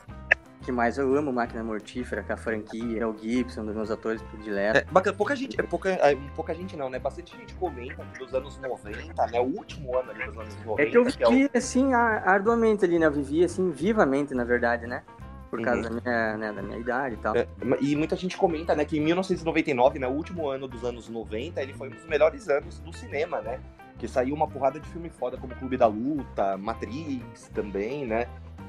que 0.65 0.73
mais? 0.73 0.97
Eu 0.97 1.15
amo 1.15 1.33
Máquina 1.33 1.63
Mortífera, 1.63 2.23
com 2.23 2.33
a 2.33 2.37
franquia, 2.37 3.03
é 3.03 3.07
o 3.07 3.17
Gibson, 3.17 3.61
um 3.61 3.67
dos 3.67 3.75
meus 3.75 3.91
atores 3.91 4.23
prediletos. 4.23 4.81
É, 4.81 4.85
bacana, 4.85 5.17
pouca 5.17 5.37
gente, 5.37 5.61
é, 5.61 5.63
pouca, 5.63 5.91
é, 5.91 6.17
pouca 6.35 6.55
gente 6.55 6.77
não, 6.77 6.89
né? 6.89 6.99
Bastante 6.99 7.37
gente 7.37 7.55
comenta 7.55 8.03
dos 8.19 8.35
anos 8.35 8.59
90, 8.59 9.27
né? 9.27 9.41
O 9.41 9.45
último 9.45 9.97
ano 9.97 10.11
ali 10.11 10.25
dos 10.25 10.37
anos 10.39 10.57
90. 10.65 10.83
É 10.83 10.91
que 10.91 10.97
eu 10.97 11.05
vivi, 11.05 11.43
é 11.43 11.47
o... 11.55 11.59
assim, 11.59 11.93
arduamente 11.93 12.85
ali, 12.85 12.99
né? 12.99 13.07
Eu 13.07 13.13
vivi, 13.13 13.45
assim, 13.45 13.71
vivamente, 13.71 14.35
na 14.35 14.45
verdade, 14.45 14.87
né? 14.87 15.03
Por 15.51 15.59
uhum. 15.59 15.65
causa 15.67 15.83
da, 15.83 15.91
minha, 15.91 16.37
né, 16.37 16.53
da 16.53 16.63
minha 16.63 16.79
idade 16.79 17.15
e 17.15 17.19
tal. 17.19 17.37
É, 17.37 17.47
e 17.81 17.95
muita 17.95 18.17
gente 18.17 18.37
comenta, 18.37 18.75
né, 18.75 18.85
que 18.85 18.97
em 18.97 19.01
1999, 19.01 19.99
né, 20.01 20.09
o 20.09 20.13
último 20.13 20.49
ano 20.49 20.67
dos 20.67 20.83
anos 20.83 21.09
90, 21.09 21.63
ele 21.63 21.73
foi 21.75 21.89
um 21.89 21.93
dos 21.93 22.05
melhores 22.07 22.49
anos 22.49 22.81
do 22.81 22.93
cinema, 22.93 23.41
né? 23.41 23.61
Que 23.99 24.09
saiu 24.09 24.35
uma 24.35 24.49
porrada 24.49 24.81
de 24.81 24.89
filme 24.89 25.09
foda, 25.09 25.37
como 25.37 25.55
Clube 25.55 25.77
da 25.77 25.87
Luta, 25.87 26.57
Matrix 26.57 27.49
também, 27.55 28.05
né? 28.05 28.27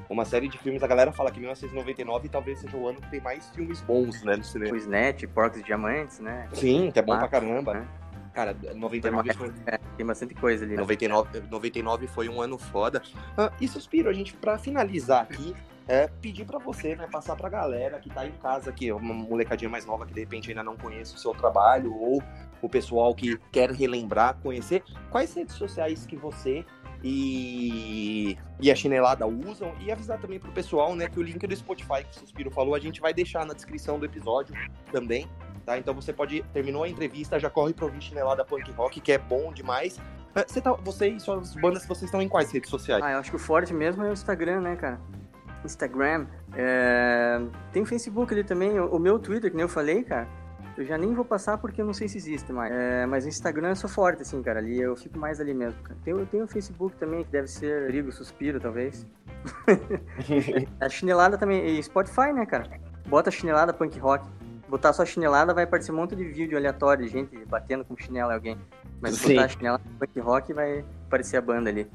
Uma 0.09 0.25
série 0.25 0.47
de 0.47 0.57
filmes, 0.57 0.83
a 0.83 0.87
galera 0.87 1.11
fala 1.11 1.31
que 1.31 1.39
1999 1.39 2.29
talvez 2.29 2.59
seja 2.59 2.75
o 2.77 2.87
ano 2.87 3.01
que 3.01 3.09
tem 3.09 3.21
mais 3.21 3.49
filmes 3.49 3.81
bons, 3.81 4.23
né, 4.23 4.35
no 4.35 4.43
cinema. 4.43 4.73
O 4.73 4.77
Snatch, 4.77 5.23
Porcos 5.27 5.59
e 5.59 5.63
Diamantes, 5.63 6.19
né? 6.19 6.47
Sim, 6.53 6.91
que 6.91 6.99
é 6.99 7.01
bom 7.01 7.13
Mata, 7.13 7.27
pra 7.27 7.39
caramba. 7.39 7.73
Né? 7.73 7.87
Cara, 8.33 8.55
99 8.75 9.29
tem, 9.29 9.37
foi... 9.37 9.53
é, 9.65 9.77
tem 9.77 10.05
bastante 10.05 10.35
coisa 10.35 10.65
ali. 10.65 10.75
99, 10.75 11.39
né? 11.39 11.47
99 11.49 12.07
foi 12.07 12.27
um 12.27 12.41
ano 12.41 12.57
foda. 12.57 13.01
Ah, 13.37 13.51
e 13.61 13.67
Suspiro, 13.67 14.09
a 14.09 14.13
gente, 14.13 14.33
pra 14.33 14.57
finalizar 14.57 15.23
aqui, 15.23 15.55
é 15.87 16.07
pedir 16.21 16.45
para 16.45 16.59
você, 16.59 16.95
né, 16.95 17.07
passar 17.11 17.35
pra 17.35 17.47
galera 17.47 17.99
que 17.99 18.09
tá 18.09 18.25
em 18.25 18.31
casa 18.33 18.69
aqui, 18.69 18.91
uma 18.91 19.13
molecadinha 19.13 19.69
mais 19.69 19.85
nova 19.85 20.05
que 20.05 20.13
de 20.13 20.19
repente 20.19 20.49
ainda 20.49 20.63
não 20.63 20.75
conhece 20.75 21.15
o 21.15 21.17
seu 21.17 21.33
trabalho, 21.33 21.93
ou 21.93 22.21
o 22.61 22.67
pessoal 22.67 23.13
que 23.13 23.37
quer 23.51 23.71
relembrar, 23.71 24.35
conhecer, 24.41 24.83
quais 25.09 25.33
redes 25.33 25.55
sociais 25.55 26.05
que 26.05 26.15
você 26.15 26.65
e, 27.03 28.37
e 28.59 28.71
a 28.71 28.75
chinelada 28.75 29.25
usam 29.25 29.73
e 29.79 29.91
avisar 29.91 30.19
também 30.19 30.39
pro 30.39 30.51
pessoal, 30.51 30.95
né, 30.95 31.07
que 31.07 31.19
o 31.19 31.23
link 31.23 31.45
do 31.45 31.55
Spotify 31.55 32.03
que 32.03 32.17
o 32.17 32.19
Suspiro 32.19 32.51
falou, 32.51 32.75
a 32.75 32.79
gente 32.79 33.01
vai 33.01 33.13
deixar 33.13 33.45
na 33.45 33.53
descrição 33.53 33.99
do 33.99 34.05
episódio 34.05 34.55
também, 34.91 35.27
tá? 35.65 35.77
Então 35.77 35.93
você 35.93 36.13
pode, 36.13 36.43
terminou 36.53 36.83
a 36.83 36.89
entrevista, 36.89 37.39
já 37.39 37.49
corre 37.49 37.73
pro 37.73 37.85
ouvir 37.85 38.01
chinelada 38.01 38.43
punk 38.45 38.71
rock, 38.71 38.99
que 38.99 39.11
é 39.11 39.17
bom 39.17 39.51
demais. 39.51 39.99
Ah, 40.33 40.43
você, 40.47 40.59
tá, 40.59 40.73
você 40.73 41.07
e 41.09 41.19
suas 41.19 41.55
bandas, 41.55 41.85
vocês 41.85 42.03
estão 42.03 42.21
em 42.21 42.27
quais 42.27 42.51
redes 42.51 42.69
sociais? 42.69 43.03
Ah, 43.03 43.13
eu 43.13 43.19
acho 43.19 43.29
que 43.29 43.35
o 43.35 43.39
forte 43.39 43.73
mesmo 43.73 44.03
é 44.03 44.09
o 44.09 44.13
Instagram, 44.13 44.61
né, 44.61 44.75
cara? 44.75 44.99
Instagram, 45.63 46.27
é... 46.55 47.41
tem 47.71 47.81
o 47.81 47.85
Facebook 47.85 48.31
ali 48.33 48.43
também, 48.43 48.79
o 48.79 48.99
meu 48.99 49.17
Twitter, 49.17 49.49
que 49.49 49.57
nem 49.57 49.63
eu 49.63 49.69
falei, 49.69 50.03
cara, 50.03 50.27
eu 50.77 50.83
já 50.83 50.97
nem 50.97 51.13
vou 51.13 51.23
passar 51.23 51.57
porque 51.57 51.81
eu 51.81 51.85
não 51.85 51.93
sei 51.93 52.07
se 52.07 52.17
existe 52.17 52.51
mais. 52.51 52.71
É, 52.71 53.05
mas 53.05 53.25
o 53.25 53.29
Instagram 53.29 53.69
eu 53.69 53.75
sou 53.75 53.89
forte, 53.89 54.21
assim, 54.21 54.41
cara. 54.43 54.59
Ali 54.59 54.79
eu 54.79 54.95
fico 54.95 55.17
mais 55.17 55.39
ali 55.39 55.53
mesmo. 55.53 55.79
Tem, 56.03 56.13
eu 56.13 56.25
tenho 56.25 56.43
o 56.43 56.47
Facebook 56.47 56.95
também, 56.97 57.23
que 57.23 57.31
deve 57.31 57.47
ser 57.47 57.89
Rigo 57.89 58.11
Suspiro, 58.11 58.59
talvez. 58.59 59.07
a 60.79 60.89
chinelada 60.89 61.37
também. 61.37 61.65
E 61.65 61.81
Spotify, 61.81 62.33
né, 62.33 62.45
cara? 62.45 62.79
Bota 63.07 63.31
chinelada 63.31 63.73
punk 63.73 63.97
rock. 63.99 64.25
Botar 64.67 64.91
só 64.91 65.05
chinelada 65.05 65.53
vai 65.53 65.63
aparecer 65.63 65.91
um 65.91 65.95
monte 65.95 66.15
de 66.15 66.25
vídeo 66.25 66.57
aleatório 66.57 67.05
de 67.05 67.11
gente 67.11 67.45
batendo 67.45 67.85
com 67.85 67.95
chinelo 67.95 68.31
em 68.31 68.33
alguém. 68.33 68.57
Mas 68.99 69.15
Sim. 69.15 69.35
botar 69.35 69.47
chinelada 69.47 69.83
punk 69.97 70.19
rock 70.19 70.53
vai 70.53 70.83
aparecer 71.07 71.37
a 71.37 71.41
banda 71.41 71.69
ali. 71.69 71.87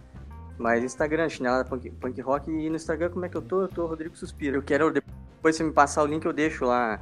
Mas 0.56 0.82
Instagram, 0.82 1.28
chinelada 1.28 1.68
punk, 1.68 1.90
punk 1.90 2.20
rock. 2.22 2.50
E 2.50 2.70
no 2.70 2.76
Instagram, 2.76 3.10
como 3.10 3.26
é 3.26 3.28
que 3.28 3.36
eu 3.36 3.42
tô? 3.42 3.62
Eu 3.62 3.68
tô 3.68 3.84
Rodrigo 3.84 4.16
Suspiro. 4.16 4.56
Eu 4.56 4.62
quero, 4.62 4.90
depois 4.90 5.56
você 5.56 5.64
me 5.64 5.72
passar 5.72 6.02
o 6.02 6.06
link, 6.06 6.24
eu 6.24 6.32
deixo 6.32 6.64
lá 6.64 6.98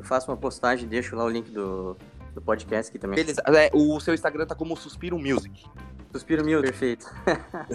eu 0.00 0.04
faço 0.04 0.30
uma 0.30 0.36
postagem, 0.36 0.88
deixo 0.88 1.14
lá 1.14 1.24
o 1.24 1.28
link 1.28 1.50
do, 1.50 1.94
do 2.32 2.40
podcast 2.40 2.88
aqui 2.88 2.98
também. 2.98 3.16
Beleza. 3.16 3.42
É, 3.48 3.70
o 3.74 4.00
seu 4.00 4.14
Instagram 4.14 4.46
tá 4.46 4.54
como 4.54 4.74
Suspiro 4.74 5.18
Music. 5.18 5.62
Suspiro 6.10 6.42
Music, 6.42 6.62
perfeito. 6.62 7.06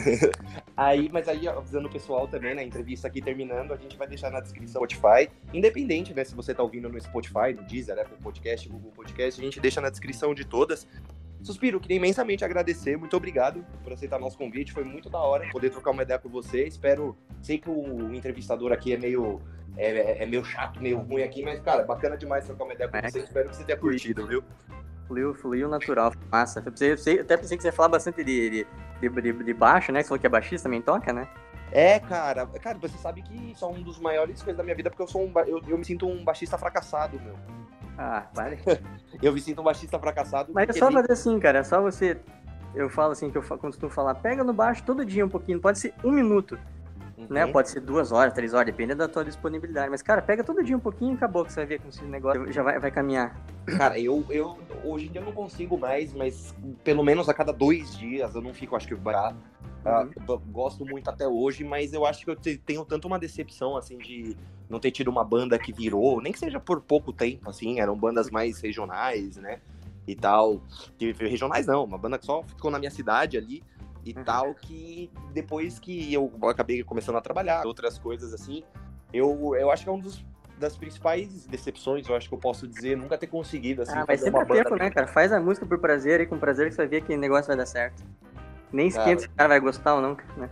aí, 0.75 1.07
mas 1.13 1.27
aí, 1.29 1.47
avisando 1.47 1.87
o 1.87 1.91
pessoal 1.91 2.27
também, 2.27 2.55
né? 2.55 2.63
Entrevista 2.63 3.07
aqui 3.07 3.21
terminando, 3.21 3.73
a 3.73 3.77
gente 3.77 3.95
vai 3.95 4.07
deixar 4.07 4.31
na 4.31 4.39
descrição 4.39 4.81
do 4.81 4.91
Spotify. 4.91 5.31
Independente, 5.53 6.15
né? 6.15 6.23
Se 6.23 6.33
você 6.33 6.51
tá 6.51 6.63
ouvindo 6.63 6.89
no 6.89 6.99
Spotify, 6.99 7.53
no 7.55 7.61
Deezer, 7.61 7.99
Apple 7.99 8.17
Podcast, 8.23 8.67
Google 8.67 8.91
Podcast, 8.91 9.39
a 9.39 9.43
gente 9.43 9.59
deixa 9.59 9.79
na 9.79 9.91
descrição 9.91 10.33
de 10.33 10.45
todas. 10.45 10.87
Suspiro, 11.45 11.79
queria 11.79 11.97
imensamente 11.97 12.43
agradecer, 12.43 12.97
muito 12.97 13.15
obrigado 13.15 13.63
por 13.83 13.93
aceitar 13.93 14.19
nosso 14.19 14.35
convite, 14.35 14.73
foi 14.73 14.83
muito 14.83 15.11
da 15.11 15.19
hora 15.19 15.47
poder 15.51 15.69
trocar 15.69 15.91
uma 15.91 16.01
ideia 16.01 16.17
com 16.17 16.27
você. 16.27 16.65
Espero, 16.65 17.15
sei 17.39 17.59
que 17.59 17.69
o 17.69 18.11
entrevistador 18.15 18.71
aqui 18.71 18.93
é 18.93 18.97
meio 18.97 19.39
é, 19.77 19.89
é, 19.89 20.23
é 20.23 20.25
meio 20.25 20.43
chato, 20.43 20.81
meio 20.81 20.97
ruim 20.97 21.21
aqui, 21.21 21.43
mas, 21.43 21.59
cara, 21.59 21.83
bacana 21.83 22.17
demais 22.17 22.45
trocar 22.45 22.63
uma 22.63 22.73
ideia 22.73 22.89
com 22.89 22.97
é. 22.97 23.09
você. 23.09 23.19
Espero 23.19 23.49
que 23.49 23.55
você 23.57 23.63
tenha 23.63 23.77
curtido, 23.77 24.25
viu? 24.25 24.43
Fluiu, 25.07 25.35
fluiu 25.35 25.69
natural, 25.69 26.13
massa. 26.31 26.63
Eu 26.65 26.71
pensei, 26.71 27.19
até 27.19 27.37
pensei 27.37 27.55
que 27.55 27.61
você 27.61 27.69
ia 27.69 27.73
falar 27.73 27.89
bastante 27.89 28.23
de, 28.23 28.65
de, 28.99 29.21
de, 29.21 29.43
de 29.43 29.53
baixo, 29.53 29.91
né? 29.91 30.01
Você 30.01 30.07
falou 30.07 30.19
que 30.19 30.25
é 30.25 30.29
baixista, 30.29 30.67
também 30.67 30.81
toca, 30.81 31.13
né? 31.13 31.29
É, 31.71 31.99
cara. 31.99 32.47
Cara, 32.47 32.79
você 32.79 32.97
sabe 32.97 33.21
que 33.21 33.51
isso 33.51 33.63
é 33.63 33.67
um 33.67 33.83
dos 33.83 33.99
maiores 33.99 34.41
coisas 34.41 34.57
da 34.57 34.63
minha 34.63 34.75
vida, 34.75 34.89
porque 34.89 35.03
eu 35.03 35.07
sou 35.07 35.23
um. 35.23 35.31
Eu, 35.45 35.61
eu 35.67 35.77
me 35.77 35.85
sinto 35.85 36.07
um 36.07 36.23
baixista 36.23 36.57
fracassado, 36.57 37.19
meu. 37.21 37.35
Ah, 37.97 38.27
vale. 38.33 38.59
eu 39.21 39.33
me 39.33 39.39
sinto 39.39 39.61
um 39.61 39.63
baixista 39.63 39.99
fracassado. 39.99 40.51
Mas 40.53 40.69
é 40.69 40.73
só 40.73 40.91
fazer 40.91 41.11
assim, 41.11 41.39
cara. 41.39 41.59
É 41.59 41.63
só 41.63 41.81
você. 41.81 42.17
Eu 42.73 42.89
falo 42.89 43.13
assim 43.13 43.29
que 43.29 43.37
eu 43.37 43.41
costumo 43.41 43.89
falar, 43.89 44.15
pega 44.15 44.43
no 44.43 44.51
baixo 44.51 44.83
todo 44.83 45.05
dia 45.05 45.25
um 45.25 45.29
pouquinho, 45.29 45.61
pode 45.61 45.79
ser 45.79 45.93
um 46.03 46.11
minuto. 46.11 46.59
Né? 47.17 47.23
Uhum. 47.23 47.27
Né? 47.29 47.47
Pode 47.47 47.69
ser 47.69 47.79
duas 47.79 48.11
horas, 48.11 48.33
três 48.33 48.53
horas, 48.53 48.65
depende 48.65 48.93
da 48.93 49.07
tua 49.07 49.23
disponibilidade. 49.23 49.89
Mas, 49.89 50.01
cara, 50.01 50.21
pega 50.21 50.43
todo 50.43 50.61
dia 50.61 50.75
um 50.75 50.79
pouquinho 50.79 51.13
e 51.13 51.15
acabou 51.15 51.45
que 51.45 51.53
você 51.53 51.61
vai 51.61 51.65
ver 51.65 51.77
como 51.79 51.89
esse 51.89 52.03
negócio 52.03 52.51
já 52.51 52.61
vai, 52.61 52.77
vai 52.77 52.91
caminhar. 52.91 53.39
Cara, 53.77 53.97
eu, 53.97 54.25
eu 54.29 54.57
hoje 54.83 55.07
em 55.07 55.11
dia 55.11 55.21
eu 55.21 55.25
não 55.25 55.31
consigo 55.31 55.77
mais, 55.77 56.13
mas 56.13 56.53
pelo 56.83 57.03
menos 57.03 57.29
a 57.29 57.33
cada 57.33 57.53
dois 57.53 57.97
dias 57.97 58.35
eu 58.35 58.41
não 58.41 58.53
fico, 58.53 58.75
acho 58.75 58.87
que, 58.87 58.95
barato. 58.95 59.37
Uhum. 59.85 60.35
Uh, 60.35 60.39
gosto 60.51 60.85
muito 60.85 61.09
até 61.09 61.27
hoje, 61.27 61.63
mas 61.63 61.93
eu 61.93 62.05
acho 62.05 62.25
que 62.25 62.31
eu 62.31 62.35
tenho 62.35 62.83
tanto 62.83 63.07
uma 63.07 63.19
decepção, 63.19 63.77
assim, 63.77 63.97
de 63.97 64.35
não 64.69 64.79
ter 64.79 64.91
tido 64.91 65.09
uma 65.09 65.23
banda 65.23 65.57
que 65.57 65.71
virou, 65.71 66.21
nem 66.21 66.31
que 66.31 66.39
seja 66.39 66.59
por 66.59 66.81
pouco 66.81 67.13
tempo, 67.13 67.49
assim, 67.49 67.79
eram 67.79 67.95
bandas 67.95 68.29
mais 68.29 68.59
regionais, 68.59 69.37
né? 69.37 69.59
E 70.07 70.15
tal. 70.15 70.61
Regionais 71.19 71.65
não, 71.67 71.83
uma 71.83 71.97
banda 71.97 72.17
que 72.17 72.25
só 72.25 72.43
ficou 72.43 72.69
na 72.71 72.79
minha 72.79 72.91
cidade 72.91 73.37
ali 73.37 73.63
e 74.03 74.13
uhum. 74.15 74.23
tal, 74.23 74.53
que 74.53 75.09
depois 75.33 75.79
que 75.79 76.13
eu 76.13 76.31
acabei 76.43 76.83
começando 76.83 77.15
a 77.15 77.21
trabalhar, 77.21 77.65
outras 77.65 77.97
coisas 77.97 78.33
assim, 78.33 78.63
eu, 79.11 79.55
eu 79.55 79.71
acho 79.71 79.83
que 79.83 79.89
é 79.89 79.91
um 79.91 79.99
dos 79.99 80.23
das 80.57 80.77
principais 80.77 81.45
decepções, 81.45 82.07
eu 82.07 82.15
acho 82.15 82.29
que 82.29 82.33
eu 82.33 82.39
posso 82.39 82.65
dizer, 82.67 82.95
nunca 82.95 83.17
ter 83.17 83.27
conseguido 83.27 83.81
assim. 83.81 83.93
Ah, 83.93 84.05
mas 84.07 84.21
sempre 84.21 84.41
é 84.41 84.63
tempo, 84.63 84.75
né, 84.77 84.89
cara? 84.89 85.07
Faz 85.07 85.33
a 85.33 85.39
música 85.39 85.65
por 85.65 85.79
prazer 85.79 86.21
e 86.21 86.25
com 86.25 86.37
prazer 86.37 86.69
que 86.69 86.75
você 86.75 86.81
vai 86.81 86.87
ver 86.87 87.01
que 87.01 87.13
o 87.13 87.17
negócio 87.17 87.47
vai 87.47 87.57
dar 87.57 87.65
certo. 87.65 88.03
Nem 88.71 88.87
esquenta 88.87 89.21
se 89.21 89.27
o 89.27 89.31
cara 89.31 89.49
vai 89.49 89.59
gostar 89.59 89.95
ou 89.95 90.01
não, 90.01 90.17
né? 90.37 90.49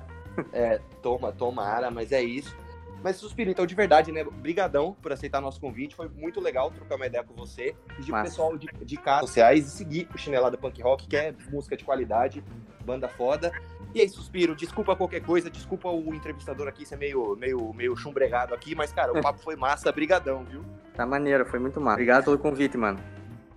É, 0.51 0.79
toma, 1.01 1.31
tomara, 1.31 1.89
mas 1.89 2.11
é 2.11 2.21
isso. 2.21 2.55
Mas 3.03 3.17
Suspiro, 3.17 3.51
então, 3.51 3.65
de 3.65 3.75
verdade, 3.75 4.11
né? 4.11 4.23
Brigadão 4.23 4.95
por 5.01 5.11
aceitar 5.11 5.41
nosso 5.41 5.59
convite. 5.59 5.93
Foi 5.93 6.07
muito 6.07 6.39
legal 6.39 6.71
trocar 6.71 6.95
uma 6.95 7.05
ideia 7.05 7.23
com 7.23 7.33
você. 7.33 7.75
Pedir 7.97 8.11
pro 8.11 8.23
pessoal 8.23 8.57
de, 8.57 8.67
de 8.67 8.97
casa 8.97 9.27
sociais 9.27 9.67
e 9.67 9.69
seguir 9.69 10.07
o 10.13 10.17
Chinelada 10.17 10.57
Punk 10.57 10.81
Rock, 10.81 11.07
que 11.07 11.17
é 11.17 11.35
música 11.51 11.75
de 11.75 11.83
qualidade 11.83 12.41
banda 12.83 13.07
foda. 13.07 13.51
E 13.93 14.01
aí, 14.01 14.09
Suspiro, 14.09 14.55
desculpa 14.55 14.95
qualquer 14.95 15.21
coisa, 15.21 15.49
desculpa 15.49 15.89
o 15.89 16.13
entrevistador 16.13 16.67
aqui 16.67 16.85
ser 16.85 16.97
meio, 16.97 17.35
meio, 17.35 17.73
meio 17.73 17.95
chumbregado 17.95 18.53
aqui, 18.53 18.75
mas, 18.75 18.91
cara, 18.91 19.11
o 19.11 19.21
papo 19.21 19.39
foi 19.39 19.55
massa, 19.55 19.91
brigadão, 19.91 20.43
viu? 20.43 20.63
Tá 20.95 21.05
maneiro, 21.05 21.45
foi 21.45 21.59
muito 21.59 21.79
massa. 21.79 21.95
Obrigado 21.95 22.25
pelo 22.25 22.39
convite, 22.39 22.77
mano. 22.77 22.99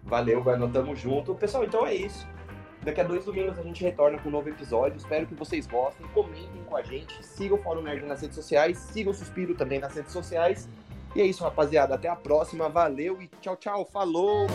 Valeu, 0.05 0.45
nós 0.59 0.73
tamo 0.73 0.95
junto. 0.95 1.35
Pessoal, 1.35 1.65
então 1.65 1.87
é 1.87 1.95
isso. 1.95 2.27
Daqui 2.87 3.01
a 3.01 3.05
dois 3.05 3.25
domingos 3.25 3.59
a 3.59 3.63
gente 3.63 3.83
retorna 3.83 4.17
com 4.17 4.29
um 4.29 4.33
novo 4.33 4.49
episódio. 4.49 4.97
Espero 4.97 5.27
que 5.27 5.35
vocês 5.35 5.67
gostem, 5.67 6.07
comentem 6.15 6.63
com 6.69 6.77
a 6.77 6.83
gente, 6.83 7.21
sigam 7.27 7.59
o 7.59 7.61
Fórum 7.61 7.83
Nerd 7.83 8.07
nas 8.07 8.21
redes 8.21 8.37
sociais, 8.37 8.79
sigam 8.79 9.11
o 9.11 9.15
Suspiro 9.15 9.57
também 9.57 9.81
nas 9.81 9.93
redes 9.93 10.13
sociais. 10.13 10.69
E 11.13 11.21
é 11.21 11.27
isso, 11.27 11.43
rapaziada. 11.43 11.97
Até 11.97 12.09
a 12.09 12.15
próxima. 12.15 12.69
Valeu 12.69 13.21
e 13.21 13.27
tchau, 13.41 13.57
tchau. 13.57 13.85
Falou! 13.93 14.47